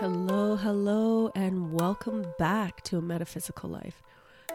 Hello, 0.00 0.56
hello, 0.56 1.30
and 1.34 1.74
welcome 1.74 2.24
back 2.38 2.82
to 2.84 2.96
A 2.96 3.02
Metaphysical 3.02 3.68
Life, 3.68 4.02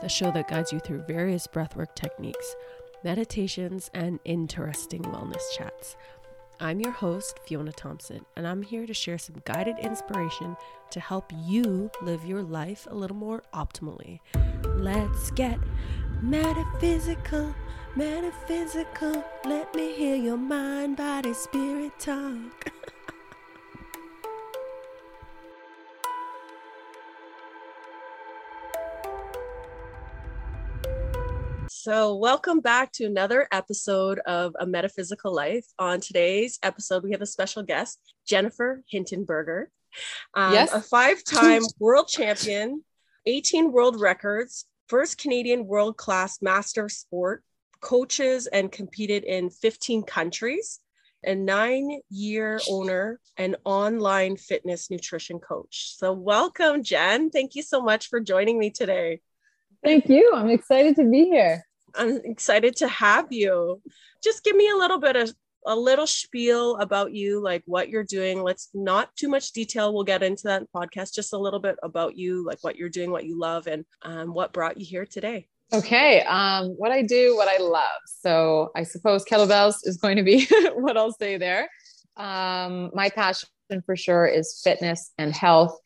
the 0.01 0.09
show 0.09 0.31
that 0.31 0.47
guides 0.47 0.73
you 0.73 0.79
through 0.79 1.03
various 1.03 1.45
breathwork 1.45 1.93
techniques, 1.93 2.55
meditations, 3.03 3.92
and 3.94 4.20
interesting 4.26 5.04
wellness 5.04 5.44
chats. 5.55 5.97
I'm 6.60 6.79
your 6.79 6.94
host, 6.94 7.38
Fiona 7.46 7.73
Thompson, 7.73 8.26
and 8.36 8.47
I'm 8.47 8.63
here 8.63 8.88
to 8.88 8.94
share 8.96 9.20
some 9.20 9.36
guided 9.46 9.78
inspiration 9.78 10.58
to 10.89 11.00
help 11.00 11.31
you 11.43 11.91
live 12.02 12.25
your 12.25 12.41
life 12.41 12.88
a 12.89 12.96
little 12.96 13.16
more 13.16 13.43
optimally. 13.54 14.21
Let's 14.64 15.30
get 15.30 15.59
metaphysical, 16.23 17.54
metaphysical. 17.96 19.23
Let 19.46 19.75
me 19.75 19.93
hear 19.93 20.16
your 20.16 20.38
mind, 20.38 20.98
body, 20.98 21.36
spirit 21.36 22.00
talk. 22.00 22.75
So, 31.86 32.16
welcome 32.16 32.62
back 32.62 32.92
to 32.94 33.06
another 33.06 33.48
episode 33.52 34.17
of 34.25 34.56
A 34.59 34.66
Metaphysical 34.66 35.31
Life. 35.31 35.67
On 35.78 36.00
today's 36.00 36.58
episode, 36.64 37.03
we 37.03 37.11
have 37.11 37.22
a 37.22 37.28
special 37.28 37.61
guest, 37.61 38.00
Jennifer 38.28 38.81
Hintenberger, 38.92 39.66
um, 40.34 40.53
yes. 40.53 40.73
a 40.73 40.81
five 40.81 41.23
time 41.23 41.61
world 41.80 42.08
champion, 42.08 42.84
18 43.28 43.72
world 43.72 44.02
records, 44.02 44.66
first 44.88 45.20
Canadian 45.20 45.67
world 45.67 45.95
class 45.95 46.42
master 46.42 46.89
sport, 46.89 47.44
coaches 47.81 48.47
and 48.47 48.72
competed 48.72 49.23
in 49.23 49.52
15 49.52 50.06
countries, 50.06 50.80
a 51.23 51.36
nine 51.36 52.00
year 52.09 52.59
owner, 52.67 53.20
and 53.38 53.58
online 53.64 54.38
fitness 54.38 54.89
nutrition 54.89 55.38
coach. 55.38 55.94
So, 55.97 56.14
welcome, 56.14 56.81
Jen. 56.81 57.30
Thank 57.30 57.53
you 57.53 57.61
so 57.61 57.80
much 57.80 58.08
for 58.09 58.20
joining 58.20 58.58
me 58.58 58.72
today. 58.72 59.22
Thank 59.83 60.09
you. 60.09 60.31
I'm 60.33 60.49
excited 60.49 60.95
to 60.95 61.03
be 61.03 61.25
here. 61.25 61.64
I'm 61.97 62.21
excited 62.23 62.75
to 62.77 62.88
have 62.88 63.27
you. 63.31 63.81
Just 64.23 64.43
give 64.43 64.55
me 64.55 64.69
a 64.69 64.75
little 64.75 64.99
bit 64.99 65.15
of 65.15 65.33
a 65.67 65.75
little 65.75 66.07
spiel 66.07 66.77
about 66.77 67.11
you, 67.11 67.41
like 67.41 67.63
what 67.65 67.89
you're 67.89 68.03
doing. 68.03 68.43
Let's 68.43 68.69
not 68.73 69.15
too 69.15 69.27
much 69.27 69.52
detail. 69.52 69.93
We'll 69.93 70.03
get 70.03 70.23
into 70.23 70.43
that 70.43 70.71
podcast. 70.73 71.13
Just 71.13 71.33
a 71.33 71.37
little 71.37 71.59
bit 71.59 71.75
about 71.81 72.15
you, 72.17 72.45
like 72.45 72.59
what 72.61 72.75
you're 72.75 72.89
doing, 72.89 73.11
what 73.11 73.25
you 73.25 73.39
love, 73.39 73.67
and 73.67 73.85
um, 74.03 74.33
what 74.33 74.53
brought 74.53 74.79
you 74.79 74.85
here 74.85 75.05
today. 75.05 75.47
Okay. 75.73 76.21
Um, 76.21 76.69
what 76.77 76.91
I 76.91 77.02
do, 77.02 77.35
what 77.35 77.47
I 77.47 77.61
love. 77.61 78.02
So 78.05 78.71
I 78.75 78.83
suppose 78.83 79.25
kettlebells 79.25 79.77
is 79.83 79.97
going 79.97 80.17
to 80.17 80.23
be 80.23 80.47
what 80.75 80.97
I'll 80.97 81.13
say 81.13 81.37
there. 81.37 81.69
Um, 82.15 82.91
my 82.93 83.09
passion 83.09 83.49
for 83.85 83.95
sure 83.95 84.25
is 84.27 84.61
fitness 84.63 85.11
and 85.17 85.33
health. 85.33 85.77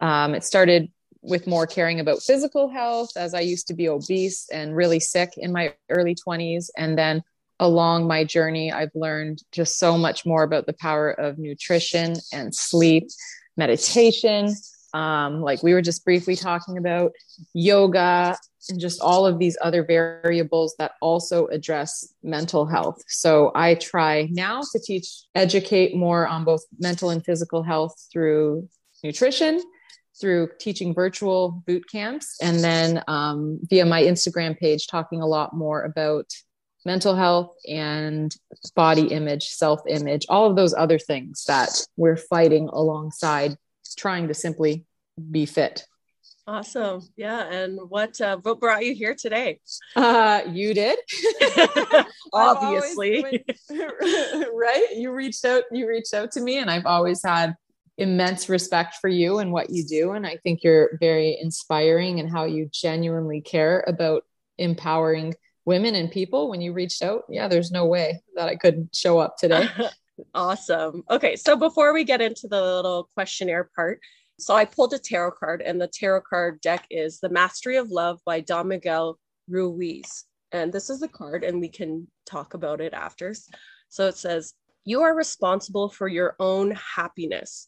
Um, 0.00 0.34
it 0.34 0.44
started 0.44 0.90
with 1.28 1.46
more 1.46 1.66
caring 1.66 2.00
about 2.00 2.22
physical 2.22 2.68
health 2.68 3.10
as 3.16 3.34
I 3.34 3.40
used 3.40 3.68
to 3.68 3.74
be 3.74 3.88
obese 3.88 4.48
and 4.50 4.74
really 4.74 5.00
sick 5.00 5.30
in 5.36 5.52
my 5.52 5.74
early 5.90 6.14
20s. 6.14 6.70
And 6.76 6.96
then 6.96 7.22
along 7.60 8.06
my 8.06 8.24
journey, 8.24 8.72
I've 8.72 8.94
learned 8.94 9.42
just 9.52 9.78
so 9.78 9.98
much 9.98 10.24
more 10.24 10.42
about 10.42 10.66
the 10.66 10.72
power 10.74 11.10
of 11.10 11.38
nutrition 11.38 12.14
and 12.32 12.54
sleep, 12.54 13.08
meditation, 13.56 14.54
um, 14.94 15.42
like 15.42 15.62
we 15.62 15.74
were 15.74 15.82
just 15.82 16.04
briefly 16.04 16.34
talking 16.34 16.78
about, 16.78 17.12
yoga, 17.52 18.36
and 18.70 18.80
just 18.80 19.00
all 19.00 19.26
of 19.26 19.38
these 19.38 19.56
other 19.60 19.84
variables 19.84 20.74
that 20.78 20.92
also 21.00 21.46
address 21.48 22.12
mental 22.22 22.66
health. 22.66 23.02
So 23.06 23.50
I 23.54 23.74
try 23.74 24.28
now 24.30 24.62
to 24.72 24.78
teach, 24.78 25.24
educate 25.34 25.94
more 25.94 26.26
on 26.26 26.44
both 26.44 26.62
mental 26.78 27.10
and 27.10 27.24
physical 27.24 27.62
health 27.62 27.94
through 28.12 28.68
nutrition 29.02 29.60
through 30.20 30.50
teaching 30.58 30.94
virtual 30.94 31.62
boot 31.66 31.84
camps 31.90 32.38
and 32.42 32.58
then 32.58 33.02
um, 33.08 33.60
via 33.64 33.84
my 33.84 34.02
Instagram 34.02 34.58
page, 34.58 34.86
talking 34.86 35.20
a 35.20 35.26
lot 35.26 35.54
more 35.54 35.82
about 35.82 36.26
mental 36.84 37.14
health 37.14 37.54
and 37.68 38.34
body 38.74 39.08
image, 39.08 39.48
self 39.48 39.80
image, 39.88 40.26
all 40.28 40.48
of 40.48 40.56
those 40.56 40.74
other 40.74 40.98
things 40.98 41.44
that 41.44 41.86
we're 41.96 42.16
fighting 42.16 42.68
alongside 42.72 43.56
trying 43.96 44.28
to 44.28 44.34
simply 44.34 44.84
be 45.30 45.46
fit. 45.46 45.84
Awesome. 46.46 47.02
Yeah. 47.14 47.44
And 47.44 47.78
what 47.90 48.18
uh, 48.22 48.38
what 48.38 48.58
brought 48.58 48.82
you 48.82 48.94
here 48.94 49.14
today? 49.14 49.60
Uh, 49.94 50.40
you 50.50 50.72
did. 50.72 50.98
Obviously. 52.32 53.22
right? 53.70 54.86
You 54.96 55.12
reached 55.12 55.44
out 55.44 55.64
you 55.70 55.86
reached 55.86 56.14
out 56.14 56.32
to 56.32 56.40
me 56.40 56.56
and 56.56 56.70
I've 56.70 56.86
always 56.86 57.22
had 57.22 57.54
immense 57.98 58.48
respect 58.48 58.94
for 59.00 59.08
you 59.08 59.38
and 59.38 59.52
what 59.52 59.70
you 59.70 59.84
do. 59.84 60.12
And 60.12 60.26
I 60.26 60.36
think 60.36 60.62
you're 60.62 60.96
very 60.98 61.36
inspiring 61.40 62.20
and 62.20 62.28
in 62.28 62.34
how 62.34 62.44
you 62.44 62.70
genuinely 62.72 63.40
care 63.40 63.84
about 63.86 64.24
empowering 64.56 65.34
women 65.64 65.94
and 65.94 66.10
people. 66.10 66.48
When 66.48 66.60
you 66.60 66.72
reached 66.72 67.02
out, 67.02 67.24
yeah, 67.28 67.48
there's 67.48 67.72
no 67.72 67.84
way 67.84 68.22
that 68.36 68.48
I 68.48 68.56
couldn't 68.56 68.94
show 68.94 69.18
up 69.18 69.36
today. 69.36 69.68
awesome. 70.34 71.02
Okay. 71.10 71.36
So 71.36 71.56
before 71.56 71.92
we 71.92 72.04
get 72.04 72.20
into 72.20 72.48
the 72.48 72.60
little 72.60 73.10
questionnaire 73.14 73.68
part, 73.74 74.00
so 74.40 74.54
I 74.54 74.64
pulled 74.64 74.94
a 74.94 74.98
tarot 75.00 75.32
card, 75.32 75.62
and 75.62 75.80
the 75.80 75.88
tarot 75.88 76.20
card 76.20 76.60
deck 76.60 76.86
is 76.90 77.18
The 77.18 77.28
Mastery 77.28 77.76
of 77.76 77.90
Love 77.90 78.20
by 78.24 78.38
Don 78.38 78.68
Miguel 78.68 79.18
Ruiz. 79.48 80.24
And 80.52 80.72
this 80.72 80.90
is 80.90 81.00
the 81.00 81.08
card, 81.08 81.42
and 81.42 81.60
we 81.60 81.68
can 81.68 82.06
talk 82.24 82.54
about 82.54 82.80
it 82.80 82.94
after. 82.94 83.34
So 83.88 84.06
it 84.06 84.16
says, 84.16 84.54
You 84.84 85.02
are 85.02 85.14
responsible 85.14 85.88
for 85.88 86.06
your 86.06 86.36
own 86.38 86.70
happiness. 86.70 87.67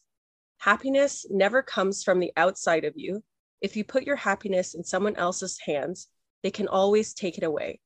Happiness 0.61 1.25
never 1.31 1.63
comes 1.63 2.03
from 2.03 2.19
the 2.19 2.31
outside 2.37 2.85
of 2.85 2.93
you. 2.95 3.23
If 3.61 3.75
you 3.75 3.83
put 3.83 4.03
your 4.03 4.15
happiness 4.15 4.75
in 4.75 4.83
someone 4.83 5.15
else's 5.15 5.57
hands, 5.57 6.07
they 6.43 6.51
can 6.51 6.67
always 6.67 7.15
take 7.15 7.39
it 7.39 7.43
away. 7.43 7.79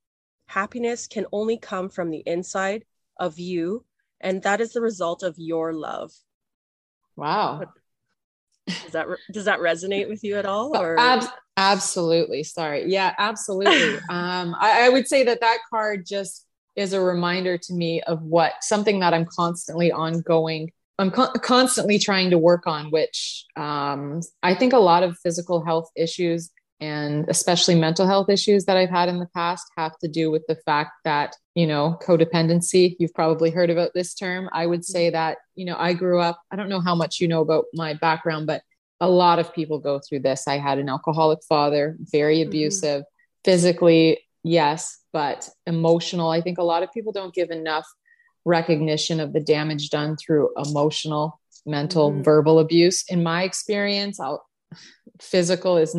Happiness 0.48 1.06
can 1.06 1.24
only 1.32 1.56
come 1.56 1.88
from 1.88 2.10
the 2.10 2.22
inside 2.26 2.84
of 3.18 3.38
you, 3.38 3.86
and 4.20 4.42
that 4.42 4.60
is 4.60 4.74
the 4.74 4.82
result 4.82 5.22
of 5.22 5.36
your 5.38 5.72
love. 5.72 6.12
Wow. 7.16 7.62
Does 8.66 8.92
that 8.92 9.06
does 9.32 9.46
that 9.46 9.60
resonate 9.60 10.10
with 10.10 10.22
you 10.22 10.36
at 10.36 10.44
all? 10.44 10.76
Or 10.76 10.96
Ab- 11.00 11.30
absolutely. 11.56 12.42
Sorry. 12.42 12.92
Yeah, 12.92 13.14
absolutely. 13.16 13.96
um, 14.10 14.54
I, 14.60 14.84
I 14.84 14.88
would 14.90 15.08
say 15.08 15.22
that 15.22 15.40
that 15.40 15.60
card 15.70 16.04
just 16.04 16.46
is 16.76 16.92
a 16.92 17.00
reminder 17.00 17.56
to 17.56 17.72
me 17.72 18.02
of 18.02 18.20
what 18.20 18.52
something 18.60 19.00
that 19.00 19.14
I'm 19.14 19.24
constantly 19.24 19.90
ongoing 19.92 20.72
I'm 20.98 21.10
co- 21.10 21.32
constantly 21.32 21.98
trying 21.98 22.30
to 22.30 22.38
work 22.38 22.66
on, 22.66 22.90
which 22.90 23.44
um, 23.56 24.20
I 24.42 24.54
think 24.54 24.72
a 24.72 24.78
lot 24.78 25.02
of 25.02 25.18
physical 25.18 25.64
health 25.64 25.90
issues 25.94 26.50
and 26.80 27.24
especially 27.28 27.74
mental 27.74 28.06
health 28.06 28.28
issues 28.28 28.66
that 28.66 28.76
I've 28.76 28.90
had 28.90 29.08
in 29.08 29.18
the 29.18 29.28
past 29.34 29.66
have 29.76 29.96
to 29.98 30.08
do 30.08 30.30
with 30.30 30.42
the 30.46 30.56
fact 30.56 30.92
that, 31.04 31.34
you 31.54 31.66
know, 31.66 31.98
codependency. 32.02 32.96
You've 32.98 33.14
probably 33.14 33.50
heard 33.50 33.70
about 33.70 33.92
this 33.94 34.14
term. 34.14 34.48
I 34.52 34.66
would 34.66 34.84
say 34.84 35.10
that, 35.10 35.38
you 35.54 35.64
know, 35.64 35.76
I 35.78 35.94
grew 35.94 36.20
up, 36.20 36.40
I 36.50 36.56
don't 36.56 36.68
know 36.68 36.80
how 36.80 36.94
much 36.94 37.20
you 37.20 37.28
know 37.28 37.40
about 37.40 37.64
my 37.72 37.94
background, 37.94 38.46
but 38.46 38.62
a 39.00 39.08
lot 39.08 39.38
of 39.38 39.54
people 39.54 39.78
go 39.78 40.00
through 40.00 40.20
this. 40.20 40.46
I 40.46 40.58
had 40.58 40.78
an 40.78 40.88
alcoholic 40.88 41.40
father, 41.48 41.96
very 42.00 42.38
mm-hmm. 42.38 42.48
abusive, 42.48 43.02
mm-hmm. 43.02 43.50
physically, 43.50 44.20
yes, 44.42 44.98
but 45.12 45.48
emotional. 45.66 46.30
I 46.30 46.42
think 46.42 46.58
a 46.58 46.62
lot 46.62 46.82
of 46.82 46.92
people 46.92 47.12
don't 47.12 47.34
give 47.34 47.50
enough 47.50 47.86
recognition 48.46 49.20
of 49.20 49.34
the 49.34 49.40
damage 49.40 49.90
done 49.90 50.16
through 50.16 50.50
emotional, 50.56 51.38
mental, 51.66 52.10
mm-hmm. 52.10 52.22
verbal 52.22 52.60
abuse. 52.60 53.04
In 53.08 53.22
my 53.22 53.42
experience, 53.42 54.18
I'll, 54.18 54.46
physical 55.20 55.76
is 55.76 55.96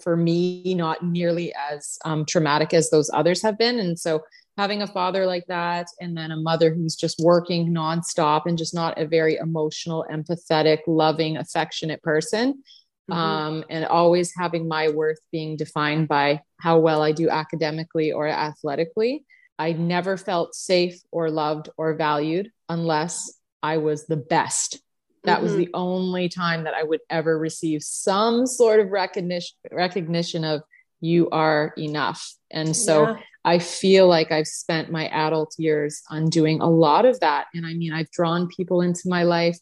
for 0.00 0.16
me 0.16 0.74
not 0.74 1.04
nearly 1.04 1.52
as 1.70 1.98
um, 2.04 2.24
traumatic 2.24 2.72
as 2.72 2.88
those 2.88 3.10
others 3.12 3.42
have 3.42 3.58
been. 3.58 3.78
And 3.78 3.98
so 3.98 4.22
having 4.56 4.82
a 4.82 4.86
father 4.86 5.26
like 5.26 5.46
that 5.48 5.88
and 6.00 6.16
then 6.16 6.30
a 6.30 6.36
mother 6.36 6.72
who's 6.72 6.96
just 6.96 7.18
working 7.18 7.74
nonstop 7.74 8.42
and 8.46 8.56
just 8.56 8.74
not 8.74 8.98
a 8.98 9.06
very 9.06 9.36
emotional, 9.36 10.06
empathetic, 10.10 10.78
loving, 10.86 11.36
affectionate 11.36 12.02
person. 12.02 12.62
Mm-hmm. 13.10 13.12
Um, 13.12 13.64
and 13.68 13.84
always 13.86 14.32
having 14.36 14.68
my 14.68 14.88
worth 14.88 15.18
being 15.32 15.56
defined 15.56 16.06
by 16.06 16.42
how 16.60 16.78
well 16.78 17.02
I 17.02 17.10
do 17.10 17.28
academically 17.28 18.12
or 18.12 18.28
athletically. 18.28 19.24
I 19.60 19.72
never 19.72 20.16
felt 20.16 20.54
safe 20.54 21.02
or 21.12 21.30
loved 21.30 21.68
or 21.76 21.94
valued 21.94 22.50
unless 22.70 23.30
I 23.62 23.76
was 23.76 24.06
the 24.06 24.16
best. 24.16 24.80
That 25.24 25.34
mm-hmm. 25.34 25.42
was 25.42 25.54
the 25.54 25.68
only 25.74 26.30
time 26.30 26.64
that 26.64 26.72
I 26.72 26.82
would 26.82 27.00
ever 27.10 27.38
receive 27.38 27.82
some 27.82 28.46
sort 28.46 28.80
of 28.80 28.88
recognition 28.88 29.54
recognition 29.70 30.44
of 30.44 30.62
you 31.02 31.28
are 31.28 31.74
enough. 31.76 32.34
And 32.50 32.74
so 32.74 33.02
yeah. 33.02 33.16
I 33.44 33.58
feel 33.58 34.08
like 34.08 34.32
I've 34.32 34.46
spent 34.46 34.90
my 34.90 35.08
adult 35.08 35.54
years 35.58 36.00
undoing 36.08 36.62
a 36.62 36.70
lot 36.70 37.04
of 37.04 37.20
that. 37.20 37.48
And 37.52 37.66
I 37.66 37.74
mean, 37.74 37.92
I've 37.92 38.10
drawn 38.10 38.48
people 38.48 38.80
into 38.80 39.02
my 39.10 39.24
life, 39.24 39.58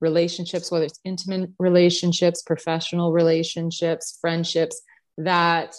relationships, 0.00 0.70
whether 0.70 0.86
it's 0.86 1.00
intimate 1.04 1.50
relationships, 1.58 2.40
professional 2.40 3.12
relationships, 3.12 4.16
friendships 4.22 4.80
that 5.18 5.74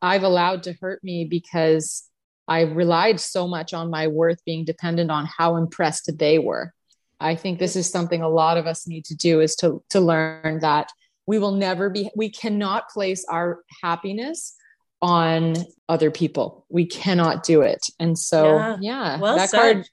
I've 0.00 0.22
allowed 0.22 0.62
to 0.62 0.72
hurt 0.80 1.04
me 1.04 1.26
because 1.26 2.08
I 2.48 2.62
relied 2.62 3.20
so 3.20 3.48
much 3.48 3.74
on 3.74 3.90
my 3.90 4.06
worth 4.06 4.44
being 4.44 4.64
dependent 4.64 5.10
on 5.10 5.26
how 5.26 5.56
impressed 5.56 6.10
they 6.18 6.38
were. 6.38 6.72
I 7.18 7.34
think 7.34 7.58
this 7.58 7.76
is 7.76 7.90
something 7.90 8.22
a 8.22 8.28
lot 8.28 8.56
of 8.56 8.66
us 8.66 8.86
need 8.86 9.04
to 9.06 9.16
do 9.16 9.40
is 9.40 9.56
to 9.56 9.82
to 9.90 10.00
learn 10.00 10.60
that 10.60 10.90
we 11.26 11.38
will 11.38 11.52
never 11.52 11.90
be 11.90 12.10
we 12.14 12.28
cannot 12.28 12.90
place 12.90 13.24
our 13.28 13.60
happiness 13.82 14.54
on 15.02 15.56
other 15.88 16.10
people. 16.10 16.66
We 16.68 16.86
cannot 16.86 17.42
do 17.42 17.62
it. 17.62 17.86
And 17.98 18.18
so 18.18 18.56
yeah, 18.56 18.76
yeah 18.80 19.20
well 19.20 19.36
that 19.36 19.50
said. 19.50 19.58
card 19.58 19.88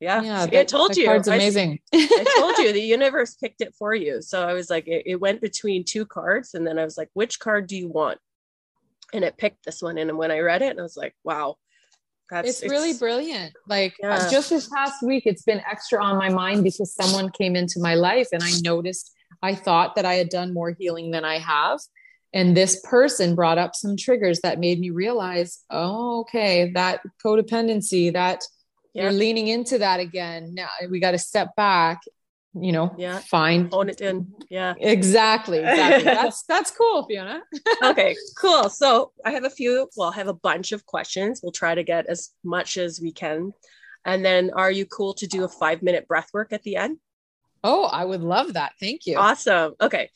yeah, 0.00 0.22
yeah 0.22 0.60
I 0.60 0.64
told 0.64 0.96
you. 0.96 1.06
Card's 1.06 1.28
amazing. 1.28 1.80
I, 1.92 1.96
I, 2.10 2.40
told 2.40 2.58
you 2.58 2.72
the 2.72 2.80
universe 2.80 3.36
picked 3.36 3.62
it 3.62 3.74
for 3.78 3.94
you. 3.94 4.20
So 4.20 4.46
I 4.46 4.52
was 4.52 4.68
like, 4.68 4.86
it, 4.86 5.04
it, 5.06 5.16
went 5.16 5.40
between 5.40 5.82
two 5.84 6.04
cards, 6.04 6.52
and 6.52 6.66
then 6.66 6.78
I 6.78 6.84
was 6.84 6.98
like, 6.98 7.08
which 7.14 7.38
card 7.38 7.68
do 7.68 7.76
you 7.76 7.88
want? 7.88 8.18
And 9.14 9.24
it 9.24 9.38
picked 9.38 9.64
this 9.64 9.80
one. 9.80 9.96
And 9.96 10.18
when 10.18 10.30
I 10.30 10.40
read 10.40 10.60
it, 10.60 10.78
I 10.78 10.82
was 10.82 10.96
like, 10.96 11.14
wow, 11.24 11.56
that's 12.30 12.48
it's, 12.48 12.62
it's 12.62 12.70
really 12.70 12.94
brilliant. 12.94 13.54
Like 13.68 13.94
uh, 14.02 14.08
yeah. 14.08 14.30
just 14.30 14.50
this 14.50 14.68
past 14.68 15.02
week, 15.02 15.24
it's 15.26 15.42
been 15.42 15.62
extra 15.70 16.02
on 16.02 16.16
my 16.16 16.28
mind 16.28 16.64
because 16.64 16.94
someone 16.94 17.30
came 17.30 17.56
into 17.56 17.80
my 17.80 17.94
life, 17.94 18.28
and 18.32 18.42
I 18.42 18.50
noticed 18.62 19.12
I 19.42 19.54
thought 19.54 19.94
that 19.96 20.04
I 20.04 20.14
had 20.14 20.28
done 20.28 20.54
more 20.54 20.74
healing 20.78 21.10
than 21.10 21.24
I 21.24 21.38
have. 21.38 21.80
And 22.32 22.56
this 22.56 22.80
person 22.80 23.36
brought 23.36 23.58
up 23.58 23.76
some 23.76 23.96
triggers 23.96 24.40
that 24.40 24.58
made 24.58 24.80
me 24.80 24.90
realize, 24.90 25.62
oh, 25.70 26.20
okay, 26.22 26.72
that 26.72 27.00
codependency, 27.24 28.12
that 28.12 28.42
you're 28.92 29.12
leaning 29.12 29.48
into 29.48 29.78
that 29.78 30.00
again. 30.00 30.52
Now 30.54 30.68
we 30.90 30.98
got 30.98 31.12
to 31.12 31.18
step 31.18 31.54
back, 31.56 32.00
you 32.54 32.72
know, 32.72 32.94
yeah, 32.96 33.18
find 33.18 33.68
own 33.72 33.88
it 33.88 34.00
in. 34.00 34.32
Yeah. 34.48 34.74
Exactly. 34.78 35.58
Exactly. 35.58 36.04
that's 36.04 36.42
that's 36.48 36.70
cool, 36.70 37.06
Fiona. 37.06 37.42
okay, 37.82 38.14
cool. 38.38 38.68
So 38.68 39.12
I 39.24 39.32
have 39.32 39.44
a 39.44 39.50
few, 39.50 39.88
well, 39.96 40.10
I 40.10 40.14
have 40.16 40.28
a 40.28 40.34
bunch 40.34 40.72
of 40.72 40.86
questions. 40.86 41.40
We'll 41.42 41.52
try 41.52 41.74
to 41.74 41.82
get 41.82 42.06
as 42.06 42.30
much 42.44 42.76
as 42.76 43.00
we 43.00 43.12
can. 43.12 43.52
And 44.04 44.24
then 44.24 44.50
are 44.54 44.70
you 44.70 44.86
cool 44.86 45.14
to 45.14 45.26
do 45.26 45.44
a 45.44 45.48
five 45.48 45.82
minute 45.82 46.06
breath 46.06 46.28
work 46.32 46.52
at 46.52 46.62
the 46.62 46.76
end? 46.76 46.98
Oh, 47.62 47.84
I 47.84 48.04
would 48.04 48.20
love 48.20 48.52
that. 48.52 48.72
Thank 48.78 49.06
you. 49.06 49.16
Awesome. 49.16 49.74
Okay. 49.80 50.10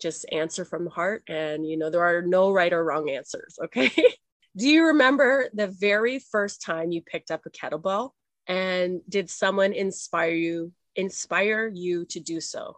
Just 0.00 0.26
answer 0.30 0.64
from 0.64 0.84
the 0.84 0.90
heart. 0.90 1.24
And, 1.28 1.68
you 1.68 1.76
know, 1.76 1.90
there 1.90 2.04
are 2.04 2.22
no 2.22 2.52
right 2.52 2.72
or 2.72 2.84
wrong 2.84 3.10
answers. 3.10 3.58
Okay. 3.64 3.90
Do 4.56 4.68
you 4.68 4.86
remember 4.86 5.48
the 5.52 5.66
very 5.66 6.20
first 6.20 6.62
time 6.62 6.92
you 6.92 7.02
picked 7.02 7.32
up 7.32 7.42
a 7.44 7.50
kettlebell? 7.50 8.10
And 8.46 9.00
did 9.08 9.28
someone 9.28 9.72
inspire 9.72 10.30
you 10.30 10.72
inspire 10.96 11.66
you 11.66 12.04
to 12.06 12.20
do 12.20 12.40
so? 12.40 12.76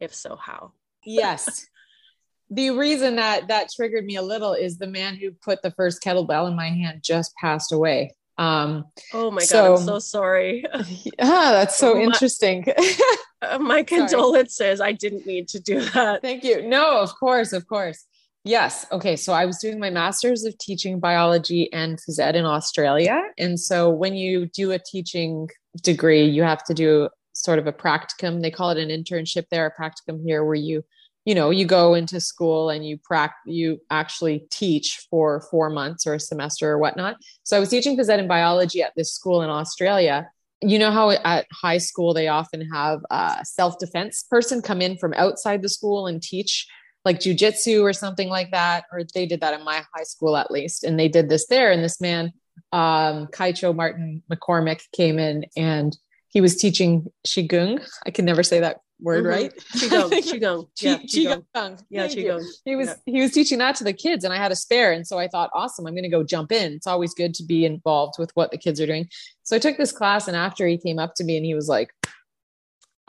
If 0.00 0.14
so, 0.14 0.36
how? 0.36 0.72
Yes. 1.04 1.66
the 2.50 2.70
reason 2.70 3.16
that 3.16 3.48
that 3.48 3.70
triggered 3.74 4.04
me 4.04 4.16
a 4.16 4.22
little 4.22 4.54
is 4.54 4.78
the 4.78 4.86
man 4.86 5.16
who 5.16 5.30
put 5.30 5.62
the 5.62 5.70
first 5.70 6.02
kettlebell 6.02 6.48
in 6.48 6.56
my 6.56 6.68
hand 6.68 7.02
just 7.02 7.34
passed 7.36 7.72
away. 7.72 8.14
Um, 8.38 8.86
oh 9.12 9.30
my 9.30 9.42
so, 9.42 9.74
god, 9.74 9.80
I'm 9.80 9.86
so 9.86 9.98
sorry. 9.98 10.64
Ah, 11.20 11.50
that's 11.52 11.76
so 11.76 11.94
my, 11.94 12.00
interesting. 12.02 12.64
uh, 13.42 13.58
my 13.58 13.82
condolences. 13.82 14.80
I 14.80 14.92
didn't 14.92 15.26
mean 15.26 15.44
to 15.46 15.60
do 15.60 15.80
that. 15.80 16.22
Thank 16.22 16.44
you. 16.44 16.66
No, 16.66 17.00
of 17.00 17.14
course, 17.16 17.52
of 17.52 17.66
course. 17.66 18.06
Yes. 18.42 18.86
Okay. 18.90 19.16
So 19.16 19.34
I 19.34 19.44
was 19.44 19.58
doing 19.58 19.78
my 19.78 19.90
master's 19.90 20.44
of 20.44 20.56
teaching 20.56 20.98
biology 20.98 21.70
and 21.74 21.98
phys 21.98 22.18
ed 22.18 22.36
in 22.36 22.46
Australia. 22.46 23.20
And 23.36 23.60
so 23.60 23.90
when 23.90 24.14
you 24.14 24.46
do 24.46 24.72
a 24.72 24.78
teaching 24.78 25.50
degree, 25.82 26.24
you 26.24 26.42
have 26.42 26.64
to 26.64 26.74
do 26.74 27.10
sort 27.32 27.58
of 27.58 27.66
a 27.66 27.72
practicum. 27.72 28.42
They 28.42 28.50
call 28.50 28.70
it 28.70 28.78
an 28.78 28.88
internship 28.88 29.46
there, 29.50 29.66
a 29.66 29.82
practicum 29.82 30.22
here, 30.24 30.44
where 30.44 30.54
you, 30.54 30.84
you 31.24 31.34
know, 31.34 31.50
you 31.50 31.64
go 31.64 31.94
into 31.94 32.20
school 32.20 32.70
and 32.70 32.86
you 32.86 32.98
practice, 32.98 33.52
you 33.52 33.80
actually 33.90 34.46
teach 34.50 35.06
for 35.10 35.42
four 35.50 35.70
months 35.70 36.06
or 36.06 36.14
a 36.14 36.20
semester 36.20 36.70
or 36.70 36.78
whatnot. 36.78 37.16
So 37.42 37.56
I 37.56 37.60
was 37.60 37.68
teaching 37.68 37.96
phys 37.96 38.08
ed 38.08 38.20
and 38.20 38.28
biology 38.28 38.82
at 38.82 38.92
this 38.96 39.12
school 39.12 39.42
in 39.42 39.50
Australia. 39.50 40.30
You 40.62 40.78
know 40.78 40.90
how 40.90 41.10
at 41.10 41.46
high 41.52 41.78
school 41.78 42.12
they 42.12 42.28
often 42.28 42.68
have 42.70 43.00
a 43.10 43.38
self 43.44 43.78
defense 43.78 44.22
person 44.22 44.60
come 44.60 44.82
in 44.82 44.98
from 44.98 45.14
outside 45.14 45.62
the 45.62 45.68
school 45.68 46.06
and 46.06 46.22
teach 46.22 46.66
like 47.04 47.18
jujitsu 47.18 47.82
or 47.82 47.92
something 47.92 48.28
like 48.28 48.50
that, 48.50 48.84
or 48.92 49.02
they 49.14 49.26
did 49.26 49.40
that 49.40 49.58
in 49.58 49.64
my 49.64 49.82
high 49.94 50.02
school 50.02 50.36
at 50.36 50.50
least. 50.50 50.84
And 50.84 50.98
they 50.98 51.08
did 51.08 51.28
this 51.28 51.46
there. 51.46 51.70
And 51.70 51.82
this 51.82 52.00
man, 52.00 52.32
um, 52.72 53.26
Kaicho 53.28 53.74
Martin 53.74 54.22
McCormick, 54.30 54.82
came 54.92 55.18
in 55.18 55.46
and 55.56 55.96
he 56.30 56.40
was 56.40 56.56
teaching 56.56 57.06
Qigong. 57.26 57.86
I 58.06 58.10
can 58.10 58.24
never 58.24 58.42
say 58.42 58.60
that 58.60 58.80
word 59.00 59.24
mm-hmm. 59.24 59.42
right. 59.42 59.56
Qigong, 59.74 60.10
Qigong, 60.10 60.68
yeah, 60.80 60.98
Qigong. 60.98 61.44
Qigong. 61.54 61.82
Yeah, 61.90 62.06
Qigong. 62.06 62.44
He 62.64 62.76
was 62.76 62.88
yeah. 62.88 62.94
he 63.06 63.20
was 63.20 63.32
teaching 63.32 63.58
that 63.58 63.76
to 63.76 63.84
the 63.84 63.92
kids, 63.92 64.24
and 64.24 64.32
I 64.32 64.36
had 64.36 64.52
a 64.52 64.56
spare, 64.56 64.92
and 64.92 65.06
so 65.06 65.18
I 65.18 65.28
thought, 65.28 65.50
awesome, 65.54 65.86
I'm 65.86 65.94
going 65.94 66.04
to 66.04 66.08
go 66.08 66.22
jump 66.22 66.52
in. 66.52 66.72
It's 66.72 66.86
always 66.86 67.14
good 67.14 67.34
to 67.34 67.44
be 67.44 67.64
involved 67.64 68.14
with 68.18 68.30
what 68.34 68.50
the 68.50 68.58
kids 68.58 68.80
are 68.80 68.86
doing. 68.86 69.08
So 69.42 69.56
I 69.56 69.58
took 69.58 69.76
this 69.76 69.92
class, 69.92 70.28
and 70.28 70.36
after 70.36 70.66
he 70.66 70.78
came 70.78 70.98
up 70.98 71.14
to 71.16 71.24
me 71.24 71.36
and 71.36 71.44
he 71.44 71.54
was 71.54 71.68
like, 71.68 71.90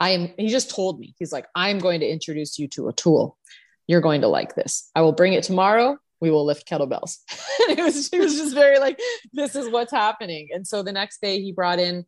"I 0.00 0.10
am." 0.10 0.28
He 0.36 0.48
just 0.48 0.70
told 0.70 0.98
me 0.98 1.14
he's 1.18 1.32
like, 1.32 1.46
"I'm 1.54 1.78
going 1.78 2.00
to 2.00 2.08
introduce 2.08 2.58
you 2.58 2.68
to 2.68 2.88
a 2.88 2.92
tool." 2.92 3.38
you're 3.86 4.00
going 4.00 4.20
to 4.22 4.28
like 4.28 4.54
this. 4.54 4.90
I 4.94 5.00
will 5.02 5.12
bring 5.12 5.32
it 5.32 5.44
tomorrow. 5.44 5.98
We 6.20 6.30
will 6.30 6.44
lift 6.44 6.68
kettlebells. 6.68 7.18
it 7.68 7.78
was 7.78 8.08
it 8.12 8.18
was 8.18 8.36
just 8.36 8.54
very 8.54 8.78
like 8.78 8.98
this 9.32 9.56
is 9.56 9.68
what's 9.68 9.92
happening. 9.92 10.48
And 10.52 10.66
so 10.66 10.82
the 10.82 10.92
next 10.92 11.20
day 11.20 11.40
he 11.40 11.52
brought 11.52 11.78
in 11.78 12.06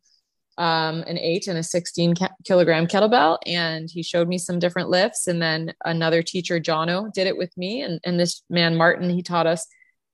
um, 0.59 1.03
an 1.07 1.19
eight 1.19 1.47
and 1.49 1.59
a 1.59 1.63
16 1.63 2.15
ca- 2.15 2.29
kilogram 2.45 2.87
kettlebell 2.87 3.39
and 3.47 3.89
he 3.91 4.03
showed 4.03 4.29
me 4.29 4.39
some 4.39 4.59
different 4.59 4.89
lifts. 4.89 5.27
And 5.27 5.43
then 5.43 5.73
another 5.85 6.23
teacher, 6.23 6.61
Jono, 6.61 7.13
did 7.13 7.27
it 7.27 7.37
with 7.37 7.57
me. 7.57 7.83
And, 7.83 8.01
and 8.05 8.19
this 8.19 8.43
man, 8.49 8.77
Martin, 8.77 9.11
he 9.11 9.23
taught 9.23 9.47
us 9.47 9.67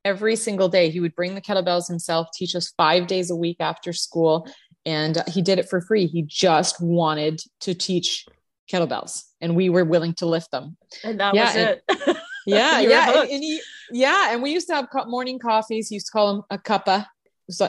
every 0.04 0.36
single 0.36 0.68
day. 0.68 0.90
He 0.90 1.00
would 1.00 1.14
bring 1.14 1.34
the 1.34 1.40
kettlebells 1.40 1.88
himself, 1.88 2.28
teach 2.34 2.54
us 2.54 2.72
five 2.76 3.06
days 3.06 3.30
a 3.30 3.36
week 3.36 3.58
after 3.60 3.92
school. 3.92 4.48
And 4.86 5.22
he 5.28 5.42
did 5.42 5.58
it 5.58 5.68
for 5.68 5.80
free. 5.80 6.06
He 6.06 6.22
just 6.22 6.80
wanted 6.80 7.40
to 7.60 7.74
teach 7.74 8.24
kettlebells 8.72 9.24
and 9.40 9.56
we 9.56 9.68
were 9.68 9.84
willing 9.84 10.14
to 10.14 10.26
lift 10.26 10.50
them. 10.50 10.76
And 11.04 11.20
that 11.20 11.34
yeah, 11.34 11.44
was 11.44 11.56
and, 11.56 11.80
it. 11.88 12.16
yeah, 12.46 12.80
yeah. 12.80 13.20
And, 13.20 13.30
and 13.30 13.42
he, 13.42 13.60
yeah. 13.92 14.32
And 14.32 14.42
we 14.42 14.52
used 14.52 14.68
to 14.68 14.74
have 14.74 14.88
morning 15.06 15.38
coffees. 15.38 15.88
He 15.88 15.96
used 15.96 16.06
to 16.06 16.12
call 16.12 16.34
them 16.34 16.42
a 16.50 16.56
cuppa 16.56 17.06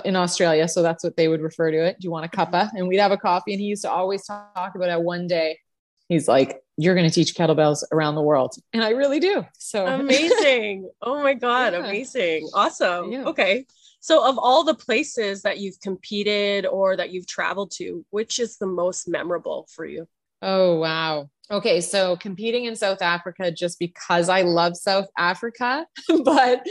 in 0.05 0.15
Australia. 0.15 0.67
So 0.67 0.81
that's 0.81 1.03
what 1.03 1.17
they 1.17 1.27
would 1.27 1.41
refer 1.41 1.71
to 1.71 1.85
it. 1.85 1.97
Do 1.99 2.05
you 2.05 2.11
want 2.11 2.25
a 2.25 2.29
mm-hmm. 2.29 2.55
cuppa? 2.55 2.71
And 2.73 2.87
we'd 2.87 2.97
have 2.97 3.11
a 3.11 3.17
coffee. 3.17 3.53
And 3.53 3.61
he 3.61 3.67
used 3.67 3.83
to 3.83 3.91
always 3.91 4.25
talk 4.25 4.73
about 4.75 4.89
it 4.89 5.01
one 5.01 5.27
day. 5.27 5.59
He's 6.07 6.27
like, 6.27 6.61
you're 6.77 6.95
going 6.95 7.09
to 7.09 7.13
teach 7.13 7.35
kettlebells 7.35 7.83
around 7.91 8.15
the 8.15 8.21
world. 8.21 8.55
And 8.73 8.83
I 8.83 8.89
really 8.89 9.19
do. 9.19 9.45
So 9.57 9.85
amazing. 9.85 10.89
oh 11.01 11.21
my 11.21 11.33
God. 11.33 11.73
Yeah. 11.73 11.79
Amazing. 11.79 12.49
Awesome. 12.53 13.11
Yeah. 13.11 13.23
Okay. 13.25 13.65
So, 14.03 14.27
of 14.27 14.39
all 14.39 14.63
the 14.63 14.73
places 14.73 15.43
that 15.43 15.59
you've 15.59 15.79
competed 15.79 16.65
or 16.65 16.97
that 16.97 17.11
you've 17.11 17.27
traveled 17.27 17.69
to, 17.75 18.03
which 18.09 18.39
is 18.39 18.57
the 18.57 18.65
most 18.65 19.07
memorable 19.07 19.67
for 19.75 19.85
you? 19.85 20.07
Oh, 20.41 20.79
wow. 20.79 21.29
Okay, 21.51 21.81
so 21.81 22.15
competing 22.15 22.65
in 22.65 22.75
South 22.75 23.01
Africa 23.01 23.51
just 23.51 23.77
because 23.77 24.27
I 24.27 24.41
love 24.41 24.75
South 24.75 25.07
Africa, 25.17 25.85
but 26.23 26.65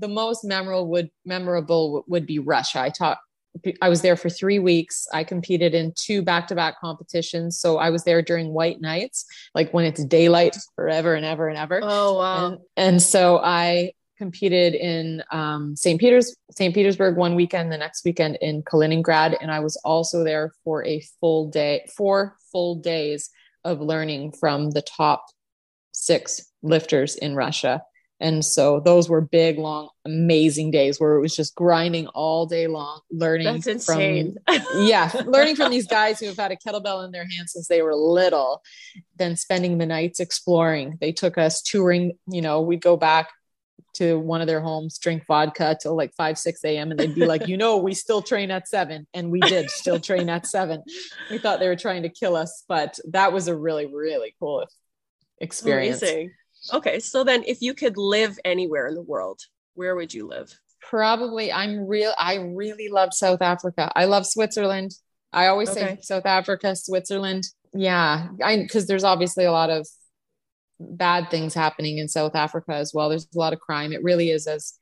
the 0.00 0.08
most 0.08 0.44
memorable 0.44 0.88
would 0.88 1.10
memorable 1.24 2.04
would 2.08 2.26
be 2.26 2.38
Russia. 2.38 2.80
I 2.80 2.90
taught 2.90 3.18
I 3.82 3.88
was 3.88 4.00
there 4.00 4.16
for 4.16 4.30
3 4.30 4.60
weeks. 4.60 5.06
I 5.12 5.24
competed 5.24 5.74
in 5.74 5.92
two 5.96 6.22
back-to-back 6.22 6.80
competitions, 6.80 7.58
so 7.58 7.78
I 7.78 7.90
was 7.90 8.04
there 8.04 8.22
during 8.22 8.52
white 8.52 8.80
nights, 8.80 9.26
like 9.54 9.72
when 9.72 9.84
it's 9.84 10.04
daylight 10.04 10.56
forever 10.76 11.14
and 11.14 11.26
ever 11.26 11.48
and 11.48 11.58
ever. 11.58 11.80
Oh 11.82 12.18
wow. 12.18 12.46
And, 12.46 12.58
and 12.76 13.02
so 13.02 13.38
I 13.38 13.92
competed 14.16 14.74
in 14.74 15.22
um, 15.32 15.74
St. 15.74 15.98
Peter's, 15.98 16.36
St. 16.50 16.74
Petersburg 16.74 17.16
one 17.16 17.34
weekend, 17.34 17.72
the 17.72 17.78
next 17.78 18.04
weekend 18.04 18.36
in 18.42 18.62
Kaliningrad, 18.62 19.36
and 19.40 19.50
I 19.50 19.60
was 19.60 19.76
also 19.78 20.22
there 20.24 20.52
for 20.62 20.84
a 20.84 21.02
full 21.20 21.48
day, 21.48 21.86
four 21.96 22.36
full 22.52 22.76
days 22.76 23.30
of 23.64 23.80
learning 23.80 24.32
from 24.32 24.70
the 24.70 24.82
top 24.82 25.24
six 25.92 26.40
lifters 26.62 27.16
in 27.16 27.34
Russia. 27.34 27.82
And 28.20 28.44
so 28.44 28.80
those 28.80 29.08
were 29.08 29.22
big, 29.22 29.58
long, 29.58 29.88
amazing 30.04 30.70
days 30.70 31.00
where 31.00 31.16
it 31.16 31.20
was 31.20 31.34
just 31.34 31.54
grinding 31.54 32.06
all 32.08 32.44
day 32.44 32.66
long, 32.66 33.00
learning 33.10 33.46
That's 33.46 33.66
insane. 33.66 34.36
from 34.46 34.62
yeah, 34.84 35.10
learning 35.24 35.56
from 35.56 35.70
these 35.70 35.86
guys 35.86 36.20
who 36.20 36.26
have 36.26 36.36
had 36.36 36.52
a 36.52 36.56
kettlebell 36.56 37.04
in 37.04 37.12
their 37.12 37.24
hands 37.24 37.52
since 37.52 37.66
they 37.66 37.80
were 37.80 37.94
little, 37.94 38.62
then 39.16 39.36
spending 39.36 39.78
the 39.78 39.86
nights 39.86 40.20
exploring. 40.20 40.98
They 41.00 41.12
took 41.12 41.38
us 41.38 41.62
touring, 41.62 42.18
you 42.30 42.42
know, 42.42 42.60
we'd 42.60 42.82
go 42.82 42.98
back 42.98 43.30
to 43.94 44.18
one 44.18 44.40
of 44.40 44.46
their 44.46 44.60
homes, 44.60 44.98
drink 44.98 45.24
vodka 45.26 45.76
till 45.80 45.96
like 45.96 46.14
5, 46.14 46.38
6 46.38 46.64
a.m. 46.64 46.90
And 46.90 47.00
they'd 47.00 47.14
be 47.14 47.26
like, 47.26 47.48
you 47.48 47.56
know, 47.56 47.78
we 47.78 47.94
still 47.94 48.22
train 48.22 48.50
at 48.50 48.68
seven. 48.68 49.06
And 49.14 49.30
we 49.30 49.40
did 49.40 49.70
still 49.70 49.98
train 49.98 50.28
at 50.28 50.46
seven. 50.46 50.82
We 51.30 51.38
thought 51.38 51.58
they 51.58 51.68
were 51.68 51.76
trying 51.76 52.02
to 52.02 52.08
kill 52.08 52.36
us, 52.36 52.64
but 52.68 52.98
that 53.08 53.32
was 53.32 53.48
a 53.48 53.56
really, 53.56 53.86
really 53.86 54.34
cool 54.38 54.66
experience. 55.38 56.02
Amazing. 56.02 56.32
Okay. 56.72 57.00
So 57.00 57.24
then 57.24 57.42
if 57.46 57.62
you 57.62 57.74
could 57.74 57.96
live 57.96 58.38
anywhere 58.44 58.86
in 58.86 58.94
the 58.94 59.02
world, 59.02 59.40
where 59.74 59.96
would 59.96 60.12
you 60.12 60.26
live? 60.26 60.58
Probably 60.82 61.52
I'm 61.52 61.86
real 61.86 62.12
I 62.18 62.36
really 62.36 62.88
love 62.88 63.12
South 63.12 63.42
Africa. 63.42 63.90
I 63.94 64.06
love 64.06 64.26
Switzerland. 64.26 64.92
I 65.32 65.46
always 65.46 65.70
okay. 65.70 65.80
say 65.80 65.98
South 66.02 66.26
Africa, 66.26 66.74
Switzerland. 66.74 67.44
Yeah, 67.72 68.28
I 68.42 68.56
because 68.56 68.86
there's 68.86 69.04
obviously 69.04 69.44
a 69.44 69.52
lot 69.52 69.70
of 69.70 69.86
bad 70.80 71.30
things 71.30 71.54
happening 71.54 71.98
in 71.98 72.08
South 72.08 72.34
Africa 72.34 72.74
as 72.74 72.92
well. 72.92 73.08
There's 73.08 73.28
a 73.34 73.38
lot 73.38 73.52
of 73.52 73.60
crime. 73.60 73.92
It 73.92 74.02
really 74.02 74.30
is 74.30 74.46
as 74.46 74.74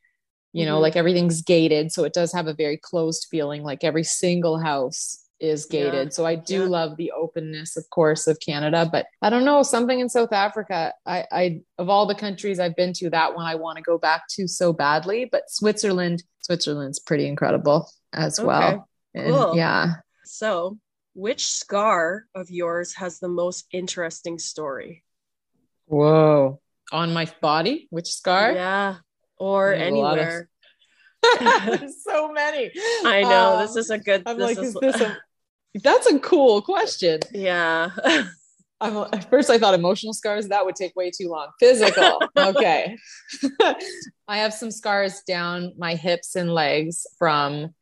you 0.55 0.65
know, 0.65 0.77
mm-hmm. 0.77 0.83
like 0.83 0.97
everything's 0.97 1.43
gated, 1.43 1.93
so 1.93 2.05
it 2.05 2.15
does 2.15 2.33
have 2.33 2.47
a 2.47 2.55
very 2.55 2.79
closed 2.79 3.27
feeling. 3.31 3.63
Like 3.63 3.85
every 3.85 4.05
single 4.05 4.59
house 4.59 5.28
is 5.41 5.67
gated. 5.67 5.95
Yeah. 6.07 6.09
So 6.11 6.27
I 6.27 6.35
do 6.35 6.63
Yeah. 6.63 6.69
love 6.69 6.97
the 6.97 7.13
openness, 7.13 7.77
of 7.77 7.89
course, 7.91 8.27
of 8.27 8.39
Canada. 8.41 8.89
But 8.91 9.07
I 9.23 9.31
don't 9.31 9.45
know, 9.45 9.63
something 9.63 10.01
in 10.01 10.09
South 10.09 10.33
Africa, 10.33 10.93
I, 11.07 11.27
I 11.31 11.61
of 11.79 11.89
all 11.89 12.07
the 12.07 12.15
countries 12.15 12.59
I've 12.59 12.75
been 12.77 12.93
to, 12.95 13.11
that 13.11 13.35
one 13.35 13.47
I 13.47 13.55
want 13.55 13.77
to 13.77 13.83
go 13.83 13.99
back 13.99 14.23
to 14.31 14.49
so 14.49 14.73
badly. 14.73 15.27
But 15.31 15.49
Switzerland, 15.49 16.23
Switzerland's 16.41 16.99
pretty 16.99 17.27
incredible 17.27 17.89
as 18.13 18.39
Okay, 18.39 18.47
well. 18.49 18.89
And 19.15 19.33
cool. 19.35 19.57
yeah. 19.57 19.95
So, 20.25 20.79
which 21.15 21.47
scar 21.47 22.27
of 22.35 22.51
yours 22.51 22.95
has 22.97 23.19
the 23.19 23.29
most 23.29 23.67
interesting 23.73 24.39
story? 24.39 25.03
Whoa. 25.87 26.61
On 26.93 27.13
my 27.13 27.27
body, 27.41 27.87
which 27.91 28.09
scar? 28.09 28.53
Yeah, 28.53 28.97
or 29.37 29.73
of- 29.73 29.81
anywhere. 29.81 30.49
There's 31.41 32.03
so 32.05 32.33
many. 32.33 32.71
I 33.05 33.23
know 33.23 33.57
Um, 33.57 33.67
this 33.67 33.77
is 33.77 33.91
a 33.91 33.99
good. 33.99 34.23
I'm 34.27 34.39
this 34.39 34.57
like, 34.57 34.59
is, 34.65 34.75
is 34.75 34.81
this 34.81 35.01
a 35.01 35.17
that's 35.83 36.07
a 36.07 36.19
cool 36.19 36.63
question. 36.63 37.21
yeah. 37.33 37.91
I'm, 38.81 38.97
at 39.13 39.29
first, 39.29 39.51
I 39.51 39.59
thought 39.59 39.75
emotional 39.75 40.13
scars 40.13 40.49
that 40.49 40.65
would 40.65 40.77
take 40.77 40.95
way 40.95 41.11
too 41.11 41.29
long. 41.29 41.49
Physical, 41.59 42.23
okay. 42.39 42.97
I 44.29 44.39
have 44.39 44.55
some 44.55 44.71
scars 44.71 45.23
down 45.27 45.73
my 45.77 45.95
hips 45.95 46.37
and 46.37 46.53
legs 46.53 47.07
from 47.19 47.75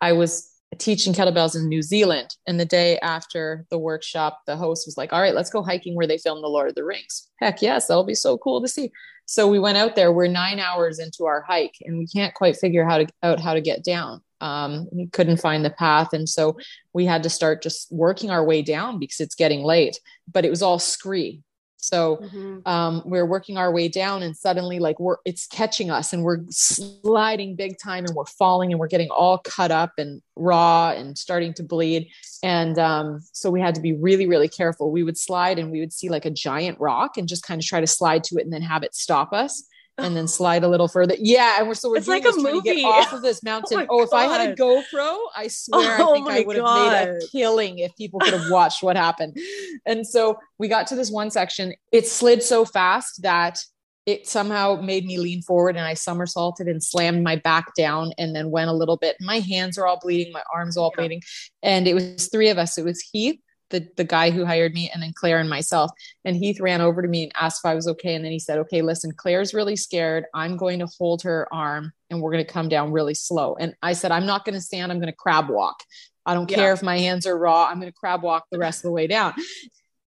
I 0.00 0.12
was 0.12 0.50
teaching 0.78 1.12
kettlebells 1.12 1.56
in 1.56 1.68
New 1.68 1.82
Zealand, 1.82 2.36
and 2.46 2.58
the 2.58 2.64
day 2.64 2.98
after 3.00 3.66
the 3.70 3.78
workshop, 3.78 4.42
the 4.46 4.56
host 4.56 4.86
was 4.86 4.96
like, 4.96 5.12
"All 5.12 5.20
right, 5.20 5.34
let's 5.34 5.50
go 5.50 5.62
hiking 5.62 5.94
where 5.94 6.06
they 6.06 6.18
filmed 6.18 6.44
the 6.44 6.48
Lord 6.48 6.68
of 6.68 6.74
the 6.74 6.84
Rings." 6.84 7.28
Heck 7.40 7.62
yes, 7.62 7.86
that'll 7.88 8.04
be 8.04 8.14
so 8.14 8.38
cool 8.38 8.60
to 8.60 8.68
see. 8.68 8.92
So 9.26 9.48
we 9.48 9.58
went 9.58 9.78
out 9.78 9.96
there. 9.96 10.12
We're 10.12 10.28
nine 10.28 10.60
hours 10.60 10.98
into 10.98 11.24
our 11.24 11.40
hike, 11.40 11.76
and 11.82 11.98
we 11.98 12.06
can't 12.06 12.34
quite 12.34 12.56
figure 12.56 12.84
how 12.84 12.98
to 12.98 13.06
out 13.22 13.40
how 13.40 13.54
to 13.54 13.60
get 13.60 13.82
down. 13.82 14.22
Um, 14.44 14.86
we 14.92 15.06
couldn't 15.08 15.38
find 15.38 15.64
the 15.64 15.70
path, 15.70 16.12
and 16.12 16.28
so 16.28 16.56
we 16.92 17.04
had 17.04 17.22
to 17.24 17.30
start 17.30 17.62
just 17.62 17.90
working 17.90 18.30
our 18.30 18.44
way 18.44 18.60
down 18.62 18.98
because 18.98 19.20
it's 19.20 19.34
getting 19.34 19.62
late. 19.64 19.98
But 20.30 20.44
it 20.44 20.50
was 20.50 20.62
all 20.62 20.78
scree, 20.78 21.42
so 21.76 22.16
Mhm. 22.16 22.66
um, 22.66 23.02
we're 23.04 23.26
working 23.26 23.56
our 23.58 23.70
way 23.72 23.88
down 23.88 24.22
and 24.22 24.34
suddenly 24.36 24.78
like 24.78 24.98
we're 24.98 25.16
it's 25.24 25.46
catching 25.46 25.90
us 25.90 26.12
and 26.14 26.22
we're 26.24 26.40
sliding 26.50 27.56
big 27.56 27.76
time 27.78 28.04
and 28.06 28.14
we're 28.14 28.24
falling 28.24 28.70
and 28.72 28.80
we're 28.80 28.88
getting 28.88 29.10
all 29.10 29.38
cut 29.38 29.70
up 29.70 29.92
and 29.98 30.22
raw 30.36 30.90
and 30.90 31.18
starting 31.18 31.52
to 31.54 31.62
bleed 31.62 32.08
and 32.42 32.78
um, 32.78 33.20
so 33.32 33.50
we 33.50 33.60
had 33.60 33.74
to 33.74 33.80
be 33.82 33.92
really 33.92 34.26
really 34.26 34.48
careful 34.48 34.90
we 34.90 35.02
would 35.02 35.18
slide 35.18 35.58
and 35.58 35.70
we 35.70 35.80
would 35.80 35.92
see 35.92 36.08
like 36.08 36.24
a 36.24 36.30
giant 36.30 36.78
rock 36.80 37.16
and 37.18 37.28
just 37.28 37.42
kind 37.46 37.60
of 37.60 37.66
try 37.66 37.80
to 37.80 37.86
slide 37.86 38.24
to 38.24 38.36
it 38.38 38.44
and 38.44 38.52
then 38.52 38.62
have 38.62 38.82
it 38.82 38.94
stop 38.94 39.32
us 39.32 39.64
and 39.98 40.16
then 40.16 40.26
slide 40.38 40.64
a 40.64 40.68
little 40.68 40.88
further 40.88 41.14
yeah 41.18 41.56
and 41.58 41.68
we're 41.68 41.74
so 41.74 41.88
we're 41.90 41.96
It's 41.96 42.06
doing 42.06 42.22
like 42.22 42.32
a 42.32 42.34
this 42.34 42.42
trying 42.42 42.62
to 42.62 42.68
movie. 42.68 42.82
get 42.82 42.84
off 42.86 43.12
of 43.12 43.22
this 43.28 43.42
mountain 43.42 43.78
oh 43.78 43.86
oh, 43.90 43.96
my 43.98 44.00
oh, 44.00 44.02
if 44.02 44.12
i 44.12 44.24
had 44.24 44.50
a 44.50 44.54
gopro 44.56 45.18
i 45.36 45.46
swear 45.48 45.96
Oh 46.00 46.10
i 46.10 46.14
think 46.14 46.28
i 46.30 46.40
would 46.46 46.56
have 46.56 46.64
made 46.64 46.92
a 47.24 47.26
killing 47.30 47.78
if 47.78 47.94
people 47.96 48.20
could 48.20 48.34
have 48.34 48.50
watched 48.50 48.82
what 48.82 48.96
happened 48.96 49.36
and 49.86 50.06
so 50.06 50.38
we 50.58 50.68
got 50.68 50.86
to 50.88 50.94
this 50.96 51.10
one 51.10 51.30
section. 51.30 51.74
It 51.92 52.06
slid 52.06 52.42
so 52.42 52.64
fast 52.64 53.22
that 53.22 53.58
it 54.06 54.28
somehow 54.28 54.80
made 54.80 55.04
me 55.06 55.18
lean 55.18 55.42
forward 55.42 55.76
and 55.76 55.84
I 55.86 55.94
somersaulted 55.94 56.68
and 56.68 56.82
slammed 56.82 57.22
my 57.24 57.36
back 57.36 57.74
down 57.74 58.12
and 58.18 58.36
then 58.36 58.50
went 58.50 58.68
a 58.70 58.72
little 58.72 58.96
bit. 58.98 59.16
My 59.20 59.40
hands 59.40 59.78
are 59.78 59.86
all 59.86 59.98
bleeding, 60.00 60.32
my 60.32 60.42
arms 60.54 60.76
are 60.76 60.80
all 60.80 60.92
Yeah. 60.94 61.00
bleeding. 61.02 61.22
And 61.62 61.88
it 61.88 61.94
was 61.94 62.28
three 62.30 62.50
of 62.50 62.58
us. 62.58 62.76
It 62.78 62.84
was 62.84 63.00
Heath, 63.00 63.40
the, 63.70 63.88
the 63.96 64.04
guy 64.04 64.30
who 64.30 64.44
hired 64.44 64.74
me, 64.74 64.90
and 64.92 65.02
then 65.02 65.12
Claire 65.14 65.38
and 65.38 65.48
myself. 65.48 65.90
And 66.24 66.36
Heath 66.36 66.60
ran 66.60 66.80
over 66.80 67.02
to 67.02 67.08
me 67.08 67.24
and 67.24 67.32
asked 67.40 67.60
if 67.64 67.68
I 67.68 67.74
was 67.74 67.88
okay. 67.88 68.14
And 68.14 68.24
then 68.24 68.32
he 68.32 68.38
said, 68.38 68.58
Okay, 68.58 68.82
listen, 68.82 69.12
Claire's 69.12 69.54
really 69.54 69.76
scared. 69.76 70.26
I'm 70.34 70.56
going 70.56 70.78
to 70.80 70.86
hold 70.98 71.22
her 71.22 71.48
arm 71.52 71.92
and 72.10 72.20
we're 72.20 72.32
going 72.32 72.44
to 72.44 72.52
come 72.52 72.68
down 72.68 72.92
really 72.92 73.14
slow. 73.14 73.56
And 73.58 73.74
I 73.82 73.94
said, 73.94 74.12
I'm 74.12 74.26
not 74.26 74.44
going 74.44 74.54
to 74.54 74.60
stand, 74.60 74.92
I'm 74.92 74.98
going 74.98 75.10
to 75.12 75.16
crab 75.16 75.48
walk. 75.48 75.82
I 76.26 76.34
don't 76.34 76.50
Yeah. 76.50 76.56
care 76.56 76.72
if 76.72 76.82
my 76.82 76.98
hands 76.98 77.26
are 77.26 77.36
raw. 77.36 77.66
I'm 77.66 77.80
going 77.80 77.90
to 77.92 77.96
crab 77.98 78.22
walk 78.22 78.44
the 78.50 78.58
rest 78.58 78.78
of 78.80 78.88
the 78.88 78.92
way 78.92 79.06
down. 79.06 79.34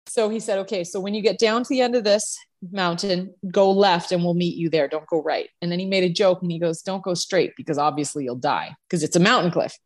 So 0.06 0.28
he 0.28 0.40
said, 0.40 0.58
okay, 0.60 0.82
so 0.82 0.98
when 0.98 1.14
you 1.14 1.22
get 1.22 1.38
down 1.38 1.62
to 1.62 1.68
the 1.68 1.82
end 1.82 1.94
of 1.94 2.02
this 2.02 2.36
mountain, 2.72 3.32
go 3.50 3.70
left 3.70 4.10
and 4.10 4.24
we'll 4.24 4.34
meet 4.34 4.56
you 4.56 4.68
there. 4.68 4.88
Don't 4.88 5.06
go 5.06 5.22
right. 5.22 5.48
And 5.62 5.70
then 5.70 5.78
he 5.78 5.86
made 5.86 6.02
a 6.04 6.08
joke 6.12 6.42
and 6.42 6.50
he 6.50 6.58
goes, 6.58 6.82
don't 6.82 7.02
go 7.02 7.14
straight 7.14 7.52
because 7.56 7.78
obviously 7.78 8.24
you'll 8.24 8.34
die 8.36 8.74
because 8.88 9.02
it's 9.04 9.14
a 9.16 9.20
mountain 9.20 9.52
cliff. 9.52 9.78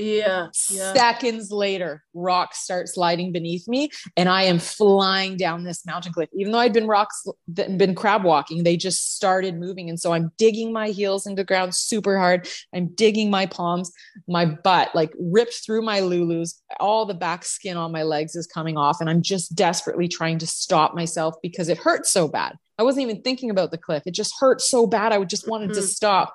Yeah. 0.00 0.48
Yeah. 0.70 0.94
Seconds 0.94 1.50
later, 1.50 2.02
rocks 2.14 2.58
start 2.60 2.88
sliding 2.88 3.32
beneath 3.32 3.68
me, 3.68 3.90
and 4.16 4.28
I 4.28 4.44
am 4.44 4.58
flying 4.58 5.36
down 5.36 5.64
this 5.64 5.84
mountain 5.84 6.12
cliff. 6.12 6.28
Even 6.34 6.52
though 6.52 6.58
I'd 6.58 6.72
been 6.72 6.86
rocks, 6.86 7.24
been 7.52 7.94
crab 7.94 8.24
walking, 8.24 8.64
they 8.64 8.76
just 8.76 9.14
started 9.14 9.56
moving, 9.58 9.88
and 9.88 9.98
so 10.00 10.12
I'm 10.12 10.32
digging 10.38 10.72
my 10.72 10.88
heels 10.88 11.26
into 11.26 11.40
the 11.40 11.44
ground 11.44 11.74
super 11.74 12.18
hard. 12.18 12.48
I'm 12.74 12.88
digging 12.94 13.30
my 13.30 13.46
palms, 13.46 13.92
my 14.26 14.46
butt 14.46 14.94
like 14.94 15.12
ripped 15.18 15.64
through 15.64 15.82
my 15.82 16.00
lulus. 16.00 16.54
All 16.78 17.06
the 17.06 17.14
back 17.14 17.44
skin 17.44 17.76
on 17.76 17.92
my 17.92 18.02
legs 18.02 18.34
is 18.34 18.46
coming 18.46 18.76
off, 18.76 19.00
and 19.00 19.10
I'm 19.10 19.22
just 19.22 19.54
desperately 19.54 20.08
trying 20.08 20.38
to 20.38 20.46
stop 20.46 20.94
myself 20.94 21.34
because 21.42 21.68
it 21.68 21.78
hurts 21.78 22.10
so 22.10 22.26
bad. 22.28 22.56
I 22.78 22.82
wasn't 22.82 23.02
even 23.08 23.22
thinking 23.22 23.50
about 23.50 23.70
the 23.70 23.78
cliff; 23.78 24.02
it 24.06 24.14
just 24.14 24.32
hurt 24.40 24.60
so 24.60 24.86
bad. 24.86 25.12
I 25.12 25.18
would 25.18 25.28
just 25.28 25.46
wanted 25.46 25.74
to 25.74 25.80
Mhm. 25.80 25.88
stop. 25.88 26.34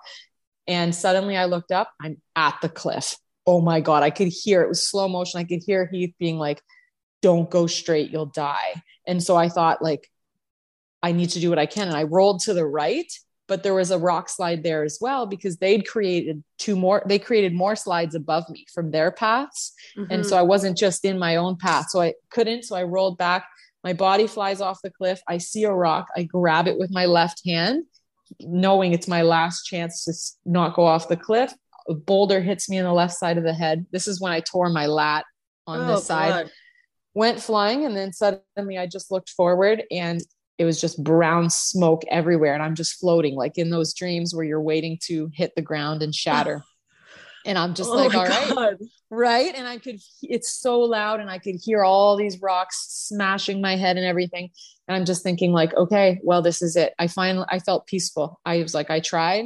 And 0.68 0.96
suddenly 0.96 1.38
I 1.38 1.46
looked 1.46 1.72
up, 1.72 1.92
I'm 2.02 2.22
at 2.36 2.58
the 2.62 2.70
cliff 2.70 3.18
oh 3.48 3.62
my 3.62 3.80
god. 3.80 4.04
I 4.04 4.10
could 4.10 4.30
hear 4.30 4.62
it 4.62 4.70
was 4.70 4.88
slow 4.88 5.08
motion. 5.08 5.40
I 5.40 5.44
could 5.44 5.62
hear 5.66 5.88
heath 5.92 6.14
being 6.20 6.38
like 6.38 6.62
don't 7.22 7.50
go 7.50 7.66
straight 7.68 8.12
you'll 8.12 8.28
die. 8.28 8.82
And 9.08 9.22
so 9.24 9.36
i 9.36 9.50
thought 9.50 9.82
like 9.82 10.10
i 11.02 11.12
need 11.12 11.30
to 11.32 11.40
do 11.40 11.50
what 11.50 11.60
i 11.60 11.66
can. 11.66 11.88
And 11.88 11.98
i 11.98 12.04
rolled 12.04 12.42
to 12.42 12.54
the 12.54 12.66
right 12.66 13.12
but 13.48 13.62
there 13.62 13.76
was 13.76 13.92
a 13.92 14.00
rock 14.00 14.28
slide 14.28 14.64
there 14.64 14.84
as 14.84 14.98
well 15.00 15.28
because 15.28 15.58
they'd 15.58 15.88
created 15.88 16.44
two 16.58 16.76
more 16.76 17.04
they 17.06 17.20
created 17.20 17.54
more 17.54 17.76
slides 17.76 18.16
above 18.16 18.50
me 18.50 18.66
from 18.74 18.92
their 18.92 19.12
paths. 19.12 19.74
And 19.96 20.22
Mhm. 20.24 20.26
so 20.26 20.38
i 20.38 20.42
wasn't 20.42 20.78
just 20.78 21.06
in 21.06 21.18
my 21.20 21.36
own 21.36 21.56
path. 21.56 21.90
So 21.90 22.02
i 22.02 22.14
couldn't. 22.32 22.64
So 22.64 22.76
i 22.76 22.84
rolled 22.84 23.18
back. 23.18 23.48
My 23.84 23.94
body 23.94 24.26
flies 24.26 24.62
off 24.62 24.80
the 24.84 24.90
cliff. 24.90 25.22
I 25.28 25.38
see 25.38 25.64
a 25.64 25.72
rock. 25.72 26.08
I 26.18 26.24
grab 26.24 26.68
it 26.68 26.80
with 26.80 26.92
my 26.92 27.06
left 27.06 27.42
hand 27.46 27.84
knowing 28.40 28.92
it's 28.94 29.08
my 29.08 29.22
last 29.22 29.66
chance 29.66 30.04
to 30.06 30.12
not 30.52 30.76
go 30.76 30.84
off 30.84 31.08
the 31.08 31.16
cliff 31.18 31.54
a 31.88 31.94
boulder 31.94 32.42
hits 32.42 32.70
me 32.70 32.78
in 32.78 32.84
the 32.86 32.94
left 32.94 33.14
side 33.14 33.38
of 33.38 33.44
the 33.44 33.54
head. 33.54 33.86
This 33.92 34.08
is 34.08 34.20
when 34.22 34.32
i 34.32 34.40
tore 34.40 34.70
my 34.70 34.86
lat 34.88 35.26
on 35.68 35.82
Oh, 35.82 35.96
this 35.96 36.06
side. 36.06 36.30
God. 36.46 36.52
went 37.14 37.40
flying 37.42 37.86
and 37.86 37.96
then 37.96 38.12
suddenly 38.14 38.78
i 38.78 38.86
just 38.86 39.12
looked 39.12 39.30
forward 39.30 39.84
and 39.92 40.22
it 40.58 40.66
was 40.66 40.80
just 40.80 41.04
brown 41.04 41.50
smoke 41.50 42.04
everywhere 42.10 42.54
and 42.54 42.64
i'm 42.64 42.76
just 42.76 43.00
floating 43.00 43.36
like 43.36 43.58
in 43.58 43.70
those 43.70 43.94
dreams 43.94 44.34
where 44.34 44.46
you're 44.46 44.62
waiting 44.62 44.98
to 45.04 45.30
hit 45.34 45.52
the 45.56 45.62
ground 45.62 46.02
and 46.04 46.14
shatter. 46.16 46.64
And 47.48 47.60
i'm 47.60 47.76
just 47.76 47.92
Oh 47.92 47.96
like 47.96 48.16
all 48.16 48.26
right. 48.26 48.50
God. 48.56 48.78
right? 49.12 49.54
And 49.56 49.68
i 49.68 49.78
could 49.78 50.00
it's 50.24 50.52
so 50.52 50.80
loud 50.80 51.20
and 51.20 51.30
i 51.30 51.38
could 51.38 51.58
hear 51.64 51.84
all 51.84 52.18
these 52.18 52.42
rocks 52.42 52.88
smashing 52.90 53.62
my 53.62 53.76
head 53.76 53.98
and 53.98 54.06
everything. 54.06 54.50
And 54.88 54.98
i'm 54.98 55.06
just 55.06 55.22
thinking 55.22 55.52
like 55.52 55.72
okay 55.76 56.20
well 56.24 56.42
this 56.42 56.64
is 56.64 56.76
it. 56.76 56.94
I 56.98 57.06
finally 57.08 57.46
i 57.50 57.60
felt 57.60 57.86
peaceful. 57.86 58.40
I 58.44 58.64
was 58.64 58.74
like 58.74 58.90
i 58.90 59.00
tried 59.00 59.46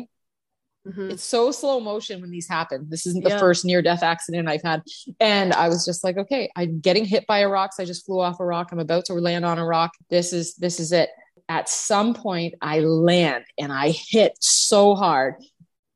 Mhm. 0.90 1.12
it's 1.12 1.24
so 1.24 1.52
slow 1.52 1.80
motion 1.80 2.22
when 2.22 2.32
these 2.32 2.48
happen. 2.48 2.88
This 2.90 3.06
isn't 3.08 3.24
the 3.24 3.30
Yeah. 3.32 3.40
first 3.40 3.64
near 3.66 3.82
death 3.82 4.04
accident 4.04 4.48
i've 4.50 4.64
had. 4.64 4.82
And 5.20 5.54
i 5.54 5.68
was 5.70 5.86
just 5.86 6.04
like 6.04 6.18
okay 6.18 6.50
i'm 6.56 6.80
getting 6.80 7.06
hit 7.06 7.26
by 7.28 7.40
a 7.40 7.48
rock. 7.48 7.74
So 7.74 7.84
i 7.84 7.86
just 7.86 8.06
flew 8.06 8.20
off 8.20 8.40
a 8.40 8.46
rock. 8.46 8.72
I'm 8.72 8.80
about 8.80 9.06
to 9.06 9.14
land 9.14 9.46
on 9.46 9.60
a 9.60 9.66
rock. 9.66 9.92
This 10.10 10.34
is 10.34 10.56
this 10.56 10.80
is 10.80 10.92
it. 10.92 11.10
At 11.48 11.70
some 11.70 12.14
point 12.14 12.54
i 12.62 12.80
land 12.80 13.44
and 13.58 13.72
i 13.72 13.90
hit 13.92 14.34
so 14.40 14.96
hard 14.96 15.36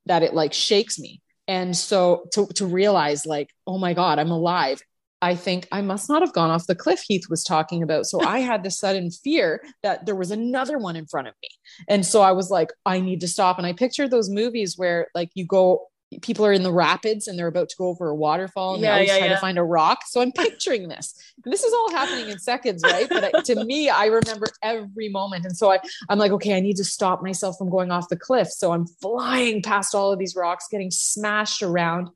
that 0.06 0.24
it 0.24 0.34
like 0.34 0.54
shakes 0.54 1.00
me. 1.00 1.22
And 1.48 1.76
so 1.76 2.26
to, 2.34 2.48
to 2.56 2.66
realize 2.66 3.26
like 3.26 3.50
oh 3.68 3.78
my 3.78 3.94
god 3.94 4.18
i'm 4.20 4.32
alive 4.32 4.82
i 5.24 5.34
think 5.36 5.68
i 5.72 5.82
must 5.82 6.10
not 6.10 6.22
have 6.22 6.34
gone 6.34 6.52
off 6.52 6.68
the 6.68 6.76
cliff 6.76 7.02
heath 7.08 7.28
was 7.30 7.44
talking 7.44 7.82
about. 7.82 8.06
So 8.06 8.22
i 8.22 8.40
had 8.40 8.64
this 8.64 8.78
sudden 8.78 9.10
fear 9.10 9.64
that 9.82 10.06
there 10.06 10.16
was 10.16 10.32
another 10.32 10.78
one 10.78 10.96
in 10.96 11.06
front 11.08 11.28
of 11.28 11.34
me. 11.42 11.50
And 11.88 12.06
so 12.06 12.22
i 12.22 12.32
was 12.32 12.52
like 12.52 12.72
i 12.86 13.00
need 13.00 13.22
to 13.22 13.28
stop. 13.28 13.58
And 13.58 13.66
i 13.66 13.74
pictured 13.74 14.12
those 14.12 14.30
movies 14.30 14.78
where 14.78 15.08
like 15.16 15.32
you 15.34 15.46
go 15.46 15.88
people 16.22 16.46
are 16.46 16.54
in 16.54 16.62
the 16.62 16.72
rapids 16.72 17.28
and 17.28 17.40
they're 17.40 17.48
about 17.48 17.70
to 17.70 17.76
go 17.76 17.88
over 17.88 18.10
a 18.10 18.16
waterfall 18.16 18.76
and 18.76 18.84
Yeah, 18.84 18.90
they 18.90 18.94
always 18.94 19.10
yeah, 19.10 19.18
try 19.18 19.28
yeah. 19.28 19.34
to 19.34 19.40
find 19.40 19.58
a 19.58 19.64
rock. 19.64 20.00
So 20.06 20.22
i'm 20.22 20.32
picturing 20.32 20.88
this. 20.88 21.08
And 21.44 21.52
this 21.52 21.64
is 21.64 21.74
all 21.74 21.92
happening 21.92 22.30
in 22.30 22.40
seconds 22.40 22.84
right? 22.84 23.08
But 23.10 23.24
I, 23.24 23.42
to 23.50 23.66
me 23.66 23.90
i 23.90 24.06
remember 24.06 24.48
every 24.62 25.10
moment. 25.10 25.46
And 25.46 25.56
so 25.58 25.72
I, 25.72 25.80
i'm 26.10 26.20
like 26.20 26.32
okay 26.34 26.56
i 26.56 26.60
need 26.60 26.78
to 26.78 26.84
stop 26.84 27.24
myself 27.24 27.58
from 27.58 27.70
going 27.70 27.92
off 27.92 28.10
the 28.10 28.18
cliff. 28.28 28.50
So 28.50 28.74
i'm 28.74 28.86
flying 29.02 29.62
past 29.62 29.96
all 29.96 30.12
of 30.12 30.20
these 30.20 30.36
rocks 30.36 30.68
getting 30.70 30.92
smashed 30.92 31.64
around 31.64 32.10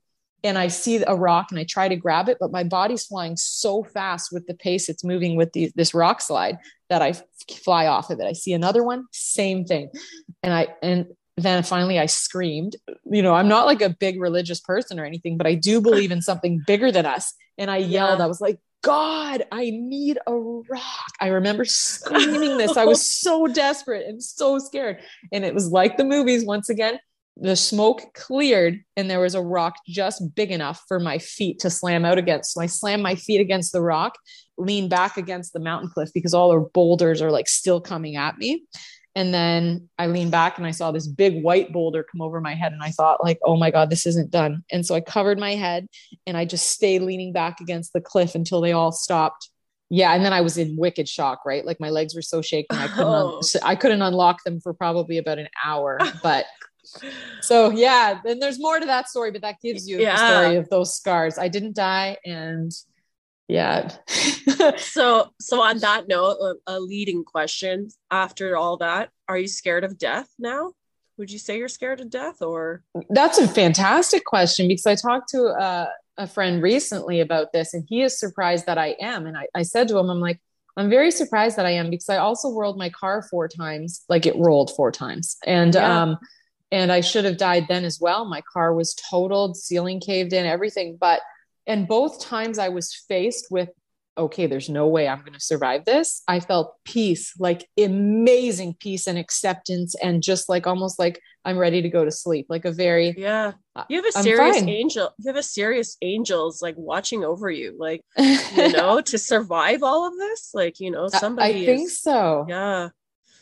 and 0.44 0.56
I 0.56 0.68
see 0.68 1.02
a 1.06 1.16
rock 1.16 1.48
and 1.50 1.58
I 1.58 1.64
try 1.64 1.88
to 1.88 1.96
grab 1.96 2.28
it, 2.28 2.38
but 2.38 2.52
my 2.52 2.64
body's 2.64 3.04
flying 3.04 3.36
so 3.36 3.82
fast 3.82 4.30
with 4.32 4.46
the 4.46 4.54
pace 4.54 4.88
it's 4.88 5.04
moving 5.04 5.36
with 5.36 5.52
the, 5.52 5.72
this 5.74 5.94
rock 5.94 6.20
slide 6.20 6.58
that 6.88 7.02
I 7.02 7.14
fly 7.64 7.86
off 7.86 8.10
of 8.10 8.20
it. 8.20 8.24
I 8.24 8.32
see 8.32 8.52
another 8.52 8.84
one, 8.84 9.06
same 9.12 9.64
thing. 9.64 9.90
And 10.42 10.54
I, 10.54 10.68
and 10.82 11.06
then 11.36 11.62
finally 11.62 11.98
I 11.98 12.06
screamed, 12.06 12.76
you 13.04 13.22
know, 13.22 13.34
I'm 13.34 13.48
not 13.48 13.66
like 13.66 13.82
a 13.82 13.90
big 13.90 14.20
religious 14.20 14.60
person 14.60 14.98
or 15.00 15.04
anything, 15.04 15.36
but 15.36 15.46
I 15.46 15.54
do 15.54 15.80
believe 15.80 16.12
in 16.12 16.22
something 16.22 16.62
bigger 16.66 16.92
than 16.92 17.06
us. 17.06 17.34
And 17.56 17.70
I 17.70 17.78
yelled, 17.78 18.18
Yeah. 18.20 18.24
I 18.24 18.28
was 18.28 18.40
like, 18.40 18.58
God, 18.82 19.44
I 19.50 19.70
need 19.70 20.18
a 20.26 20.34
rock. 20.34 21.12
I 21.20 21.28
remember 21.28 21.64
screaming 21.64 22.58
this. 22.58 22.76
I 22.76 22.84
was 22.84 23.12
so 23.20 23.48
desperate 23.48 24.06
and 24.06 24.22
so 24.22 24.58
scared. 24.60 24.98
And 25.32 25.44
it 25.44 25.52
was 25.52 25.68
like 25.68 25.96
the 25.96 26.04
movies 26.04 26.44
once 26.44 26.68
again 26.68 27.00
the 27.40 27.56
smoke 27.56 28.02
cleared 28.14 28.80
and 28.96 29.08
there 29.08 29.20
was 29.20 29.34
a 29.34 29.42
rock 29.42 29.76
just 29.86 30.34
big 30.34 30.50
enough 30.50 30.82
for 30.88 30.98
my 30.98 31.18
feet 31.18 31.60
to 31.60 31.70
slam 31.70 32.04
out 32.04 32.18
against. 32.18 32.52
So 32.52 32.60
I 32.60 32.66
slammed 32.66 33.02
my 33.02 33.14
feet 33.14 33.40
against 33.40 33.72
the 33.72 33.80
rock, 33.80 34.16
leaned 34.56 34.90
back 34.90 35.16
against 35.16 35.52
the 35.52 35.60
mountain 35.60 35.88
cliff 35.88 36.10
because 36.12 36.34
all 36.34 36.52
the 36.52 36.68
boulders 36.74 37.22
are 37.22 37.30
like 37.30 37.48
still 37.48 37.80
coming 37.80 38.16
at 38.16 38.38
me. 38.38 38.64
And 39.14 39.32
then 39.34 39.88
I 39.98 40.06
leaned 40.06 40.30
back 40.30 40.58
and 40.58 40.66
I 40.66 40.70
saw 40.70 40.92
this 40.92 41.06
big 41.06 41.42
white 41.42 41.72
boulder 41.72 42.04
come 42.04 42.20
over 42.20 42.40
my 42.40 42.54
head. 42.54 42.72
And 42.72 42.82
I 42.82 42.90
thought, 42.90 43.22
like, 43.22 43.38
oh 43.44 43.56
my 43.56 43.70
God, 43.70 43.90
this 43.90 44.06
isn't 44.06 44.30
done. 44.30 44.62
And 44.70 44.84
so 44.84 44.94
I 44.94 45.00
covered 45.00 45.38
my 45.38 45.54
head 45.54 45.88
and 46.26 46.36
I 46.36 46.44
just 46.44 46.70
stayed 46.70 47.02
leaning 47.02 47.32
back 47.32 47.60
against 47.60 47.92
the 47.92 48.00
cliff 48.00 48.34
until 48.34 48.60
they 48.60 48.72
all 48.72 48.92
stopped. 48.92 49.50
Yeah. 49.90 50.12
And 50.12 50.24
then 50.24 50.32
I 50.32 50.42
was 50.42 50.58
in 50.58 50.76
wicked 50.76 51.08
shock, 51.08 51.40
right? 51.46 51.64
Like 51.64 51.80
my 51.80 51.90
legs 51.90 52.14
were 52.14 52.22
so 52.22 52.42
shaking. 52.42 52.76
I 52.76 52.88
couldn't, 52.88 53.06
oh. 53.06 53.38
un- 53.38 53.62
I 53.64 53.74
couldn't 53.74 54.02
unlock 54.02 54.44
them 54.44 54.60
for 54.60 54.74
probably 54.74 55.18
about 55.18 55.38
an 55.38 55.48
hour. 55.64 55.98
But 56.22 56.46
so 57.42 57.70
yeah, 57.70 58.20
then 58.24 58.38
there's 58.38 58.60
more 58.60 58.78
to 58.80 58.86
that 58.86 59.08
story, 59.08 59.30
but 59.30 59.42
that 59.42 59.56
gives 59.62 59.88
you 59.88 60.00
yeah. 60.00 60.16
the 60.16 60.40
story 60.40 60.56
of 60.56 60.68
those 60.68 60.96
scars. 60.96 61.38
I 61.38 61.48
didn't 61.48 61.76
die 61.76 62.16
and 62.24 62.72
yeah 63.48 63.90
so 64.76 65.30
so 65.40 65.62
on 65.62 65.78
that 65.78 66.06
note 66.06 66.36
a, 66.40 66.74
a, 66.74 66.80
leading 66.80 67.24
question 67.24 67.88
after 68.10 68.56
all 68.56 68.76
that 68.76 69.08
are 69.26 69.38
you 69.38 69.48
scared 69.48 69.84
of 69.84 69.98
death 69.98 70.28
now 70.38 70.72
would 71.16 71.30
you 71.30 71.38
say 71.38 71.56
you're 71.56 71.66
scared 71.66 72.00
of 72.00 72.10
death 72.10 72.42
or 72.42 72.84
that's 73.08 73.38
a 73.38 73.48
fantastic 73.48 74.24
question 74.24 74.68
because 74.68 74.86
i 74.86 74.94
talked 74.94 75.30
to 75.30 75.46
a, 75.46 75.88
a 76.18 76.26
friend 76.26 76.62
recently 76.62 77.20
about 77.20 77.52
this 77.52 77.72
and 77.72 77.84
he 77.88 78.02
is 78.02 78.20
surprised 78.20 78.66
that 78.66 78.78
i 78.78 78.94
am 79.00 79.26
and 79.26 79.36
I, 79.36 79.46
I 79.54 79.62
said 79.62 79.88
to 79.88 79.98
him 79.98 80.10
i'm 80.10 80.20
like 80.20 80.38
i'm 80.76 80.90
very 80.90 81.10
surprised 81.10 81.56
that 81.56 81.66
i 81.66 81.70
am 81.70 81.88
because 81.88 82.10
i 82.10 82.18
also 82.18 82.52
rolled 82.52 82.76
my 82.76 82.90
car 82.90 83.22
four 83.22 83.48
times 83.48 84.04
like 84.10 84.26
it 84.26 84.36
rolled 84.36 84.70
four 84.76 84.92
times 84.92 85.38
and 85.46 85.74
yeah. 85.74 86.02
um 86.02 86.18
and 86.70 86.92
i 86.92 87.00
should 87.00 87.24
have 87.24 87.36
died 87.36 87.66
then 87.68 87.84
as 87.84 87.98
well 88.00 88.24
my 88.24 88.42
car 88.52 88.74
was 88.74 88.94
totaled 89.10 89.56
ceiling 89.56 90.00
caved 90.00 90.32
in 90.32 90.46
everything 90.46 90.96
but 91.00 91.20
and 91.68 91.86
both 91.86 92.20
times 92.20 92.58
I 92.58 92.70
was 92.70 92.94
faced 92.94 93.48
with, 93.50 93.68
okay, 94.16 94.46
there's 94.46 94.70
no 94.70 94.88
way 94.88 95.06
I'm 95.06 95.20
going 95.20 95.34
to 95.34 95.40
survive 95.40 95.84
this. 95.84 96.22
I 96.26 96.40
felt 96.40 96.74
peace, 96.84 97.34
like 97.38 97.68
amazing 97.78 98.74
peace 98.80 99.06
and 99.06 99.18
acceptance, 99.18 99.94
and 100.02 100.22
just 100.22 100.48
like 100.48 100.66
almost 100.66 100.98
like 100.98 101.20
I'm 101.44 101.58
ready 101.58 101.82
to 101.82 101.88
go 101.90 102.04
to 102.06 102.10
sleep, 102.10 102.46
like 102.48 102.64
a 102.64 102.72
very 102.72 103.14
yeah. 103.16 103.52
Uh, 103.76 103.84
you 103.90 104.02
have 104.02 104.06
a 104.06 104.22
serious 104.22 104.56
angel. 104.62 105.10
You 105.18 105.28
have 105.28 105.36
a 105.36 105.42
serious 105.42 105.98
angels 106.02 106.62
like 106.62 106.74
watching 106.78 107.22
over 107.22 107.50
you, 107.50 107.76
like 107.78 108.00
you 108.18 108.72
know, 108.72 109.02
to 109.02 109.18
survive 109.18 109.82
all 109.82 110.08
of 110.08 110.16
this. 110.16 110.50
Like 110.54 110.80
you 110.80 110.90
know, 110.90 111.08
somebody. 111.08 111.62
I 111.62 111.66
think 111.66 111.88
is, 111.88 112.00
so. 112.00 112.46
Yeah. 112.48 112.88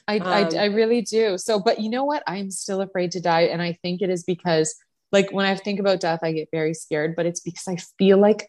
I, 0.09 0.19
um, 0.19 0.27
I, 0.27 0.57
I 0.57 0.65
really 0.67 1.03
do. 1.03 1.39
So, 1.39 1.59
but 1.59 1.81
you 1.81 1.91
know 1.91 2.05
what? 2.05 2.23
I'm 2.27 2.51
still 2.51 2.81
afraid 2.81 3.13
to 3.13 3.21
die. 3.21 3.43
And 3.43 3.61
I 3.61 3.73
think 3.83 4.03
it 4.03 4.11
is 4.11 4.25
because 4.25 4.75
like 5.13 5.33
when 5.33 5.47
I 5.47 5.55
think 5.55 5.81
about 5.81 6.01
death, 6.01 6.21
I 6.23 6.33
get 6.33 6.49
very 6.53 6.75
scared, 6.75 7.17
but 7.17 7.27
it's 7.27 7.41
because 7.41 7.67
I 7.69 7.77
feel 7.99 8.19
like 8.19 8.49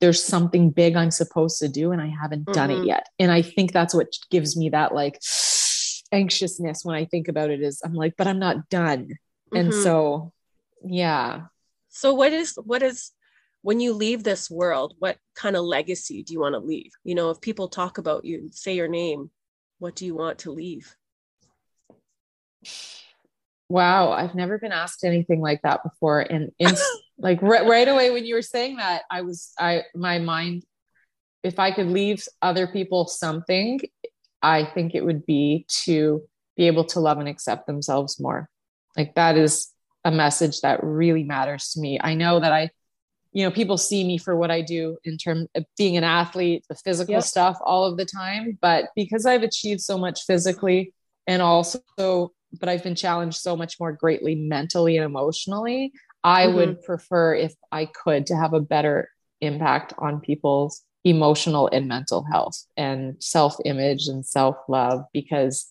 there's 0.00 0.22
something 0.22 0.70
big 0.70 0.96
I'm 0.96 1.10
supposed 1.10 1.58
to 1.60 1.68
do 1.68 1.92
and 1.92 2.00
I 2.00 2.08
haven't 2.08 2.44
mm-hmm. 2.44 2.52
done 2.52 2.70
it 2.70 2.74
mm-hmm. 2.74 2.88
yet. 2.88 3.08
And 3.18 3.32
I 3.32 3.42
think 3.42 3.72
that's 3.72 3.94
what 3.94 4.08
gives 4.30 4.56
me 4.56 4.70
that 4.70 4.94
like 4.94 5.20
anxiousness 6.12 6.84
when 6.84 6.96
I 6.96 7.04
think 7.04 7.28
about 7.28 7.50
it 7.50 7.62
is 7.62 7.80
I'm 7.84 7.94
like, 7.94 8.14
but 8.16 8.26
I'm 8.26 8.38
not 8.38 8.68
done. 8.68 9.06
Mm-hmm. 9.06 9.56
And 9.56 9.74
so, 9.74 10.32
yeah. 10.84 11.42
So 11.88 12.14
what 12.14 12.32
is, 12.32 12.58
what 12.62 12.82
is, 12.82 13.12
when 13.62 13.80
you 13.80 13.94
leave 13.94 14.24
this 14.24 14.50
world, 14.50 14.94
what 14.98 15.16
kind 15.34 15.56
of 15.56 15.64
legacy 15.64 16.22
do 16.22 16.34
you 16.34 16.40
want 16.40 16.52
to 16.52 16.58
leave? 16.58 16.90
You 17.02 17.14
know, 17.14 17.30
if 17.30 17.40
people 17.40 17.68
talk 17.68 17.96
about 17.96 18.26
you, 18.26 18.50
say 18.52 18.74
your 18.74 18.88
name, 18.88 19.30
what 19.84 19.94
do 19.94 20.06
you 20.06 20.14
want 20.14 20.38
to 20.38 20.50
leave? 20.50 20.96
Wow, 23.68 24.12
I've 24.12 24.34
never 24.34 24.58
been 24.58 24.72
asked 24.72 25.04
anything 25.04 25.42
like 25.42 25.60
that 25.60 25.82
before. 25.82 26.20
And 26.20 26.52
in, 26.58 26.74
like 27.18 27.42
right, 27.42 27.66
right 27.66 27.86
away 27.86 28.10
when 28.10 28.24
you 28.24 28.34
were 28.34 28.40
saying 28.40 28.76
that, 28.76 29.02
I 29.10 29.20
was 29.20 29.52
I 29.58 29.82
my 29.94 30.18
mind, 30.20 30.64
if 31.42 31.58
I 31.58 31.70
could 31.70 31.88
leave 31.88 32.26
other 32.40 32.66
people 32.66 33.06
something, 33.06 33.78
I 34.40 34.64
think 34.64 34.94
it 34.94 35.04
would 35.04 35.26
be 35.26 35.66
to 35.84 36.22
be 36.56 36.66
able 36.66 36.84
to 36.86 37.00
love 37.00 37.18
and 37.18 37.28
accept 37.28 37.66
themselves 37.66 38.18
more. 38.18 38.48
Like 38.96 39.14
that 39.16 39.36
is 39.36 39.70
a 40.02 40.10
message 40.10 40.62
that 40.62 40.82
really 40.82 41.24
matters 41.24 41.72
to 41.72 41.80
me. 41.80 41.98
I 42.00 42.14
know 42.14 42.40
that 42.40 42.52
I, 42.52 42.70
you 43.34 43.44
know, 43.44 43.50
people 43.50 43.76
see 43.76 44.04
me 44.04 44.16
for 44.16 44.34
what 44.34 44.50
I 44.50 44.62
do 44.62 44.96
in 45.04 45.18
terms 45.18 45.48
of 45.54 45.64
being 45.76 45.96
an 45.96 46.04
athlete, 46.04 46.64
the 46.68 46.76
physical 46.76 47.14
yep. 47.14 47.24
stuff 47.24 47.58
all 47.60 47.84
of 47.84 47.98
the 47.98 48.06
time. 48.06 48.56
But 48.62 48.86
because 48.96 49.26
I've 49.26 49.42
achieved 49.42 49.82
so 49.82 49.98
much 49.98 50.22
physically 50.24 50.94
and 51.26 51.42
also 51.42 52.32
but 52.60 52.68
I've 52.68 52.82
been 52.82 52.94
challenged 52.94 53.38
so 53.38 53.56
much 53.56 53.78
more 53.80 53.92
greatly 53.92 54.34
mentally 54.34 54.96
and 54.96 55.04
emotionally. 55.04 55.92
I 56.22 56.46
mm-hmm. 56.46 56.56
would 56.56 56.82
prefer 56.82 57.34
if 57.34 57.54
I 57.70 57.86
could 57.86 58.26
to 58.26 58.36
have 58.36 58.54
a 58.54 58.60
better 58.60 59.10
impact 59.40 59.92
on 59.98 60.20
people's 60.20 60.82
emotional 61.04 61.68
and 61.70 61.86
mental 61.86 62.24
health 62.30 62.64
and 62.76 63.16
self 63.22 63.56
image 63.64 64.06
and 64.06 64.24
self 64.24 64.56
love 64.68 65.04
because 65.12 65.66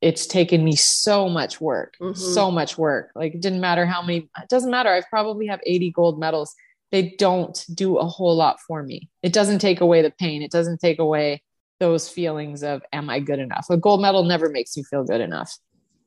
it's 0.00 0.26
taken 0.26 0.64
me 0.64 0.74
so 0.74 1.28
much 1.28 1.60
work, 1.60 1.94
mm-hmm. 2.00 2.14
so 2.14 2.50
much 2.50 2.76
work. 2.76 3.10
Like 3.14 3.34
it 3.34 3.40
didn't 3.40 3.60
matter 3.60 3.86
how 3.86 4.02
many, 4.02 4.28
it 4.40 4.48
doesn't 4.48 4.70
matter. 4.70 4.90
I've 4.90 5.08
probably 5.08 5.46
have 5.46 5.60
80 5.64 5.90
gold 5.92 6.18
medals. 6.18 6.54
They 6.92 7.16
don't 7.18 7.64
do 7.74 7.96
a 7.96 8.06
whole 8.06 8.36
lot 8.36 8.60
for 8.60 8.82
me. 8.82 9.08
It 9.22 9.32
doesn't 9.32 9.58
take 9.60 9.80
away 9.80 10.02
the 10.02 10.12
pain. 10.12 10.42
It 10.42 10.52
doesn't 10.52 10.78
take 10.78 10.98
away 10.98 11.42
those 11.80 12.08
feelings 12.08 12.62
of, 12.62 12.82
am 12.92 13.10
I 13.10 13.18
good 13.18 13.40
enough? 13.40 13.66
A 13.70 13.76
gold 13.76 14.02
medal 14.02 14.22
never 14.24 14.48
makes 14.48 14.76
you 14.76 14.84
feel 14.84 15.02
good 15.02 15.20
enough. 15.20 15.58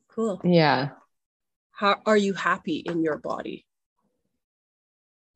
Cool. 0.08 0.40
Yeah. 0.44 0.90
How 1.72 2.00
are 2.06 2.16
you 2.16 2.32
happy 2.32 2.76
in 2.78 3.02
your 3.02 3.18
body? 3.18 3.66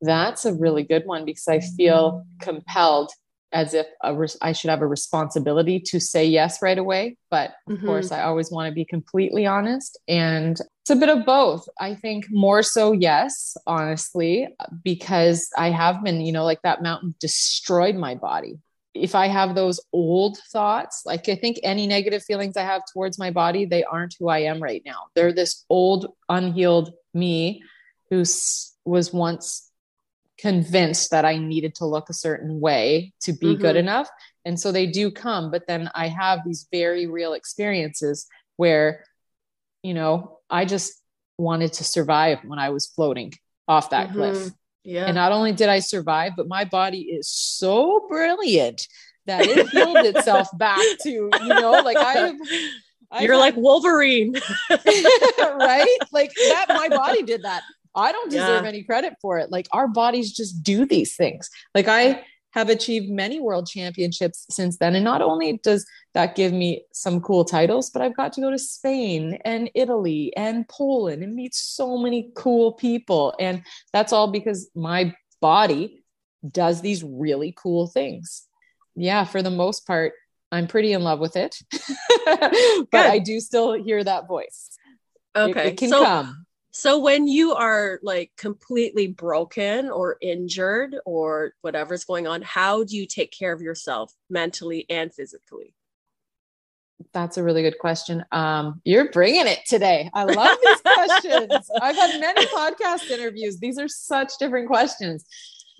That's 0.01 0.45
a 0.45 0.53
really 0.53 0.83
good 0.83 1.05
one 1.05 1.25
because 1.25 1.47
I 1.47 1.59
feel 1.59 2.25
compelled 2.39 3.11
as 3.53 3.73
if 3.73 3.85
res- 4.13 4.37
I 4.41 4.51
should 4.51 4.69
have 4.69 4.81
a 4.81 4.87
responsibility 4.87 5.79
to 5.87 5.99
say 5.99 6.25
yes 6.25 6.61
right 6.61 6.77
away. 6.77 7.17
But 7.29 7.53
of 7.67 7.77
mm-hmm. 7.77 7.85
course, 7.85 8.11
I 8.11 8.23
always 8.23 8.51
want 8.51 8.69
to 8.69 8.73
be 8.73 8.85
completely 8.85 9.45
honest. 9.45 9.99
And 10.07 10.57
it's 10.81 10.89
a 10.89 10.95
bit 10.95 11.09
of 11.09 11.25
both. 11.25 11.67
I 11.79 11.95
think 11.95 12.25
more 12.29 12.63
so, 12.63 12.91
yes, 12.91 13.55
honestly, 13.67 14.47
because 14.83 15.49
I 15.57 15.69
have 15.69 16.03
been, 16.03 16.21
you 16.21 16.31
know, 16.31 16.45
like 16.45 16.61
that 16.63 16.81
mountain 16.81 17.15
destroyed 17.19 17.95
my 17.95 18.15
body 18.15 18.59
if 18.93 19.15
I 19.15 19.27
have 19.27 19.55
those 19.55 19.79
old 19.93 20.37
thoughts, 20.51 21.03
like 21.05 21.29
I 21.29 21.35
think 21.35 21.59
any 21.63 21.87
negative 21.87 22.23
feelings 22.23 22.57
I 22.57 22.63
have 22.63 22.81
towards 22.91 23.17
my 23.17 23.31
body, 23.31 23.65
they 23.65 23.83
aren't 23.83 24.15
who 24.19 24.27
I 24.27 24.39
am 24.39 24.61
right 24.61 24.81
now. 24.85 25.05
They're 25.15 25.33
this 25.33 25.65
old, 25.69 26.13
unhealed 26.27 26.93
me 27.13 27.63
who 28.09 28.19
was 28.85 29.13
once 29.13 29.70
convinced 30.41 31.11
that 31.11 31.23
I 31.23 31.37
needed 31.37 31.75
to 31.75 31.85
look 31.85 32.09
a 32.09 32.13
certain 32.13 32.59
way 32.59 33.13
to 33.21 33.31
be 33.31 33.53
mm-hmm. 33.53 33.61
good 33.61 33.75
enough. 33.75 34.09
And 34.43 34.59
so 34.59 34.71
they 34.71 34.87
do 34.87 35.11
come. 35.11 35.51
But 35.51 35.67
then 35.67 35.89
I 35.93 36.07
have 36.07 36.39
these 36.43 36.67
very 36.71 37.05
real 37.05 37.33
experiences 37.33 38.27
where, 38.57 39.05
you 39.83 39.93
know, 39.93 40.39
I 40.49 40.65
just 40.65 40.99
wanted 41.37 41.73
to 41.73 41.83
survive 41.83 42.39
when 42.43 42.57
I 42.57 42.69
was 42.69 42.87
floating 42.87 43.33
off 43.67 43.91
that 43.91 44.09
mm-hmm. 44.09 44.17
cliff. 44.17 44.51
Yeah. 44.83 45.05
And 45.05 45.13
not 45.13 45.31
only 45.31 45.53
did 45.53 45.69
I 45.69 45.79
survive, 45.79 46.33
but 46.35 46.47
my 46.47 46.65
body 46.65 47.01
is 47.01 47.29
so 47.29 48.07
brilliant 48.09 48.87
that 49.27 49.45
it 49.45 49.69
healed 49.69 49.97
itself 49.97 50.47
back 50.57 50.81
to, 51.03 51.09
you 51.09 51.29
know, 51.47 51.71
like 51.85 51.97
I 51.99 52.33
You're 53.21 53.37
like 53.37 53.55
Wolverine. 53.55 54.33
right? 54.69 55.97
Like 56.11 56.31
that 56.33 56.65
my 56.69 56.89
body 56.89 57.21
did 57.21 57.43
that. 57.43 57.61
I 57.95 58.11
don't 58.11 58.31
deserve 58.31 58.63
yeah. 58.63 58.69
any 58.69 58.83
credit 58.83 59.15
for 59.21 59.39
it. 59.39 59.51
Like 59.51 59.67
our 59.71 59.87
bodies 59.87 60.31
just 60.31 60.63
do 60.63 60.85
these 60.85 61.15
things. 61.15 61.49
Like 61.75 61.87
I 61.87 62.23
have 62.51 62.69
achieved 62.69 63.09
many 63.09 63.39
world 63.39 63.67
championships 63.67 64.45
since 64.49 64.77
then. 64.77 64.95
And 64.95 65.05
not 65.05 65.21
only 65.21 65.57
does 65.63 65.85
that 66.13 66.35
give 66.35 66.51
me 66.51 66.83
some 66.91 67.21
cool 67.21 67.45
titles, 67.45 67.89
but 67.89 68.01
I've 68.01 68.15
got 68.15 68.33
to 68.33 68.41
go 68.41 68.51
to 68.51 68.59
Spain 68.59 69.39
and 69.45 69.69
Italy 69.73 70.33
and 70.35 70.67
Poland 70.67 71.23
and 71.23 71.33
meet 71.33 71.55
so 71.55 71.97
many 71.97 72.31
cool 72.35 72.73
people. 72.73 73.33
And 73.39 73.63
that's 73.93 74.11
all 74.11 74.29
because 74.29 74.69
my 74.75 75.15
body 75.39 76.03
does 76.49 76.81
these 76.81 77.03
really 77.03 77.53
cool 77.55 77.87
things. 77.87 78.47
Yeah, 78.95 79.23
for 79.23 79.41
the 79.41 79.49
most 79.49 79.87
part, 79.87 80.13
I'm 80.51 80.67
pretty 80.67 80.91
in 80.91 81.03
love 81.03 81.19
with 81.19 81.37
it. 81.37 81.57
but 82.91 83.05
I 83.05 83.19
do 83.19 83.39
still 83.39 83.73
hear 83.73 84.03
that 84.03 84.27
voice. 84.27 84.77
Okay. 85.33 85.67
It, 85.67 85.67
it 85.67 85.77
can 85.77 85.89
so, 85.89 86.03
come. 86.03 86.45
So 86.71 86.99
when 86.99 87.27
you 87.27 87.53
are 87.53 87.99
like 88.01 88.31
completely 88.37 89.07
broken 89.07 89.89
or 89.89 90.15
injured 90.21 90.95
or 91.05 91.53
whatever's 91.61 92.05
going 92.05 92.27
on, 92.27 92.41
how 92.41 92.85
do 92.85 92.95
you 92.95 93.05
take 93.05 93.31
care 93.37 93.51
of 93.51 93.61
yourself 93.61 94.13
mentally 94.29 94.85
and 94.89 95.13
physically? 95.13 95.75
That's 97.13 97.37
a 97.37 97.43
really 97.43 97.61
good 97.61 97.77
question. 97.77 98.23
Um, 98.31 98.79
you're 98.85 99.11
bringing 99.11 99.47
it 99.47 99.59
today. 99.67 100.09
I 100.13 100.23
love 100.23 100.57
these 100.63 100.81
questions. 100.93 101.69
I've 101.81 101.95
had 101.95 102.21
many 102.21 102.45
podcast 102.45 103.09
interviews. 103.09 103.59
These 103.59 103.77
are 103.77 103.89
such 103.89 104.31
different 104.39 104.67
questions. 104.67 105.25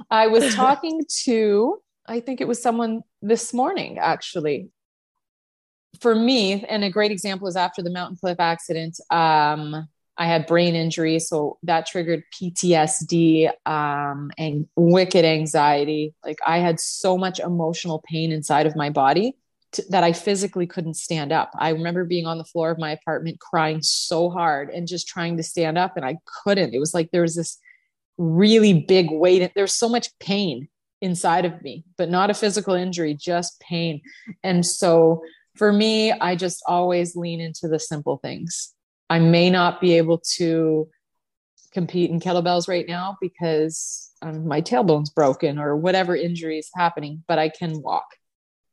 I 0.09 0.27
was 0.27 0.53
talking 0.55 1.03
to, 1.23 1.81
I 2.05 2.19
think 2.19 2.41
it 2.41 2.49
was 2.49 2.61
someone 2.61 3.03
this 3.21 3.53
morning 3.53 3.97
actually. 3.97 4.69
For 6.01 6.15
me, 6.15 6.65
and 6.65 6.83
a 6.83 6.89
great 6.89 7.11
example 7.11 7.47
is 7.47 7.55
after 7.55 7.81
the 7.81 7.91
mountain 7.91 8.17
cliff 8.17 8.39
accident. 8.39 8.99
Um, 9.09 9.87
I 10.21 10.25
had 10.25 10.45
brain 10.45 10.75
injury, 10.75 11.17
so 11.17 11.57
that 11.63 11.87
triggered 11.87 12.21
PTSD 12.31 13.49
um, 13.65 14.29
and 14.37 14.67
wicked 14.75 15.25
anxiety. 15.25 16.13
Like 16.23 16.37
I 16.45 16.59
had 16.59 16.79
so 16.79 17.17
much 17.17 17.39
emotional 17.39 18.03
pain 18.07 18.31
inside 18.31 18.67
of 18.67 18.75
my 18.75 18.91
body 18.91 19.35
that 19.89 20.03
I 20.03 20.13
physically 20.13 20.67
couldn't 20.67 20.93
stand 20.93 21.31
up. 21.31 21.49
I 21.57 21.69
remember 21.69 22.05
being 22.05 22.27
on 22.27 22.37
the 22.37 22.43
floor 22.43 22.69
of 22.69 22.77
my 22.77 22.91
apartment 22.91 23.39
crying 23.39 23.81
so 23.81 24.29
hard 24.29 24.69
and 24.69 24.87
just 24.87 25.07
trying 25.07 25.37
to 25.37 25.43
stand 25.43 25.79
up, 25.79 25.97
and 25.97 26.05
I 26.05 26.17
couldn't. 26.43 26.75
It 26.75 26.79
was 26.79 26.93
like 26.93 27.09
there 27.09 27.23
was 27.23 27.35
this 27.35 27.57
really 28.19 28.73
big 28.73 29.07
weight. 29.09 29.51
There's 29.55 29.73
so 29.73 29.89
much 29.89 30.07
pain 30.19 30.67
inside 31.01 31.45
of 31.45 31.59
me, 31.63 31.83
but 31.97 32.11
not 32.11 32.29
a 32.29 32.35
physical 32.35 32.75
injury, 32.75 33.15
just 33.15 33.59
pain. 33.59 34.01
And 34.43 34.63
so 34.63 35.23
for 35.55 35.73
me, 35.73 36.11
I 36.11 36.35
just 36.35 36.61
always 36.67 37.15
lean 37.15 37.41
into 37.41 37.67
the 37.67 37.79
simple 37.79 38.17
things. 38.17 38.75
I 39.11 39.19
may 39.19 39.49
not 39.49 39.81
be 39.81 39.97
able 39.97 40.19
to 40.37 40.87
compete 41.73 42.11
in 42.11 42.21
kettlebells 42.21 42.69
right 42.69 42.87
now 42.87 43.17
because 43.19 44.09
um, 44.21 44.47
my 44.47 44.61
tailbone's 44.61 45.09
broken 45.09 45.59
or 45.59 45.75
whatever 45.75 46.15
injury 46.15 46.57
is 46.59 46.69
happening, 46.73 47.21
but 47.27 47.37
I 47.37 47.49
can 47.49 47.81
walk. 47.81 48.05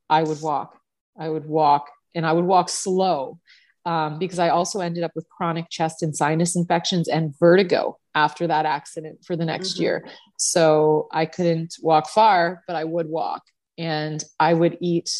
I 0.09 0.23
would 0.23 0.41
walk. 0.41 0.79
I 1.19 1.27
would 1.27 1.45
walk 1.45 1.89
and 2.15 2.25
I 2.25 2.31
would 2.31 2.45
walk 2.45 2.69
slow 2.69 3.37
um, 3.83 4.17
because 4.17 4.39
I 4.39 4.47
also 4.47 4.79
ended 4.79 5.03
up 5.03 5.11
with 5.13 5.27
chronic 5.27 5.69
chest 5.69 6.03
and 6.03 6.15
sinus 6.15 6.55
infections 6.55 7.09
and 7.09 7.37
vertigo 7.37 7.99
after 8.15 8.47
that 8.47 8.65
accident 8.65 9.25
for 9.25 9.35
the 9.35 9.43
next 9.43 9.73
mm-hmm. 9.73 9.83
year. 9.83 10.07
So 10.37 11.09
I 11.11 11.25
couldn't 11.25 11.75
walk 11.81 12.07
far, 12.07 12.63
but 12.65 12.77
I 12.77 12.85
would 12.85 13.09
walk 13.09 13.43
and 13.77 14.23
I 14.39 14.53
would 14.53 14.77
eat 14.79 15.11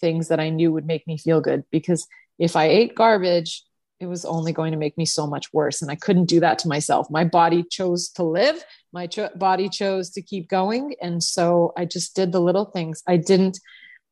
things 0.00 0.28
that 0.28 0.40
I 0.40 0.48
knew 0.48 0.72
would 0.72 0.86
make 0.86 1.06
me 1.06 1.18
feel 1.18 1.42
good 1.42 1.64
because 1.70 2.06
if 2.38 2.56
I 2.56 2.64
ate 2.64 2.94
garbage, 2.94 3.62
it 4.04 4.08
was 4.08 4.24
only 4.26 4.52
going 4.52 4.70
to 4.70 4.78
make 4.78 4.98
me 4.98 5.06
so 5.06 5.26
much 5.26 5.52
worse. 5.52 5.80
And 5.80 5.90
I 5.90 5.94
couldn't 5.94 6.26
do 6.26 6.38
that 6.40 6.58
to 6.60 6.68
myself. 6.68 7.10
My 7.10 7.24
body 7.24 7.64
chose 7.64 8.10
to 8.10 8.22
live, 8.22 8.62
my 8.92 9.06
cho- 9.06 9.30
body 9.34 9.68
chose 9.68 10.10
to 10.10 10.22
keep 10.22 10.48
going. 10.48 10.94
And 11.00 11.22
so 11.22 11.72
I 11.76 11.86
just 11.86 12.14
did 12.14 12.30
the 12.30 12.40
little 12.40 12.66
things. 12.66 13.02
I 13.08 13.16
didn't, 13.16 13.58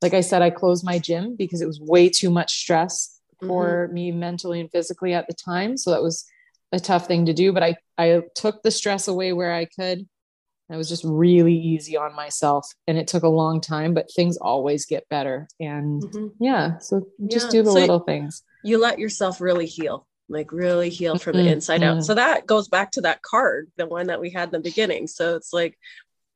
like 0.00 0.14
I 0.14 0.22
said, 0.22 0.40
I 0.40 0.48
closed 0.48 0.84
my 0.84 0.98
gym 0.98 1.36
because 1.36 1.60
it 1.60 1.66
was 1.66 1.78
way 1.78 2.08
too 2.08 2.30
much 2.30 2.58
stress 2.58 3.20
for 3.40 3.84
mm-hmm. 3.84 3.94
me 3.94 4.12
mentally 4.12 4.60
and 4.60 4.70
physically 4.70 5.12
at 5.12 5.26
the 5.26 5.34
time. 5.34 5.76
So 5.76 5.90
that 5.90 6.02
was 6.02 6.24
a 6.72 6.80
tough 6.80 7.06
thing 7.06 7.26
to 7.26 7.34
do. 7.34 7.52
But 7.52 7.62
I, 7.62 7.76
I 7.98 8.22
took 8.34 8.62
the 8.62 8.70
stress 8.70 9.08
away 9.08 9.34
where 9.34 9.52
I 9.52 9.66
could. 9.66 10.08
I 10.70 10.78
was 10.78 10.88
just 10.88 11.04
really 11.04 11.54
easy 11.54 11.98
on 11.98 12.16
myself 12.16 12.66
and 12.86 12.96
it 12.96 13.06
took 13.06 13.24
a 13.24 13.28
long 13.28 13.60
time, 13.60 13.92
but 13.92 14.10
things 14.16 14.38
always 14.38 14.86
get 14.86 15.06
better. 15.10 15.46
And 15.60 16.02
mm-hmm. 16.02 16.28
yeah, 16.40 16.78
so 16.78 17.06
just 17.26 17.48
yeah. 17.48 17.60
do 17.60 17.62
the 17.64 17.72
so 17.72 17.78
little 17.78 17.98
things 17.98 18.42
you 18.64 18.78
let 18.78 18.98
yourself 18.98 19.40
really 19.40 19.66
heal 19.66 20.06
like 20.32 20.50
really 20.52 20.88
heal 20.88 21.18
from 21.18 21.36
the 21.36 21.42
mm-hmm. 21.42 21.52
inside 21.52 21.82
out. 21.82 22.04
So 22.04 22.14
that 22.14 22.46
goes 22.46 22.68
back 22.68 22.92
to 22.92 23.02
that 23.02 23.22
card 23.22 23.70
the 23.76 23.86
one 23.86 24.06
that 24.08 24.20
we 24.20 24.30
had 24.30 24.48
in 24.48 24.52
the 24.52 24.60
beginning. 24.60 25.06
So 25.06 25.36
it's 25.36 25.52
like 25.52 25.78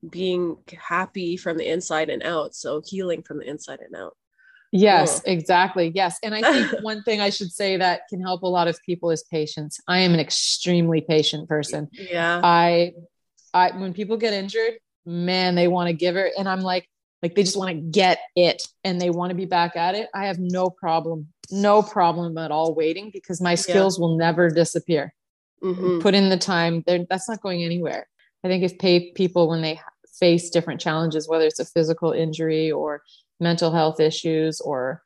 being 0.09 0.59
happy 0.77 1.37
from 1.37 1.57
the 1.57 1.67
inside 1.67 2.11
and 2.11 2.23
out. 2.23 2.55
So 2.55 2.83
healing 2.85 3.23
from 3.23 3.39
the 3.39 3.49
inside 3.49 3.81
and 3.81 3.97
out. 3.97 4.17
Yes 4.73 5.21
cool. 5.21 5.33
exactly. 5.33 5.93
Yes. 5.95 6.19
And 6.23 6.35
i 6.35 6.43
think 6.43 6.83
one 6.83 7.03
thing 7.03 7.21
i 7.21 7.31
should 7.31 7.51
say 7.51 7.77
that 7.79 8.03
can 8.09 8.21
help 8.21 8.43
a 8.43 8.49
lot 8.49 8.69
of 8.69 8.79
people 8.85 9.11
is 9.11 9.25
patience. 9.31 9.81
I 9.89 10.01
am 10.01 10.12
an 10.12 10.21
extremely 10.21 11.01
patient 11.01 11.49
person. 11.49 11.89
Yeah. 11.93 12.41
I 12.43 12.93
i 13.55 13.71
when 13.77 13.95
people 13.95 14.17
get 14.17 14.33
injured 14.33 14.75
man 15.07 15.55
they 15.55 15.69
want 15.69 15.89
to 15.89 15.95
give 15.95 16.17
it. 16.17 16.33
And 16.37 16.49
i'm 16.49 16.61
like 16.61 16.89
like 17.23 17.35
they 17.35 17.43
just 17.43 17.57
want 17.57 17.71
to 17.71 17.77
get 17.77 18.19
it 18.35 18.62
and 18.85 19.01
they 19.01 19.11
want 19.11 19.31
to 19.31 19.35
be 19.35 19.47
back 19.47 19.75
at 19.77 19.95
it. 19.95 20.09
I 20.15 20.27
have 20.27 20.39
no 20.39 20.69
problem 20.69 21.29
no 21.50 21.82
problem 21.82 22.37
at 22.38 22.50
all 22.50 22.74
waiting 22.74 23.11
because 23.12 23.40
my 23.40 23.54
skills 23.54 23.98
yeah. 23.98 24.02
will 24.02 24.16
never 24.16 24.50
disappear 24.50 25.14
mm-hmm. 25.62 26.00
put 26.00 26.14
in 26.14 26.28
the 26.28 26.37
time 26.37 26.82
that's 26.87 27.28
not 27.28 27.40
going 27.40 27.62
anywhere 27.62 28.09
i 28.44 28.48
think 28.48 28.62
if 28.62 28.78
pay 28.78 29.12
people 29.12 29.48
when 29.48 29.62
they 29.62 29.80
face 30.18 30.50
different 30.50 30.80
challenges 30.80 31.28
whether 31.28 31.44
it's 31.44 31.61
a 31.61 31.64
physical 31.64 32.12
injury 32.12 32.70
or 32.70 33.02
mental 33.40 33.72
health 33.72 34.00
issues 34.00 34.61
or 34.61 35.02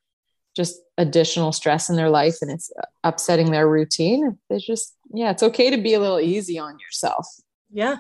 just 0.57 0.81
additional 0.99 1.53
stress 1.53 1.89
in 1.89 1.97
their 1.97 2.11
life 2.11 2.37
and 2.43 2.51
it's 2.51 2.73
upsetting 3.05 3.51
their 3.51 3.69
routine 3.69 4.39
it's 4.51 4.67
just 4.67 4.97
yeah 5.13 5.31
it's 5.31 5.43
okay 5.43 5.71
to 5.71 5.79
be 5.79 5.95
a 5.95 6.01
little 6.01 6.21
easy 6.21 6.59
on 6.59 6.79
yourself 6.79 7.27
yeah 7.71 7.99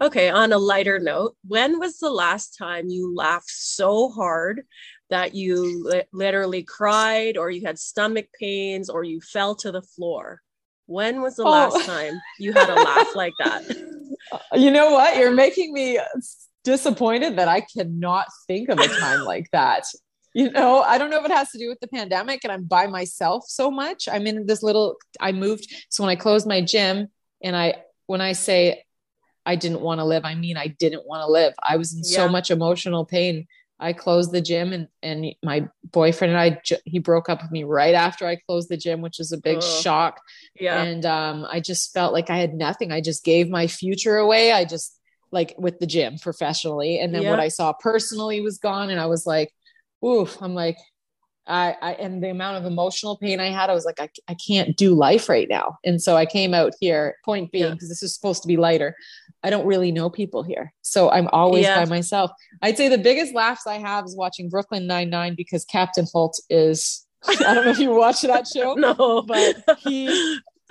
Okay, 0.00 0.28
on 0.28 0.52
a 0.52 0.58
lighter 0.58 1.00
note, 1.00 1.34
when 1.46 1.80
was 1.80 1.98
the 1.98 2.10
last 2.10 2.56
time 2.56 2.88
you 2.88 3.12
laughed 3.16 3.50
so 3.50 4.10
hard 4.10 4.64
that 5.10 5.34
you 5.34 5.88
li- 5.88 6.04
literally 6.12 6.62
cried 6.62 7.36
or 7.36 7.50
you 7.50 7.66
had 7.66 7.78
stomach 7.78 8.26
pains 8.38 8.88
or 8.90 9.04
you 9.04 9.20
fell 9.20 9.54
to 9.56 9.72
the 9.72 9.82
floor? 9.82 10.40
When 10.86 11.20
was 11.20 11.36
the 11.36 11.44
oh. 11.44 11.50
last 11.50 11.86
time 11.86 12.20
you 12.38 12.52
had 12.52 12.70
a 12.70 12.74
laugh 12.74 13.14
like 13.14 13.34
that? 13.38 13.64
You 14.52 14.70
know 14.70 14.90
what? 14.90 15.16
You're 15.16 15.30
making 15.30 15.72
me 15.72 15.98
disappointed 16.62 17.38
that 17.38 17.48
I 17.48 17.62
cannot 17.62 18.26
think 18.46 18.68
of 18.68 18.78
a 18.78 18.86
time 18.86 19.24
like 19.24 19.50
that. 19.52 19.84
You 20.34 20.50
know, 20.50 20.82
I 20.82 20.98
don't 20.98 21.08
know 21.08 21.18
if 21.18 21.24
it 21.24 21.30
has 21.30 21.50
to 21.52 21.58
do 21.58 21.70
with 21.70 21.80
the 21.80 21.88
pandemic 21.88 22.40
and 22.44 22.52
I'm 22.52 22.64
by 22.64 22.88
myself 22.88 23.44
so 23.46 23.70
much. 23.70 24.06
I'm 24.06 24.26
in 24.26 24.44
this 24.44 24.62
little, 24.62 24.96
I 25.18 25.32
moved. 25.32 25.72
So 25.88 26.02
when 26.02 26.10
I 26.10 26.16
closed 26.16 26.46
my 26.46 26.60
gym 26.60 27.08
and 27.42 27.56
I, 27.56 27.76
when 28.06 28.20
I 28.20 28.32
say 28.32 28.84
I 29.48 29.56
didn't 29.56 29.80
want 29.80 29.98
to 30.00 30.04
live. 30.04 30.26
I 30.26 30.34
mean, 30.34 30.58
I 30.58 30.66
didn't 30.66 31.06
want 31.06 31.22
to 31.22 31.26
live. 31.26 31.54
I 31.66 31.78
was 31.78 31.94
in 31.94 32.02
yeah. 32.04 32.16
so 32.16 32.28
much 32.28 32.50
emotional 32.50 33.06
pain. 33.06 33.46
I 33.80 33.92
closed 33.92 34.32
the 34.32 34.40
gym 34.40 34.72
and 34.72 34.88
and 35.02 35.26
my 35.42 35.68
boyfriend 35.84 36.32
and 36.32 36.40
I 36.40 36.60
he 36.84 36.98
broke 36.98 37.28
up 37.28 37.42
with 37.42 37.50
me 37.50 37.64
right 37.64 37.94
after 37.94 38.26
I 38.26 38.36
closed 38.36 38.68
the 38.68 38.76
gym, 38.76 39.00
which 39.00 39.18
was 39.18 39.32
a 39.32 39.38
big 39.38 39.58
oh, 39.58 39.80
shock. 39.80 40.20
Yeah. 40.58 40.82
And 40.82 41.06
um, 41.06 41.46
I 41.50 41.60
just 41.60 41.92
felt 41.92 42.12
like 42.12 42.30
I 42.30 42.38
had 42.38 42.54
nothing. 42.54 42.90
I 42.90 43.00
just 43.00 43.24
gave 43.24 43.48
my 43.48 43.66
future 43.66 44.16
away. 44.16 44.52
I 44.52 44.64
just 44.64 44.98
like 45.30 45.54
with 45.58 45.78
the 45.78 45.86
gym 45.86 46.18
professionally. 46.18 46.98
And 46.98 47.14
then 47.14 47.22
yeah. 47.22 47.30
what 47.30 47.40
I 47.40 47.48
saw 47.48 47.72
personally 47.72 48.40
was 48.40 48.58
gone. 48.58 48.90
And 48.90 49.00
I 49.00 49.06
was 49.06 49.26
like, 49.26 49.52
oof, 50.04 50.40
I'm 50.42 50.54
like, 50.54 50.78
I, 51.46 51.76
I, 51.80 51.92
and 51.94 52.22
the 52.22 52.28
amount 52.28 52.58
of 52.58 52.70
emotional 52.70 53.16
pain 53.16 53.40
I 53.40 53.50
had, 53.50 53.70
I 53.70 53.74
was 53.74 53.86
like, 53.86 54.00
I, 54.00 54.10
I 54.28 54.34
can't 54.34 54.76
do 54.76 54.94
life 54.94 55.30
right 55.30 55.48
now. 55.48 55.78
And 55.82 56.00
so 56.00 56.14
I 56.14 56.26
came 56.26 56.52
out 56.52 56.74
here, 56.78 57.16
point 57.24 57.50
being, 57.50 57.72
because 57.72 57.88
yeah. 57.88 57.92
this 57.92 58.02
is 58.02 58.14
supposed 58.14 58.42
to 58.42 58.48
be 58.48 58.58
lighter. 58.58 58.94
I 59.42 59.50
don't 59.50 59.66
really 59.66 59.92
know 59.92 60.10
people 60.10 60.42
here. 60.42 60.72
So 60.82 61.10
I'm 61.10 61.28
always 61.28 61.62
yeah. 61.64 61.84
by 61.84 61.88
myself. 61.88 62.30
I'd 62.62 62.76
say 62.76 62.88
the 62.88 62.98
biggest 62.98 63.34
laughs 63.34 63.66
I 63.66 63.76
have 63.76 64.04
is 64.04 64.16
watching 64.16 64.48
Brooklyn 64.48 64.86
Nine-Nine 64.86 65.34
because 65.36 65.64
Captain 65.64 66.06
Holt 66.12 66.40
is, 66.50 67.06
I 67.28 67.54
don't 67.54 67.64
know 67.64 67.70
if 67.70 67.78
you 67.78 67.94
watch 67.94 68.22
that 68.22 68.46
show. 68.46 68.74
no, 68.78 69.22
but 69.22 69.78
he, 69.78 70.38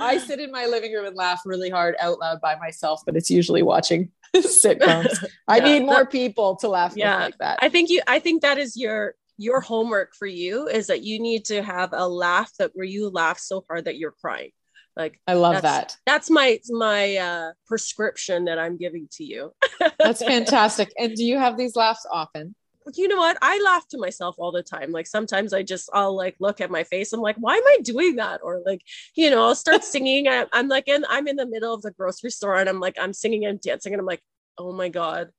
I 0.00 0.18
sit 0.18 0.40
in 0.40 0.50
my 0.50 0.66
living 0.66 0.92
room 0.92 1.06
and 1.06 1.16
laugh 1.16 1.40
really 1.44 1.70
hard 1.70 1.96
out 2.00 2.20
loud 2.20 2.40
by 2.40 2.56
myself, 2.56 3.02
but 3.04 3.16
it's 3.16 3.30
usually 3.30 3.62
watching 3.62 4.10
sitcoms. 4.36 5.24
I 5.48 5.58
yeah, 5.58 5.64
need 5.64 5.80
more 5.80 6.06
people 6.06 6.56
to 6.56 6.68
laugh 6.68 6.94
yeah, 6.96 7.24
like 7.24 7.38
that. 7.38 7.58
I 7.60 7.68
think 7.68 7.90
you 7.90 8.02
I 8.06 8.18
think 8.20 8.42
that 8.42 8.56
is 8.56 8.76
your 8.76 9.14
your 9.36 9.60
homework 9.60 10.14
for 10.14 10.26
you 10.26 10.68
is 10.68 10.86
that 10.88 11.02
you 11.02 11.18
need 11.18 11.46
to 11.46 11.62
have 11.62 11.90
a 11.92 12.06
laugh 12.06 12.50
that 12.58 12.70
where 12.74 12.86
you 12.86 13.08
laugh 13.08 13.38
so 13.38 13.64
hard 13.68 13.86
that 13.86 13.96
you're 13.96 14.14
crying. 14.20 14.50
Like 14.96 15.20
I 15.26 15.34
love 15.34 15.62
that's, 15.62 15.94
that. 15.94 15.96
That's 16.06 16.30
my 16.30 16.58
my 16.68 17.16
uh, 17.16 17.52
prescription 17.66 18.46
that 18.46 18.58
I'm 18.58 18.76
giving 18.76 19.08
to 19.12 19.24
you. 19.24 19.52
that's 19.98 20.22
fantastic. 20.22 20.92
And 20.98 21.14
do 21.14 21.24
you 21.24 21.38
have 21.38 21.56
these 21.56 21.76
laughs 21.76 22.06
often? 22.10 22.54
You 22.94 23.08
know 23.08 23.18
what? 23.18 23.38
I 23.40 23.60
laugh 23.64 23.86
to 23.88 23.98
myself 23.98 24.34
all 24.38 24.50
the 24.50 24.62
time. 24.62 24.90
Like 24.90 25.06
sometimes 25.06 25.52
I 25.52 25.62
just 25.62 25.88
I'll 25.92 26.16
like 26.16 26.34
look 26.40 26.60
at 26.60 26.70
my 26.70 26.82
face. 26.82 27.12
I'm 27.12 27.20
like, 27.20 27.36
why 27.38 27.56
am 27.56 27.66
I 27.66 27.78
doing 27.82 28.16
that? 28.16 28.40
Or 28.42 28.62
like, 28.66 28.82
you 29.14 29.30
know, 29.30 29.44
I'll 29.44 29.54
start 29.54 29.84
singing. 29.94 30.26
I, 30.28 30.46
I'm 30.52 30.68
like 30.68 30.88
in 30.88 31.04
I'm 31.08 31.28
in 31.28 31.36
the 31.36 31.46
middle 31.46 31.72
of 31.72 31.82
the 31.82 31.92
grocery 31.92 32.30
store 32.30 32.56
and 32.56 32.68
I'm 32.68 32.80
like 32.80 32.96
I'm 33.00 33.12
singing 33.12 33.44
and 33.46 33.60
dancing 33.60 33.92
and 33.92 34.00
I'm 34.00 34.06
like, 34.06 34.22
oh 34.58 34.72
my 34.72 34.88
god, 34.88 35.30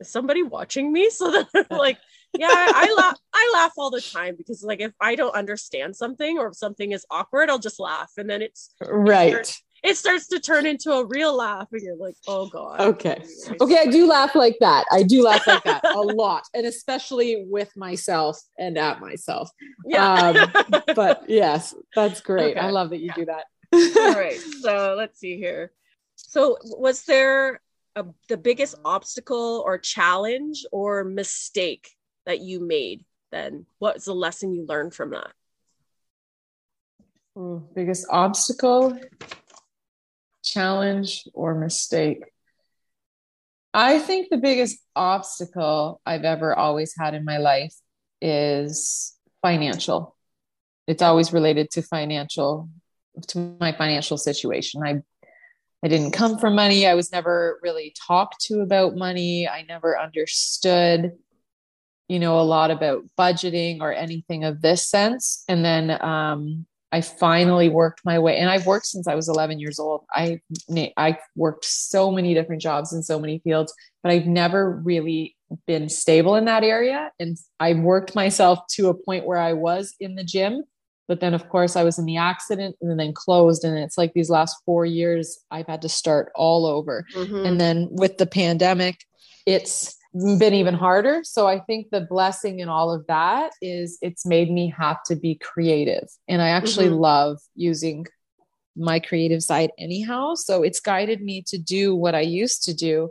is 0.00 0.10
somebody 0.10 0.42
watching 0.42 0.92
me? 0.92 1.10
So 1.20 1.30
then 1.30 1.46
I'm 1.70 1.78
like 1.78 1.98
yeah, 2.38 2.48
I 2.50 2.94
laugh. 2.96 3.18
I 3.32 3.50
laugh 3.54 3.72
all 3.76 3.90
the 3.90 4.00
time 4.00 4.34
because, 4.36 4.62
like, 4.62 4.80
if 4.80 4.92
I 5.00 5.14
don't 5.14 5.34
understand 5.34 5.96
something 5.96 6.38
or 6.38 6.48
if 6.48 6.56
something 6.56 6.92
is 6.92 7.04
awkward, 7.10 7.50
I'll 7.50 7.58
just 7.58 7.80
laugh, 7.80 8.12
and 8.16 8.28
then 8.28 8.42
it's 8.42 8.74
right. 8.82 9.28
It 9.28 9.32
starts, 9.32 9.62
it 9.82 9.96
starts 9.96 10.26
to 10.28 10.40
turn 10.40 10.66
into 10.66 10.92
a 10.92 11.04
real 11.04 11.36
laugh, 11.36 11.68
and 11.72 11.80
you're 11.82 11.96
like, 11.96 12.14
"Oh 12.28 12.48
God." 12.48 12.80
Okay, 12.80 13.22
okay, 13.60 13.78
I 13.78 13.86
do 13.86 14.06
laugh 14.06 14.34
like 14.34 14.56
that. 14.60 14.84
I 14.92 15.02
do 15.02 15.22
laugh 15.22 15.46
like 15.46 15.64
that 15.64 15.84
a 15.84 16.00
lot, 16.00 16.44
and 16.54 16.66
especially 16.66 17.46
with 17.48 17.74
myself 17.76 18.40
and 18.58 18.78
at 18.78 19.00
myself. 19.00 19.50
Yeah. 19.86 20.50
Um, 20.64 20.82
but 20.94 21.24
yes, 21.28 21.74
that's 21.94 22.20
great. 22.20 22.56
Okay. 22.56 22.60
I 22.60 22.70
love 22.70 22.90
that 22.90 22.98
you 22.98 23.06
yeah. 23.06 23.14
do 23.14 23.24
that. 23.26 23.44
all 23.72 24.14
right. 24.14 24.40
So 24.60 24.94
let's 24.96 25.18
see 25.18 25.36
here. 25.36 25.72
So 26.16 26.58
was 26.64 27.04
there 27.04 27.60
a, 27.96 28.04
the 28.28 28.36
biggest 28.36 28.76
obstacle 28.84 29.62
or 29.64 29.78
challenge 29.78 30.64
or 30.72 31.04
mistake 31.04 31.90
that 32.30 32.40
you 32.40 32.60
made 32.60 33.04
then 33.32 33.66
what's 33.78 34.04
the 34.04 34.14
lesson 34.14 34.54
you 34.54 34.64
learned 34.66 34.94
from 34.94 35.10
that 35.10 35.32
Ooh, 37.36 37.68
biggest 37.74 38.06
obstacle 38.10 38.98
challenge 40.42 41.24
or 41.34 41.54
mistake 41.54 42.22
i 43.74 43.98
think 43.98 44.28
the 44.30 44.38
biggest 44.38 44.78
obstacle 44.94 46.00
i've 46.06 46.24
ever 46.24 46.56
always 46.56 46.94
had 46.96 47.14
in 47.14 47.24
my 47.24 47.38
life 47.38 47.74
is 48.22 49.16
financial 49.42 50.16
it's 50.86 51.02
always 51.02 51.32
related 51.32 51.70
to 51.70 51.82
financial 51.82 52.68
to 53.28 53.56
my 53.60 53.72
financial 53.72 54.16
situation. 54.16 54.82
I 54.84 55.02
I 55.82 55.88
didn't 55.88 56.10
come 56.10 56.38
from 56.38 56.54
money. 56.54 56.86
I 56.86 56.94
was 56.94 57.10
never 57.10 57.58
really 57.62 57.94
talked 58.06 58.40
to 58.46 58.60
about 58.60 58.96
money. 58.96 59.48
I 59.48 59.62
never 59.62 59.98
understood, 59.98 61.12
you 62.10 62.18
know, 62.18 62.40
a 62.40 62.42
lot 62.42 62.70
about 62.70 63.04
budgeting 63.18 63.80
or 63.80 63.92
anything 63.92 64.44
of 64.44 64.62
this 64.62 64.86
sense. 64.86 65.44
And 65.48 65.64
then 65.64 66.02
um, 66.02 66.66
I 66.92 67.00
finally 67.00 67.68
worked 67.68 68.00
my 68.04 68.18
way, 68.18 68.36
and 68.36 68.50
I've 68.50 68.66
worked 68.66 68.86
since 68.86 69.06
I 69.06 69.14
was 69.14 69.28
11 69.28 69.60
years 69.60 69.78
old. 69.78 70.04
I 70.12 70.40
I 70.96 71.18
worked 71.36 71.64
so 71.64 72.10
many 72.10 72.34
different 72.34 72.62
jobs 72.62 72.92
in 72.92 73.02
so 73.02 73.18
many 73.18 73.38
fields, 73.38 73.72
but 74.02 74.12
I've 74.12 74.26
never 74.26 74.70
really 74.70 75.36
been 75.66 75.88
stable 75.88 76.36
in 76.36 76.44
that 76.44 76.64
area. 76.64 77.10
And 77.18 77.36
I 77.58 77.74
worked 77.74 78.14
myself 78.14 78.60
to 78.72 78.88
a 78.88 78.94
point 78.94 79.26
where 79.26 79.38
I 79.38 79.52
was 79.52 79.94
in 80.00 80.14
the 80.14 80.24
gym 80.24 80.64
but 81.10 81.18
then, 81.18 81.34
of 81.34 81.48
course, 81.48 81.74
I 81.74 81.82
was 81.82 81.98
in 81.98 82.04
the 82.04 82.18
accident 82.18 82.76
and 82.80 83.00
then 83.00 83.12
closed. 83.12 83.64
And 83.64 83.76
it's 83.76 83.98
like 83.98 84.12
these 84.12 84.30
last 84.30 84.56
four 84.64 84.86
years, 84.86 85.40
I've 85.50 85.66
had 85.66 85.82
to 85.82 85.88
start 85.88 86.30
all 86.36 86.64
over. 86.64 87.04
Mm-hmm. 87.16 87.46
And 87.46 87.60
then 87.60 87.88
with 87.90 88.18
the 88.18 88.26
pandemic, 88.26 89.00
it's 89.44 89.96
been 90.12 90.54
even 90.54 90.74
harder. 90.74 91.20
So 91.22 91.46
I 91.46 91.60
think 91.60 91.90
the 91.90 92.00
blessing 92.00 92.58
in 92.58 92.68
all 92.68 92.92
of 92.92 93.06
that 93.06 93.52
is 93.62 93.98
it's 94.02 94.26
made 94.26 94.50
me 94.50 94.72
have 94.76 95.02
to 95.04 95.16
be 95.16 95.36
creative. 95.36 96.08
And 96.26 96.42
I 96.42 96.48
actually 96.48 96.86
mm-hmm. 96.86 96.96
love 96.96 97.38
using 97.54 98.06
my 98.76 98.98
creative 98.98 99.42
side 99.42 99.70
anyhow. 99.78 100.34
So 100.34 100.62
it's 100.62 100.80
guided 100.80 101.20
me 101.20 101.42
to 101.48 101.58
do 101.58 101.94
what 101.94 102.14
I 102.14 102.20
used 102.20 102.64
to 102.64 102.74
do 102.74 103.10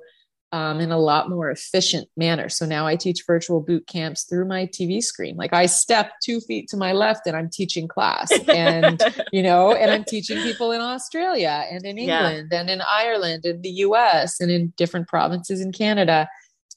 um, 0.52 0.80
in 0.80 0.92
a 0.92 0.98
lot 0.98 1.30
more 1.30 1.52
efficient 1.52 2.08
manner. 2.18 2.50
So 2.50 2.66
now 2.66 2.88
I 2.88 2.96
teach 2.96 3.24
virtual 3.28 3.62
boot 3.62 3.86
camps 3.86 4.24
through 4.24 4.48
my 4.48 4.66
TV 4.66 5.02
screen. 5.02 5.36
Like 5.36 5.54
I 5.54 5.68
step 5.68 6.12
two 6.24 6.40
feet 6.40 6.68
to 6.70 6.78
my 6.78 6.92
left 6.92 7.28
and 7.28 7.36
I'm 7.36 7.50
teaching 7.50 7.88
class, 7.88 8.32
and 8.50 9.02
you 9.32 9.44
know, 9.44 9.74
and 9.74 9.92
I'm 9.92 10.04
teaching 10.04 10.42
people 10.42 10.72
in 10.72 10.82
Australia 10.82 11.66
and 11.70 11.86
in 11.86 11.98
England 11.98 12.50
yeah. 12.52 12.60
and 12.60 12.70
in 12.70 12.82
Ireland 12.82 13.46
and 13.46 13.62
the 13.62 13.70
U.S. 13.70 14.42
and 14.42 14.50
in 14.50 14.74
different 14.76 15.08
provinces 15.08 15.62
in 15.62 15.72
Canada. 15.72 16.28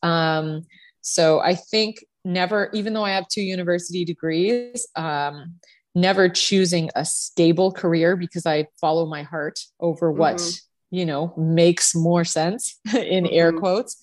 Um, 0.02 0.62
so 1.00 1.40
I 1.40 1.54
think 1.54 2.04
never, 2.24 2.70
even 2.72 2.94
though 2.94 3.04
I 3.04 3.12
have 3.12 3.28
two 3.28 3.42
university 3.42 4.04
degrees, 4.04 4.86
um, 4.96 5.56
never 5.94 6.28
choosing 6.28 6.90
a 6.94 7.04
stable 7.04 7.72
career 7.72 8.16
because 8.16 8.46
I 8.46 8.66
follow 8.80 9.06
my 9.06 9.22
heart 9.22 9.60
over 9.80 10.10
what. 10.10 10.36
Mm-hmm. 10.36 10.66
you 10.94 11.06
know 11.06 11.32
makes 11.38 11.94
more 11.94 12.22
sense 12.22 12.78
in 12.94 13.24
mm-hmm. 13.24 13.32
air 13.32 13.50
quotes 13.50 13.96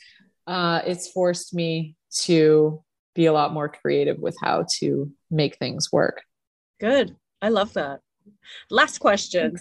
uh, 0.50 0.82
it's 0.88 1.08
forced 1.08 1.54
me 1.54 1.96
to 2.12 2.84
be 3.14 3.28
a 3.28 3.34
lot 3.34 3.54
more 3.54 3.70
creative 3.70 4.18
with 4.18 4.36
how 4.42 4.66
to 4.80 5.12
make 5.30 5.58
things 5.58 5.92
work. 5.92 6.24
Good. 6.80 7.16
I 7.40 7.50
love 7.50 7.74
that. 7.74 8.00
Last 8.72 8.98
question. 8.98 9.58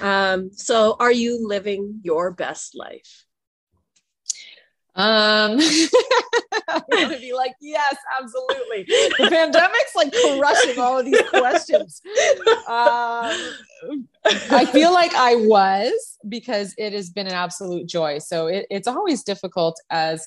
Um, 0.00 0.50
so 0.52 0.96
are 0.98 1.12
you 1.12 1.46
living 1.46 2.00
your 2.02 2.30
best 2.30 2.74
life 2.74 3.24
um, 5.48 5.58
I'm 6.68 6.82
gonna 6.90 7.18
be 7.18 7.32
like, 7.32 7.54
yes, 7.60 7.96
absolutely. 8.20 8.84
The 8.84 9.28
pandemic's 9.30 9.94
like 9.96 10.12
crushing 10.12 10.78
all 10.78 10.98
of 10.98 11.04
these 11.04 11.28
questions. 11.30 12.02
Um, 12.68 14.08
I 14.50 14.68
feel 14.70 14.92
like 14.92 15.14
I 15.14 15.36
was 15.36 16.18
because 16.28 16.74
it 16.76 16.92
has 16.92 17.10
been 17.10 17.26
an 17.26 17.32
absolute 17.32 17.88
joy. 17.88 18.18
So 18.18 18.46
it, 18.48 18.66
it's 18.70 18.88
always 18.88 19.22
difficult 19.22 19.80
as 19.90 20.26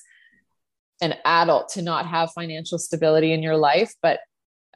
an 1.00 1.14
adult 1.24 1.68
to 1.70 1.82
not 1.82 2.06
have 2.06 2.32
financial 2.32 2.78
stability 2.78 3.32
in 3.32 3.42
your 3.42 3.56
life, 3.56 3.94
but 4.02 4.20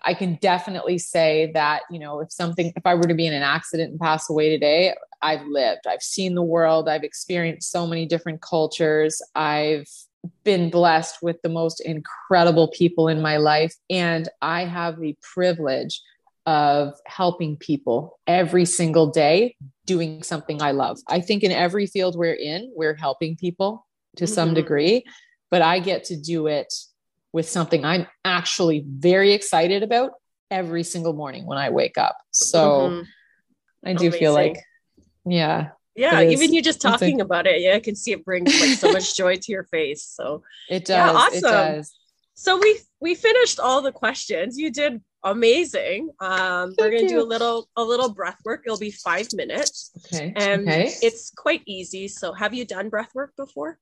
I 0.04 0.14
can 0.14 0.38
definitely 0.40 0.98
say 0.98 1.50
that, 1.54 1.82
you 1.90 1.98
know, 1.98 2.20
if 2.20 2.30
something, 2.30 2.72
if 2.76 2.86
I 2.86 2.94
were 2.94 3.08
to 3.08 3.14
be 3.14 3.26
in 3.26 3.32
an 3.32 3.42
accident 3.42 3.90
and 3.90 4.00
pass 4.00 4.30
away 4.30 4.50
today, 4.50 4.94
I've 5.22 5.44
lived, 5.46 5.86
I've 5.88 6.02
seen 6.02 6.34
the 6.34 6.42
world, 6.42 6.88
I've 6.88 7.02
experienced 7.02 7.72
so 7.72 7.86
many 7.86 8.06
different 8.06 8.40
cultures, 8.40 9.20
I've 9.34 9.88
been 10.44 10.70
blessed 10.70 11.18
with 11.22 11.40
the 11.42 11.48
most 11.48 11.80
incredible 11.80 12.68
people 12.68 13.08
in 13.08 13.20
my 13.20 13.36
life. 13.36 13.74
And 13.90 14.28
I 14.40 14.64
have 14.64 15.00
the 15.00 15.16
privilege 15.34 16.00
of 16.46 16.94
helping 17.06 17.56
people 17.56 18.18
every 18.26 18.64
single 18.64 19.08
day 19.08 19.56
doing 19.84 20.22
something 20.22 20.62
I 20.62 20.70
love. 20.70 20.98
I 21.08 21.20
think 21.20 21.42
in 21.42 21.50
every 21.50 21.86
field 21.86 22.16
we're 22.16 22.34
in, 22.34 22.72
we're 22.76 22.94
helping 22.94 23.36
people 23.36 23.86
to 24.16 24.24
mm-hmm. 24.24 24.32
some 24.32 24.54
degree, 24.54 25.04
but 25.50 25.62
I 25.62 25.80
get 25.80 26.04
to 26.04 26.16
do 26.16 26.46
it 26.46 26.72
with 27.32 27.48
something 27.48 27.84
I'm 27.84 28.06
actually 28.24 28.84
very 28.86 29.32
excited 29.32 29.82
about 29.82 30.12
every 30.50 30.84
single 30.84 31.12
morning 31.12 31.46
when 31.46 31.58
I 31.58 31.70
wake 31.70 31.98
up. 31.98 32.16
So 32.30 32.90
mm-hmm. 32.90 33.02
I 33.84 33.92
do 33.94 34.06
Amazing. 34.06 34.18
feel 34.18 34.32
like, 34.32 34.56
yeah. 35.24 35.70
Yeah, 35.96 36.20
even 36.22 36.52
you 36.52 36.62
just 36.62 36.80
talking 36.80 37.20
about 37.20 37.46
it, 37.46 37.60
yeah, 37.60 37.74
I 37.74 37.80
can 37.80 37.96
see 37.96 38.12
it 38.12 38.24
brings 38.24 38.60
like 38.60 38.78
so 38.78 38.92
much 38.92 39.16
joy 39.16 39.36
to 39.36 39.52
your 39.52 39.64
face. 39.64 40.02
So 40.04 40.42
it 40.68 40.84
does. 40.84 40.96
Yeah, 40.96 41.10
awesome. 41.12 41.38
It 41.38 41.42
does. 41.42 41.96
So 42.34 42.58
we 42.58 42.78
we 43.00 43.14
finished 43.14 43.58
all 43.58 43.80
the 43.80 43.92
questions. 43.92 44.58
You 44.58 44.70
did 44.70 45.00
amazing. 45.24 46.10
Um, 46.20 46.74
we're 46.78 46.90
gonna 46.90 47.02
you. 47.02 47.08
do 47.08 47.22
a 47.22 47.24
little 47.24 47.68
a 47.76 47.82
little 47.82 48.12
breath 48.12 48.38
work. 48.44 48.62
It'll 48.66 48.78
be 48.78 48.90
five 48.90 49.28
minutes. 49.32 49.90
Okay. 50.12 50.32
And 50.36 50.68
okay. 50.68 50.92
it's 51.02 51.30
quite 51.30 51.62
easy. 51.66 52.08
So 52.08 52.32
have 52.32 52.52
you 52.52 52.64
done 52.64 52.88
breath 52.90 53.14
work 53.14 53.32
before? 53.36 53.78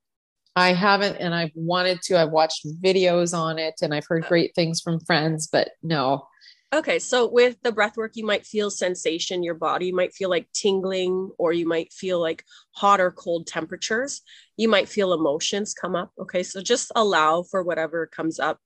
I 0.56 0.72
haven't, 0.72 1.16
and 1.16 1.34
I've 1.34 1.50
wanted 1.56 2.00
to. 2.02 2.20
I've 2.20 2.30
watched 2.30 2.64
videos 2.80 3.36
on 3.36 3.58
it, 3.58 3.74
and 3.82 3.92
I've 3.92 4.06
heard 4.06 4.24
great 4.26 4.54
things 4.54 4.80
from 4.80 5.00
friends, 5.00 5.48
but 5.50 5.70
no. 5.82 6.28
Okay, 6.74 6.98
so 6.98 7.28
with 7.28 7.56
the 7.62 7.70
breath 7.70 7.96
work, 7.96 8.16
you 8.16 8.26
might 8.26 8.44
feel 8.44 8.68
sensation. 8.68 9.44
Your 9.44 9.54
body 9.54 9.92
might 9.92 10.12
feel 10.12 10.28
like 10.28 10.50
tingling, 10.52 11.30
or 11.38 11.52
you 11.52 11.68
might 11.68 11.92
feel 11.92 12.20
like 12.20 12.44
hot 12.72 13.00
or 13.00 13.12
cold 13.12 13.46
temperatures. 13.46 14.22
You 14.56 14.68
might 14.68 14.88
feel 14.88 15.12
emotions 15.12 15.72
come 15.72 15.94
up. 15.94 16.10
Okay, 16.18 16.42
so 16.42 16.60
just 16.60 16.90
allow 16.96 17.44
for 17.44 17.62
whatever 17.62 18.08
comes 18.08 18.40
up, 18.40 18.58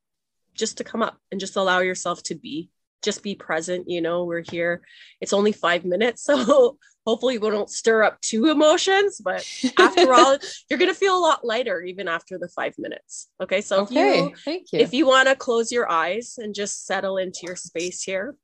just 0.55 0.79
to 0.79 0.85
come 0.85 1.03
up, 1.03 1.19
and 1.31 1.39
just 1.39 1.57
allow 1.57 1.81
yourself 1.81 2.23
to 2.25 2.35
be 2.35 2.71
just 3.03 3.23
be 3.23 3.35
present 3.35 3.89
you 3.89 4.01
know 4.01 4.25
we're 4.25 4.45
here. 4.49 4.83
It's 5.21 5.33
only 5.33 5.53
five 5.53 5.85
minutes 5.85 6.23
so 6.29 6.79
hopefully 7.07 7.39
we 7.39 7.51
don't 7.51 7.71
stir 7.71 8.03
up 8.03 8.21
two 8.21 8.51
emotions 8.51 9.21
but 9.25 9.49
after 9.79 10.13
all 10.13 10.37
you're 10.69 10.79
going 10.79 10.91
to 10.91 10.99
feel 10.99 11.17
a 11.17 11.19
lot 11.19 11.45
lighter 11.45 11.81
even 11.83 12.07
after 12.07 12.39
the 12.39 12.49
five 12.49 12.75
minutes 12.79 13.29
okay? 13.43 13.61
So 13.61 13.83
okay, 13.83 14.19
if 14.19 14.25
you, 14.25 14.37
thank 14.45 14.73
you. 14.73 14.81
if 14.81 14.93
you 14.93 15.07
want 15.07 15.29
to 15.29 15.35
close 15.35 15.73
your 15.73 15.91
eyes 15.91 16.35
and 16.39 16.55
just 16.55 16.87
settle 16.87 17.17
into 17.17 17.41
your 17.45 17.57
space 17.57 18.03
here 18.03 18.37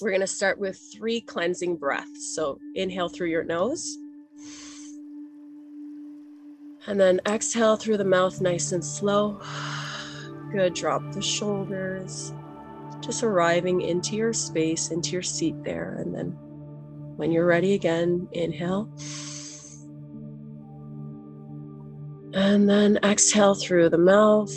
we're 0.00 0.10
going 0.10 0.20
to 0.20 0.26
start 0.26 0.58
with 0.58 0.78
three 0.94 1.20
cleansing 1.20 1.76
breaths. 1.76 2.34
So 2.34 2.58
inhale 2.74 3.08
through 3.08 3.28
your 3.28 3.44
nose. 3.44 3.96
And 6.86 7.00
then 7.00 7.20
exhale 7.26 7.76
through 7.76 7.96
the 7.96 8.04
mouth 8.04 8.40
nice 8.40 8.72
and 8.72 8.84
slow. 8.84 9.40
Good 10.52 10.74
drop 10.74 11.12
the 11.12 11.22
shoulders 11.22 12.32
just 13.06 13.22
arriving 13.22 13.80
into 13.82 14.16
your 14.16 14.32
space, 14.32 14.90
into 14.90 15.12
your 15.12 15.22
seat 15.22 15.54
there. 15.62 15.96
And 16.00 16.14
then 16.14 16.36
when 17.16 17.30
you're 17.30 17.46
ready 17.46 17.74
again, 17.74 18.28
inhale. 18.32 18.90
And 22.34 22.68
then 22.68 22.98
exhale 23.02 23.54
through 23.54 23.88
the 23.90 23.98
mouth. 23.98 24.52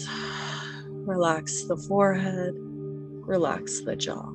Relax 0.91 1.63
the 1.65 1.77
forehead, 1.77 2.53
relax 2.55 3.81
the 3.81 3.95
jaw. 3.95 4.31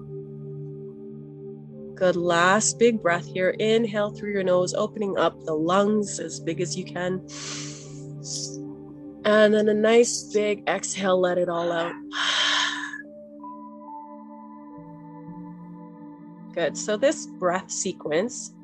Good. 1.94 2.16
Last 2.16 2.78
big 2.78 3.00
breath 3.00 3.26
here. 3.26 3.50
Inhale 3.50 4.10
through 4.10 4.32
your 4.32 4.42
nose, 4.42 4.74
opening 4.74 5.16
up 5.16 5.44
the 5.44 5.54
lungs 5.54 6.18
as 6.18 6.40
big 6.40 6.60
as 6.60 6.76
you 6.76 6.84
can. 6.84 7.24
And 9.24 9.54
then 9.54 9.68
a 9.68 9.74
nice 9.74 10.24
big 10.32 10.68
exhale, 10.68 11.20
let 11.20 11.38
it 11.38 11.48
all 11.48 11.70
out. 11.70 11.94
Good. 16.54 16.76
So, 16.76 16.96
this 16.96 17.26
breath 17.26 17.70
sequence, 17.70 18.54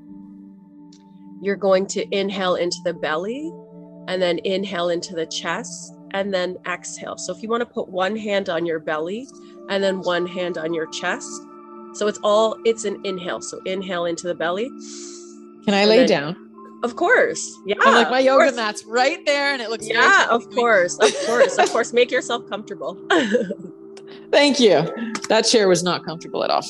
you're 1.42 1.56
going 1.56 1.86
to 1.88 2.06
inhale 2.16 2.54
into 2.54 2.78
the 2.84 2.94
belly 2.94 3.52
and 4.06 4.22
then 4.22 4.38
inhale 4.44 4.90
into 4.90 5.14
the 5.14 5.26
chest 5.26 5.94
and 6.12 6.32
then 6.32 6.56
exhale. 6.68 7.18
So, 7.18 7.34
if 7.34 7.42
you 7.42 7.48
want 7.48 7.62
to 7.62 7.66
put 7.66 7.88
one 7.88 8.16
hand 8.16 8.48
on 8.48 8.64
your 8.64 8.78
belly 8.78 9.26
and 9.68 9.82
then 9.82 10.00
one 10.02 10.26
hand 10.26 10.56
on 10.56 10.72
your 10.72 10.86
chest. 10.86 11.30
So, 11.94 12.06
it's 12.06 12.20
all, 12.22 12.56
it's 12.64 12.84
an 12.84 13.00
inhale. 13.04 13.40
So, 13.40 13.60
inhale 13.66 14.04
into 14.04 14.28
the 14.28 14.34
belly. 14.34 14.70
Can 15.64 15.74
I 15.74 15.84
lay 15.84 15.98
then, 15.98 16.08
down? 16.08 16.50
Of 16.82 16.96
course. 16.96 17.58
Yeah. 17.66 17.74
I'm 17.80 17.94
like 17.94 18.10
my 18.10 18.20
yoga 18.20 18.52
mat's 18.52 18.84
right 18.84 19.24
there 19.26 19.52
and 19.52 19.60
it 19.60 19.68
looks 19.68 19.86
Yeah, 19.88 20.28
of 20.30 20.48
course. 20.50 20.98
Of 20.98 21.14
course. 21.26 21.58
of 21.58 21.70
course. 21.70 21.92
Make 21.92 22.10
yourself 22.10 22.48
comfortable. 22.48 22.96
Thank 24.30 24.60
you. 24.60 24.88
That 25.28 25.42
chair 25.42 25.68
was 25.68 25.82
not 25.82 26.04
comfortable 26.04 26.44
at 26.44 26.50
all. 26.50 26.62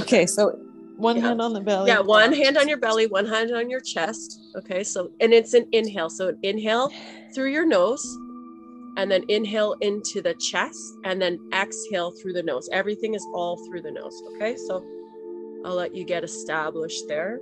Okay, 0.00 0.26
so 0.26 0.58
one 0.96 1.16
yeah. 1.16 1.28
hand 1.28 1.42
on 1.42 1.52
the 1.52 1.60
belly. 1.60 1.90
Yeah, 1.90 2.00
one 2.00 2.32
hand 2.32 2.56
on 2.56 2.68
your 2.68 2.78
belly, 2.78 3.06
one 3.06 3.26
hand 3.26 3.50
on 3.54 3.68
your 3.68 3.80
chest. 3.80 4.40
Okay, 4.56 4.84
so 4.84 5.10
and 5.20 5.32
it's 5.32 5.54
an 5.54 5.66
inhale. 5.72 6.08
So 6.10 6.34
inhale 6.42 6.92
through 7.34 7.50
your 7.50 7.66
nose, 7.66 8.04
and 8.96 9.10
then 9.10 9.24
inhale 9.28 9.74
into 9.80 10.22
the 10.22 10.34
chest, 10.34 10.80
and 11.04 11.20
then 11.20 11.38
exhale 11.54 12.12
through 12.12 12.34
the 12.34 12.42
nose. 12.42 12.68
Everything 12.72 13.14
is 13.14 13.26
all 13.34 13.56
through 13.66 13.82
the 13.82 13.90
nose. 13.90 14.22
Okay, 14.34 14.56
so 14.56 14.84
I'll 15.64 15.74
let 15.74 15.94
you 15.94 16.04
get 16.04 16.24
established 16.24 17.04
there. 17.08 17.40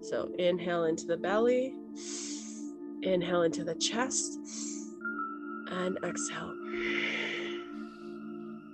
So 0.00 0.30
inhale 0.38 0.84
into 0.84 1.06
the 1.06 1.16
belly, 1.16 1.74
inhale 3.02 3.42
into 3.42 3.64
the 3.64 3.74
chest, 3.74 4.38
and 5.70 5.98
exhale. 6.04 6.54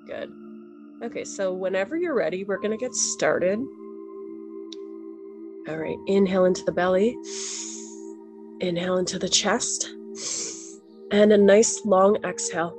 Good. 0.07 0.44
Okay, 1.03 1.25
so 1.25 1.53
whenever 1.53 1.97
you're 1.97 2.15
ready, 2.15 2.45
we're 2.45 2.59
going 2.59 2.71
to 2.71 2.77
get 2.77 2.95
started. 2.95 3.59
All 5.69 5.77
right, 5.77 5.97
inhale 6.07 6.45
into 6.45 6.65
the 6.65 6.73
belly, 6.73 7.17
inhale 8.61 8.99
into 8.99 9.19
the 9.19 9.29
chest, 9.29 9.91
and 11.11 11.33
a 11.33 11.39
nice 11.39 11.85
long 11.85 12.17
exhale. 12.25 12.77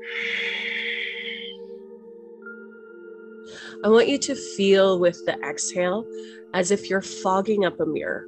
I 3.84 3.90
want 3.90 4.08
you 4.08 4.18
to 4.18 4.36
feel 4.56 5.00
with 5.00 5.24
the 5.26 5.38
exhale 5.48 6.06
as 6.54 6.72
if 6.72 6.90
you're 6.90 7.02
fogging 7.02 7.66
up 7.66 7.80
a 7.80 7.86
mirror. 7.86 8.26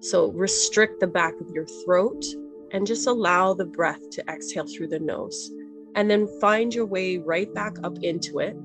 So 0.00 0.32
restrict 0.32 1.00
the 1.00 1.06
back 1.06 1.34
of 1.40 1.50
your 1.50 1.66
throat 1.84 2.24
and 2.72 2.86
just 2.86 3.06
allow 3.06 3.54
the 3.54 3.66
breath 3.66 4.10
to 4.10 4.24
exhale 4.28 4.66
through 4.66 4.88
the 4.88 4.98
nose. 4.98 5.52
And 5.94 6.10
then 6.10 6.26
find 6.40 6.74
your 6.74 6.86
way 6.86 7.18
right 7.18 7.52
back 7.54 7.76
up 7.84 7.98
into 8.02 8.38
it, 8.40 8.56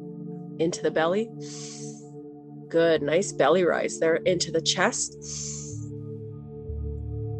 into 0.60 0.82
the 0.82 0.91
belly. 0.91 1.30
Good, 2.70 3.02
nice 3.02 3.32
belly 3.32 3.63
rise 3.63 4.00
there 4.00 4.17
into 4.17 4.52
the 4.52 4.62
chest. 4.62 5.17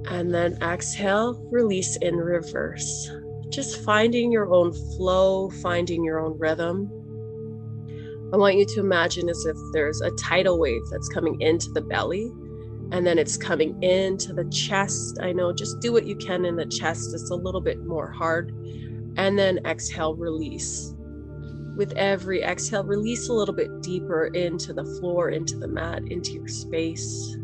And 0.10 0.34
then 0.34 0.58
exhale, 0.62 1.48
release 1.52 1.98
in 1.98 2.16
reverse. 2.16 3.12
Just 3.50 3.84
finding 3.84 4.32
your 4.32 4.54
own 4.54 4.74
flow, 4.74 5.50
finding 5.62 6.04
your 6.04 6.20
own 6.20 6.38
rhythm. 6.38 6.90
I 8.34 8.38
want 8.38 8.56
you 8.56 8.66
to 8.66 8.80
imagine 8.80 9.30
as 9.30 9.46
if 9.46 9.56
there's 9.74 10.02
a 10.02 10.12
tidal 10.12 10.60
wave 10.60 10.82
that's 10.92 11.10
coming 11.10 11.40
into 11.42 11.72
the 11.72 11.82
belly 11.82 12.32
and 12.92 13.06
then 13.06 13.18
it's 13.18 13.36
coming 13.38 13.82
into 13.84 14.34
the 14.34 14.46
chest. 14.46 15.20
I 15.22 15.34
know 15.34 15.52
just 15.52 15.80
do 15.82 15.92
what 15.92 16.06
you 16.06 16.16
can 16.16 16.46
in 16.46 16.56
the 16.56 16.66
chest, 16.66 17.14
it's 17.14 17.32
a 17.32 17.36
little 17.36 17.62
bit 17.62 17.86
more 17.86 18.10
hard. 18.10 18.52
And 19.18 19.38
then 19.38 19.60
exhale, 19.66 20.16
release. 20.16 20.94
With 21.78 21.94
every 21.96 22.42
exhale, 22.42 22.84
release 22.84 23.30
a 23.30 23.34
little 23.34 23.54
bit 23.54 23.84
deeper 23.84 24.26
into 24.28 24.74
the 24.74 24.84
floor, 24.84 25.30
into 25.30 25.60
the 25.60 25.68
mat, 25.68 26.02
into 26.10 26.32
your 26.32 26.48
space. 26.48 27.38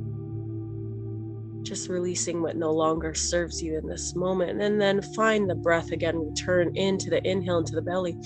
Just 1.62 1.88
releasing 1.88 2.42
what 2.42 2.56
no 2.56 2.72
longer 2.72 3.14
serves 3.14 3.62
you 3.62 3.78
in 3.78 3.88
this 3.88 4.16
moment. 4.16 4.60
And 4.60 4.82
then 4.82 5.04
find 5.14 5.48
the 5.48 5.54
breath 5.54 5.92
again, 5.92 6.18
return 6.18 6.76
into 6.76 7.12
the 7.12 7.26
inhale, 7.28 7.60
into 7.60 7.76
the 7.76 7.84
belly. 7.84 8.18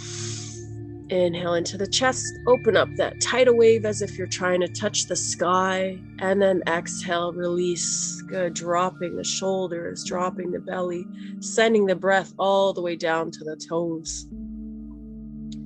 Inhale 1.10 1.56
into 1.56 1.78
the 1.78 1.88
chest, 1.88 2.26
open 2.48 2.78
up 2.78 2.88
that 2.96 3.20
tidal 3.22 3.58
wave 3.58 3.84
as 3.84 4.02
if 4.02 4.17
you're 4.17 4.28
trying 4.28 4.62
to 4.62 4.67
touch 4.70 5.08
the 5.08 5.15
sky. 5.15 6.00
And 6.20 6.41
then 6.41 6.63
exhale, 6.67 7.34
release. 7.34 8.22
Good. 8.22 8.54
Dropping 8.54 9.17
the 9.17 9.26
shoulders, 9.26 10.06
dropping 10.06 10.52
the 10.52 10.60
belly, 10.60 11.06
sending 11.41 11.86
the 11.86 11.96
breath 11.96 12.34
all 12.39 12.72
the 12.72 12.82
way 12.82 12.96
down 12.96 13.30
to 13.32 13.43
the 13.43 13.58
toes. 13.70 14.26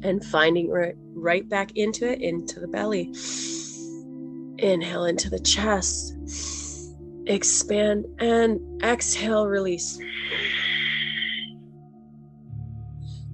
And 0.04 0.24
finding 0.26 0.70
right, 0.70 0.96
right 1.14 1.48
back 1.48 1.78
into 1.78 2.10
it, 2.12 2.22
into 2.22 2.60
the 2.60 2.68
belly. 2.68 3.14
Inhale 4.58 5.06
into 5.06 5.30
the 5.30 5.40
chest. 5.40 6.16
Expand 7.28 8.06
and 8.20 8.60
exhale, 8.84 9.48
release 9.48 10.00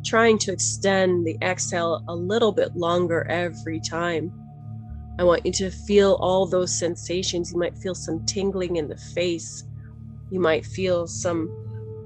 trying 0.07 0.37
to 0.37 0.53
extend 0.53 1.27
the 1.27 1.37
exhale 1.41 2.01
a 2.07 2.15
little 2.15 2.53
bit 2.53 2.75
longer 2.77 3.27
every 3.29 3.79
time. 3.81 4.31
I 5.19 5.23
want 5.25 5.45
you 5.45 5.51
to 5.53 5.69
feel 5.69 6.13
all 6.21 6.47
those 6.47 6.73
sensations. 6.73 7.51
You 7.51 7.59
might 7.59 7.77
feel 7.77 7.93
some 7.93 8.25
tingling 8.25 8.77
in 8.77 8.87
the 8.87 8.95
face. 8.95 9.65
You 10.31 10.39
might 10.39 10.65
feel 10.65 11.07
some 11.07 11.49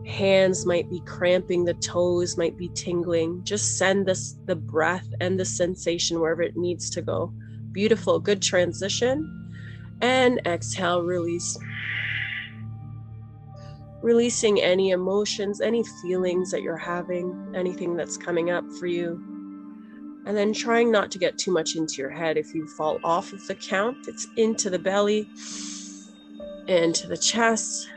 hands 0.07 0.65
might 0.65 0.89
be 0.89 1.01
cramping, 1.01 1.65
the 1.65 1.73
toes 1.75 2.37
might 2.37 2.57
be 2.57 2.69
tingling. 2.69 3.43
Just 3.43 3.77
send 3.77 4.05
this 4.05 4.37
the 4.45 4.55
breath 4.55 5.07
and 5.19 5.39
the 5.39 5.45
sensation 5.45 6.19
wherever 6.19 6.41
it 6.41 6.57
needs 6.57 6.89
to 6.91 7.01
go. 7.01 7.33
Beautiful, 7.71 8.19
good 8.19 8.41
transition. 8.41 9.37
And 10.01 10.41
exhale, 10.45 11.03
release 11.03 11.57
releasing 14.01 14.59
any 14.61 14.89
emotions, 14.91 15.61
any 15.61 15.83
feelings 16.01 16.51
that 16.51 16.61
you're 16.61 16.77
having, 16.77 17.53
anything 17.55 17.95
that's 17.95 18.17
coming 18.17 18.49
up 18.49 18.65
for 18.79 18.87
you. 18.87 19.23
And 20.25 20.37
then 20.37 20.53
trying 20.53 20.91
not 20.91 21.11
to 21.11 21.19
get 21.19 21.37
too 21.37 21.51
much 21.51 21.75
into 21.75 21.95
your 21.95 22.09
head. 22.09 22.37
If 22.37 22.53
you 22.53 22.67
fall 22.67 22.99
off 23.03 23.33
of 23.33 23.45
the 23.47 23.55
count, 23.55 24.07
it's 24.07 24.27
into 24.37 24.69
the 24.69 24.79
belly, 24.79 25.29
into 26.67 27.07
the 27.07 27.17
chest. 27.17 27.87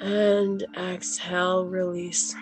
And 0.00 0.64
exhale, 0.76 1.66
release. 1.66 2.34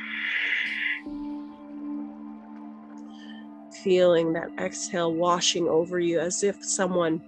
Feeling 3.82 4.32
that 4.34 4.48
exhale 4.58 5.12
washing 5.12 5.68
over 5.68 5.98
you 5.98 6.20
as 6.20 6.42
if 6.42 6.62
someone 6.64 7.22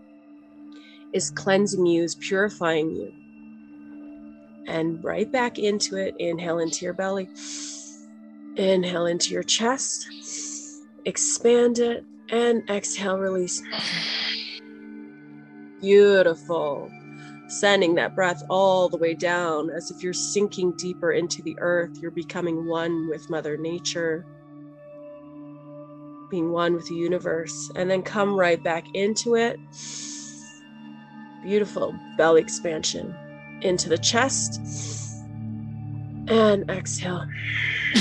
is 1.12 1.30
cleansing 1.30 1.86
you, 1.86 2.04
is 2.04 2.14
purifying 2.14 2.90
you 2.90 3.12
and 4.70 5.02
right 5.02 5.30
back 5.30 5.58
into 5.58 5.96
it. 5.96 6.14
Inhale 6.18 6.60
into 6.60 6.84
your 6.84 6.94
belly, 6.94 7.28
inhale 8.56 9.06
into 9.06 9.32
your 9.32 9.42
chest, 9.42 10.06
expand 11.04 11.78
it, 11.78 12.04
and 12.30 12.68
exhale, 12.70 13.18
release. 13.18 13.62
Beautiful. 15.80 16.90
Sending 17.50 17.96
that 17.96 18.14
breath 18.14 18.44
all 18.48 18.88
the 18.88 18.96
way 18.96 19.12
down 19.12 19.70
as 19.70 19.90
if 19.90 20.04
you're 20.04 20.12
sinking 20.12 20.70
deeper 20.76 21.10
into 21.10 21.42
the 21.42 21.56
earth. 21.58 21.98
You're 22.00 22.12
becoming 22.12 22.64
one 22.68 23.08
with 23.08 23.28
Mother 23.28 23.56
Nature, 23.56 24.24
being 26.30 26.52
one 26.52 26.74
with 26.74 26.86
the 26.86 26.94
universe, 26.94 27.68
and 27.74 27.90
then 27.90 28.02
come 28.02 28.38
right 28.38 28.62
back 28.62 28.84
into 28.94 29.34
it. 29.34 29.58
Beautiful 31.42 31.92
belly 32.16 32.40
expansion 32.40 33.16
into 33.62 33.88
the 33.88 33.98
chest. 33.98 34.60
And 36.28 36.70
exhale. 36.70 37.26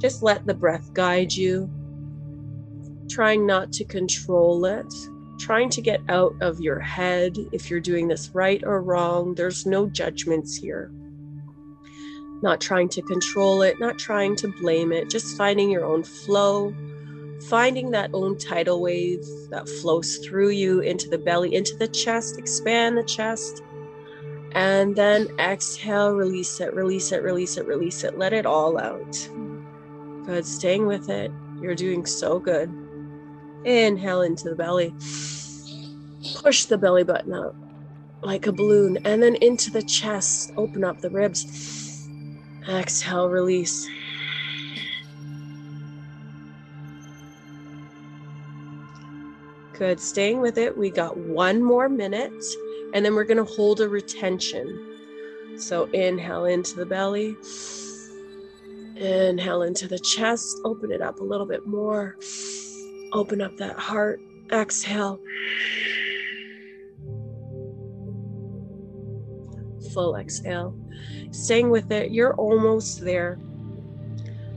Just 0.00 0.22
let 0.22 0.46
the 0.46 0.54
breath 0.54 0.94
guide 0.94 1.34
you, 1.34 1.68
trying 3.14 3.46
not 3.46 3.72
to 3.72 3.84
control 3.84 4.64
it, 4.64 4.92
trying 5.38 5.70
to 5.70 5.80
get 5.80 6.00
out 6.08 6.34
of 6.40 6.60
your 6.60 6.80
head 6.80 7.36
if 7.52 7.70
you're 7.70 7.80
doing 7.80 8.08
this 8.08 8.30
right 8.34 8.62
or 8.64 8.82
wrong. 8.82 9.34
There's 9.34 9.66
no 9.66 9.88
judgments 9.88 10.56
here. 10.56 10.90
Not 12.42 12.60
trying 12.60 12.88
to 12.90 13.02
control 13.02 13.62
it, 13.62 13.78
not 13.78 13.98
trying 13.98 14.36
to 14.36 14.48
blame 14.48 14.92
it, 14.92 15.10
just 15.10 15.36
finding 15.36 15.70
your 15.70 15.84
own 15.84 16.02
flow 16.02 16.74
finding 17.48 17.90
that 17.90 18.10
own 18.12 18.38
tidal 18.38 18.80
wave 18.80 19.24
that 19.50 19.68
flows 19.68 20.18
through 20.18 20.50
you 20.50 20.80
into 20.80 21.08
the 21.08 21.18
belly, 21.18 21.54
into 21.54 21.76
the 21.76 21.88
chest, 21.88 22.38
expand 22.38 22.96
the 22.96 23.04
chest. 23.04 23.62
And 24.52 24.94
then 24.94 25.28
exhale, 25.38 26.14
release 26.14 26.60
it, 26.60 26.72
release 26.74 27.12
it, 27.12 27.22
release 27.22 27.56
it, 27.56 27.66
release 27.66 28.04
it. 28.04 28.16
Let 28.16 28.32
it 28.32 28.46
all 28.46 28.78
out. 28.78 29.28
Good. 30.26 30.46
Staying 30.46 30.86
with 30.86 31.10
it. 31.10 31.32
You're 31.60 31.74
doing 31.74 32.06
so 32.06 32.38
good. 32.38 32.70
Inhale 33.64 34.22
into 34.22 34.48
the 34.48 34.54
belly. 34.54 34.94
Push 36.36 36.66
the 36.66 36.78
belly 36.78 37.04
button 37.04 37.32
up 37.32 37.54
like 38.22 38.46
a 38.46 38.52
balloon. 38.52 38.98
And 39.04 39.22
then 39.22 39.36
into 39.36 39.70
the 39.70 39.82
chest. 39.82 40.52
Open 40.56 40.84
up 40.84 41.00
the 41.00 41.10
ribs. 41.10 42.08
Exhale, 42.68 43.28
release. 43.28 43.88
Good. 49.72 50.00
Staying 50.00 50.40
with 50.40 50.56
it. 50.58 50.76
We 50.76 50.90
got 50.90 51.16
one 51.16 51.62
more 51.62 51.88
minute, 51.88 52.44
and 52.94 53.04
then 53.04 53.14
we're 53.14 53.24
going 53.24 53.44
to 53.44 53.44
hold 53.44 53.80
a 53.80 53.88
retention. 53.88 54.90
So 55.56 55.84
inhale 55.92 56.46
into 56.46 56.74
the 56.74 56.84
belly, 56.84 57.36
inhale 58.96 59.62
into 59.62 59.86
the 59.86 60.00
chest, 60.00 60.60
open 60.64 60.90
it 60.90 61.00
up 61.00 61.20
a 61.20 61.24
little 61.24 61.46
bit 61.46 61.64
more, 61.64 62.16
open 63.14 63.40
up 63.40 63.56
that 63.56 63.78
heart, 63.78 64.20
exhale. 64.52 65.18
Full 69.94 70.16
exhale. 70.16 70.76
Staying 71.30 71.70
with 71.70 71.90
it, 71.90 72.10
you're 72.10 72.34
almost 72.34 73.04
there 73.04 73.38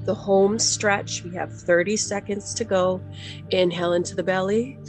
the 0.08 0.16
home 0.16 0.58
stretch. 0.58 1.22
We 1.24 1.36
have 1.36 1.52
30 1.54 1.98
seconds 1.98 2.54
to 2.56 2.64
go. 2.64 3.02
Inhale 3.52 3.94
into 3.94 4.16
the 4.16 4.24
belly. 4.24 4.80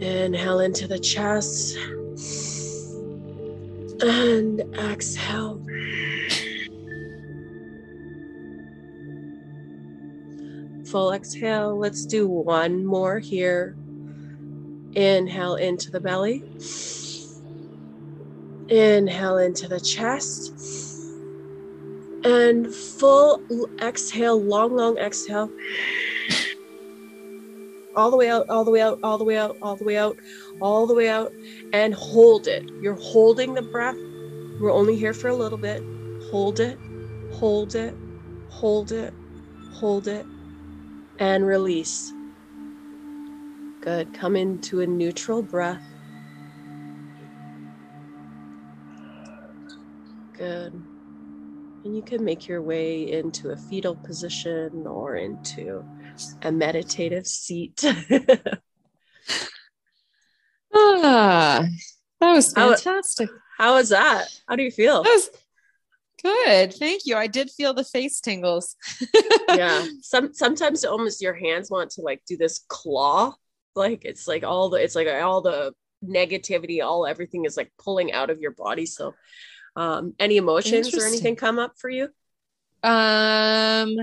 Inhale 0.00 0.60
into 0.60 0.86
the 0.86 1.00
chest. 1.00 1.76
And 4.00 4.60
exhale. 4.78 5.60
Full 10.94 11.12
exhale. 11.12 11.76
Let's 11.76 12.06
do 12.06 12.28
one 12.28 12.86
more 12.86 13.18
here. 13.18 13.74
Inhale 14.92 15.56
into 15.56 15.90
the 15.90 15.98
belly. 15.98 16.44
Inhale 18.68 19.38
into 19.38 19.66
the 19.66 19.80
chest. 19.80 20.54
And 22.22 22.72
full 22.72 23.42
exhale, 23.82 24.40
long, 24.40 24.76
long 24.76 24.96
exhale. 24.96 25.50
All 27.96 28.12
the 28.12 28.16
way 28.16 28.28
out, 28.28 28.48
all 28.48 28.64
the 28.64 28.70
way 28.70 28.80
out, 28.80 29.00
all 29.02 29.18
the 29.18 29.24
way 29.24 29.36
out, 29.36 29.56
all 29.62 29.74
the 29.74 29.84
way 29.84 29.98
out, 29.98 30.16
all 30.60 30.86
the 30.86 30.94
way 30.94 31.08
out, 31.08 31.32
and 31.72 31.92
hold 31.92 32.46
it. 32.46 32.70
You're 32.80 32.94
holding 32.94 33.54
the 33.54 33.62
breath. 33.62 33.98
We're 34.60 34.72
only 34.72 34.94
here 34.94 35.12
for 35.12 35.26
a 35.26 35.34
little 35.34 35.58
bit. 35.58 35.82
Hold 36.30 36.60
it, 36.60 36.78
hold 37.32 37.74
it, 37.74 37.96
hold 38.48 38.92
it, 38.92 39.12
hold 39.72 40.06
it, 40.06 40.24
and 41.18 41.46
release. 41.46 42.12
Good. 43.80 44.14
Come 44.14 44.36
into 44.36 44.80
a 44.80 44.86
neutral 44.86 45.42
breath. 45.42 45.82
Good. 50.32 50.72
And 51.84 51.94
you 51.94 52.02
can 52.02 52.24
make 52.24 52.48
your 52.48 52.62
way 52.62 53.12
into 53.12 53.50
a 53.50 53.56
fetal 53.56 53.94
position 53.94 54.86
or 54.86 55.16
into 55.16 55.84
a 56.42 56.50
meditative 56.50 57.26
seat. 57.26 57.84
ah, 60.74 61.66
that 62.20 62.32
was 62.32 62.52
fantastic. 62.52 63.28
How, 63.58 63.64
how 63.64 63.74
was 63.74 63.90
that? 63.90 64.28
How 64.48 64.56
do 64.56 64.62
you 64.62 64.70
feel? 64.70 65.02
That 65.02 65.10
was 65.10 65.30
good. 66.24 66.74
Thank 66.74 67.02
you. 67.04 67.16
I 67.16 67.26
did 67.26 67.50
feel 67.50 67.74
the 67.74 67.84
face 67.84 68.20
tingles. 68.20 68.76
yeah. 69.48 69.86
Some 70.00 70.32
sometimes 70.32 70.84
almost 70.84 71.22
your 71.22 71.34
hands 71.34 71.70
want 71.70 71.90
to 71.92 72.02
like 72.02 72.22
do 72.26 72.36
this 72.36 72.64
claw. 72.68 73.34
Like 73.76 74.04
it's 74.04 74.26
like 74.26 74.42
all 74.42 74.70
the 74.70 74.78
it's 74.78 74.94
like 74.94 75.08
all 75.08 75.40
the 75.40 75.72
negativity, 76.04 76.82
all 76.84 77.06
everything 77.06 77.44
is 77.44 77.56
like 77.56 77.72
pulling 77.78 78.12
out 78.12 78.30
of 78.30 78.40
your 78.40 78.52
body. 78.52 78.86
So 78.86 79.14
um, 79.76 80.14
any 80.18 80.36
emotions 80.36 80.94
or 80.94 81.06
anything 81.06 81.36
come 81.36 81.58
up 81.58 81.74
for 81.78 81.90
you? 81.90 82.08
Um, 82.82 83.96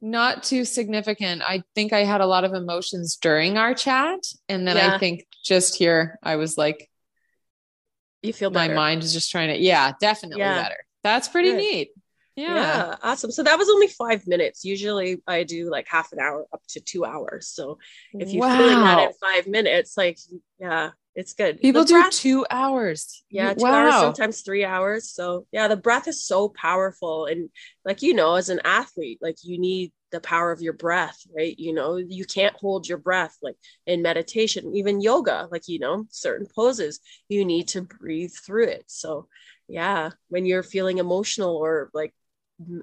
not 0.00 0.42
too 0.42 0.64
significant. 0.64 1.42
I 1.42 1.62
think 1.74 1.92
I 1.92 2.04
had 2.04 2.20
a 2.20 2.26
lot 2.26 2.44
of 2.44 2.52
emotions 2.52 3.16
during 3.16 3.56
our 3.56 3.74
chat, 3.74 4.20
and 4.48 4.66
then 4.66 4.76
yeah. 4.76 4.94
I 4.94 4.98
think 4.98 5.26
just 5.44 5.76
here 5.76 6.18
I 6.22 6.36
was 6.36 6.58
like, 6.58 6.90
you 8.26 8.32
feel 8.32 8.50
better. 8.50 8.74
my 8.74 8.74
mind 8.74 9.02
is 9.02 9.12
just 9.12 9.30
trying 9.30 9.48
to, 9.48 9.58
yeah, 9.58 9.92
definitely 10.00 10.40
yeah. 10.40 10.62
better. 10.62 10.76
That's 11.02 11.28
pretty 11.28 11.50
Good. 11.50 11.58
neat. 11.58 11.88
Yeah. 12.36 12.54
yeah. 12.54 12.96
awesome. 13.02 13.30
So 13.30 13.42
that 13.42 13.58
was 13.58 13.68
only 13.70 13.88
five 13.88 14.26
minutes. 14.26 14.64
Usually 14.64 15.22
I 15.26 15.44
do 15.44 15.70
like 15.70 15.86
half 15.88 16.12
an 16.12 16.20
hour 16.20 16.46
up 16.52 16.60
to 16.70 16.80
two 16.80 17.04
hours. 17.04 17.48
So 17.48 17.78
if 18.12 18.30
you're 18.30 18.46
wow. 18.46 18.58
feeling 18.58 18.80
that 18.80 19.08
in 19.08 19.12
five 19.20 19.46
minutes, 19.46 19.96
like, 19.96 20.18
yeah, 20.58 20.90
it's 21.16 21.32
good. 21.32 21.60
People 21.60 21.82
the 21.82 21.88
do 21.88 21.94
breath, 21.94 22.12
two 22.12 22.44
hours. 22.50 23.24
Yeah, 23.30 23.54
two 23.54 23.64
wow. 23.64 23.74
hours, 23.74 23.94
sometimes 23.94 24.42
three 24.42 24.66
hours. 24.66 25.10
So 25.10 25.46
yeah, 25.50 25.66
the 25.66 25.76
breath 25.76 26.08
is 26.08 26.22
so 26.22 26.50
powerful. 26.50 27.24
And 27.24 27.48
like 27.86 28.02
you 28.02 28.12
know, 28.12 28.34
as 28.34 28.50
an 28.50 28.60
athlete, 28.64 29.18
like 29.22 29.36
you 29.42 29.58
need 29.58 29.92
the 30.12 30.20
power 30.20 30.52
of 30.52 30.60
your 30.60 30.72
breath, 30.72 31.20
right? 31.36 31.58
You 31.58 31.74
know, 31.74 31.96
you 31.96 32.24
can't 32.24 32.56
hold 32.56 32.88
your 32.88 32.98
breath 32.98 33.36
like 33.42 33.56
in 33.86 34.02
meditation, 34.02 34.74
even 34.74 35.00
yoga, 35.00 35.48
like 35.50 35.68
you 35.68 35.78
know, 35.78 36.06
certain 36.10 36.46
poses, 36.54 37.00
you 37.28 37.44
need 37.44 37.68
to 37.68 37.82
breathe 37.82 38.32
through 38.32 38.68
it. 38.68 38.84
So 38.86 39.28
yeah, 39.68 40.10
when 40.28 40.46
you're 40.46 40.62
feeling 40.62 40.98
emotional 40.98 41.56
or 41.56 41.90
like 41.92 42.14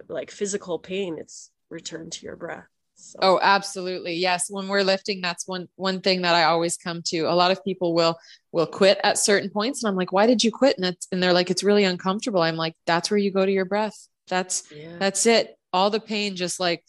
like 0.07 0.32
physical 0.32 0.80
pain, 0.80 1.17
it's 1.17 1.49
return 1.69 2.09
to 2.09 2.26
your 2.26 2.36
breath. 2.36 2.67
So. 2.95 3.19
Oh, 3.21 3.39
absolutely. 3.41 4.13
Yes. 4.15 4.49
When 4.49 4.67
we're 4.67 4.84
lifting, 4.84 5.19
that's 5.21 5.47
one 5.47 5.67
one 5.76 6.01
thing 6.01 6.21
that 6.21 6.36
I 6.36 6.43
always 6.43 6.78
come 6.78 7.01
to. 7.07 7.21
A 7.21 7.36
lot 7.36 7.51
of 7.51 7.63
people 7.63 7.93
will 7.93 8.17
will 8.51 8.67
quit 8.67 8.99
at 9.03 9.17
certain 9.17 9.49
points. 9.49 9.84
And 9.84 9.89
I'm 9.89 9.95
like, 9.95 10.11
why 10.11 10.28
did 10.28 10.43
you 10.43 10.51
quit? 10.51 10.78
And 10.78 10.86
it's 10.86 11.07
and 11.11 11.21
they're 11.21 11.34
like, 11.34 11.49
it's 11.49 11.63
really 11.63 11.84
uncomfortable. 11.84 12.41
I'm 12.41 12.55
like, 12.55 12.76
that's 12.86 13.09
where 13.09 13.17
you 13.17 13.32
go 13.32 13.45
to 13.45 13.51
your 13.51 13.65
breath. 13.65 14.07
That's 14.28 14.71
yeah. 14.71 14.97
that's 14.99 15.26
it. 15.26 15.57
All 15.74 15.89
the 15.89 15.99
pain 15.99 16.36
just 16.36 16.59
like 16.59 16.84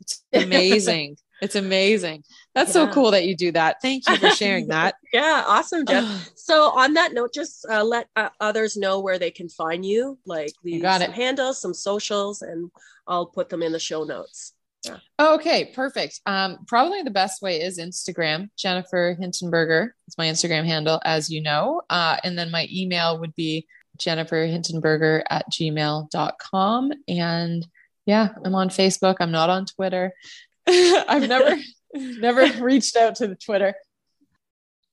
it's 0.00 0.22
amazing. 0.32 1.16
it's 1.40 1.54
amazing. 1.54 2.24
That's 2.54 2.70
yeah. 2.70 2.86
so 2.86 2.92
cool 2.92 3.10
that 3.12 3.26
you 3.26 3.36
do 3.36 3.52
that. 3.52 3.76
Thank 3.82 4.08
you 4.08 4.16
for 4.16 4.30
sharing 4.30 4.68
that. 4.74 4.94
yeah, 5.12 5.44
awesome, 5.46 5.86
Jeff. 5.86 6.30
so 6.36 6.70
on 6.70 6.94
that 6.94 7.12
note, 7.12 7.32
just 7.32 7.66
uh, 7.70 7.84
let 7.84 8.08
uh, 8.16 8.30
others 8.40 8.76
know 8.76 9.00
where 9.00 9.18
they 9.18 9.30
can 9.30 9.48
find 9.48 9.84
you. 9.84 10.18
Like 10.26 10.52
leave 10.64 10.82
some 10.82 11.02
it. 11.02 11.12
handles, 11.12 11.60
some 11.60 11.74
socials, 11.74 12.42
and 12.42 12.70
I'll 13.06 13.26
put 13.26 13.48
them 13.48 13.62
in 13.62 13.72
the 13.72 13.78
show 13.78 14.04
notes. 14.04 14.54
Yeah. 14.84 14.98
Okay, 15.20 15.72
perfect. 15.74 16.20
Um, 16.26 16.58
probably 16.66 17.02
the 17.02 17.10
best 17.10 17.42
way 17.42 17.60
is 17.60 17.78
Instagram. 17.78 18.48
Jennifer 18.56 19.16
Hintenberger 19.20 19.90
is 20.06 20.16
my 20.16 20.26
Instagram 20.26 20.64
handle, 20.64 21.00
as 21.04 21.30
you 21.30 21.42
know. 21.42 21.82
Uh, 21.90 22.16
and 22.22 22.38
then 22.38 22.50
my 22.50 22.68
email 22.72 23.18
would 23.18 23.34
be 23.34 23.66
Jennifer 23.96 24.46
Hintenberger 24.46 25.22
at 25.30 25.50
gmail.com. 25.50 26.92
And 27.08 27.66
yeah, 28.08 28.30
I'm 28.42 28.54
on 28.54 28.70
Facebook. 28.70 29.16
I'm 29.20 29.30
not 29.30 29.50
on 29.50 29.66
Twitter. 29.66 30.14
I've 30.66 31.28
never 31.28 31.56
never 31.94 32.64
reached 32.64 32.96
out 32.96 33.16
to 33.16 33.26
the 33.28 33.34
Twitter. 33.34 33.74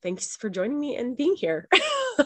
Thanks 0.03 0.35
for 0.35 0.49
joining 0.49 0.77
me 0.77 0.97
and 0.97 1.15
being 1.15 1.37
here. 1.37 1.69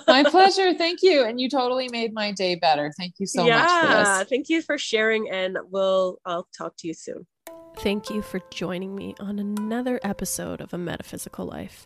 my 0.08 0.24
pleasure. 0.28 0.74
Thank 0.74 1.04
you. 1.04 1.26
And 1.26 1.40
you 1.40 1.48
totally 1.48 1.90
made 1.90 2.12
my 2.12 2.32
day 2.32 2.56
better. 2.56 2.92
Thank 2.98 3.14
you 3.20 3.28
so 3.28 3.46
yeah, 3.46 3.60
much 3.60 3.70
for 3.70 3.88
this. 4.20 4.30
Thank 4.30 4.50
you 4.50 4.64
for 4.64 4.80
sharing 4.80 5.30
and 5.30 5.60
we'll 5.70 6.18
I'll 6.26 6.48
talk 6.58 6.76
to 6.78 6.88
you 6.88 6.96
soon. 6.96 7.28
Thank 7.78 8.10
you 8.10 8.24
for 8.24 8.42
joining 8.50 8.96
me 8.96 9.14
on 9.20 9.38
another 9.38 10.00
episode 10.04 10.60
of 10.60 10.74
A 10.74 10.78
Metaphysical 10.80 11.46
Life. 11.46 11.86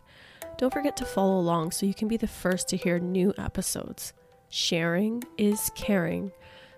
Don't 0.56 0.72
forget 0.72 0.96
to 0.96 1.04
follow 1.04 1.38
along 1.38 1.72
so 1.72 1.84
you 1.84 1.94
can 1.94 2.08
be 2.08 2.16
the 2.16 2.26
first 2.26 2.70
to 2.70 2.78
hear 2.78 2.98
new 2.98 3.34
episodes. 3.36 4.14
Sharing 4.48 5.22
is 5.36 5.70
caring. 5.74 6.32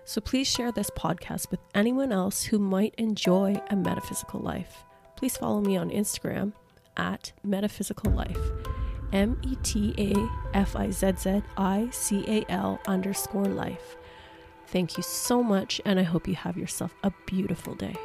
So 0.07 0.21
please 0.21 0.47
share 0.47 0.71
this 0.71 0.89
podcast 0.89 1.51
with 1.51 1.59
anyone 1.75 2.13
else 2.13 2.41
who 2.41 2.59
might 2.59 2.95
enjoy 2.97 3.61
a 3.69 3.75
metaphysical 3.75 4.39
life. 4.39 4.85
Please 5.17 5.35
follow 5.35 5.59
me 5.59 5.75
on 5.75 5.89
Instagram 5.89 6.53
at 6.95 7.33
metaphysical 7.43 8.13
life. 8.13 8.39
M 9.11 9.37
E 9.43 9.57
T 9.63 9.93
A 9.97 10.57
F 10.57 10.77
I 10.77 10.91
Z 10.91 11.11
Z 11.17 11.43
I 11.57 11.89
C 11.91 12.23
A 12.25 12.49
L 12.49 12.79
underscore 12.87 13.47
life. 13.47 13.97
Thank 14.67 14.95
you 14.95 15.03
so 15.03 15.43
much, 15.43 15.81
and 15.83 15.99
I 15.99 16.03
hope 16.03 16.25
you 16.25 16.35
have 16.35 16.55
yourself 16.55 16.95
a 17.03 17.11
beautiful 17.25 17.75
day. 17.75 17.95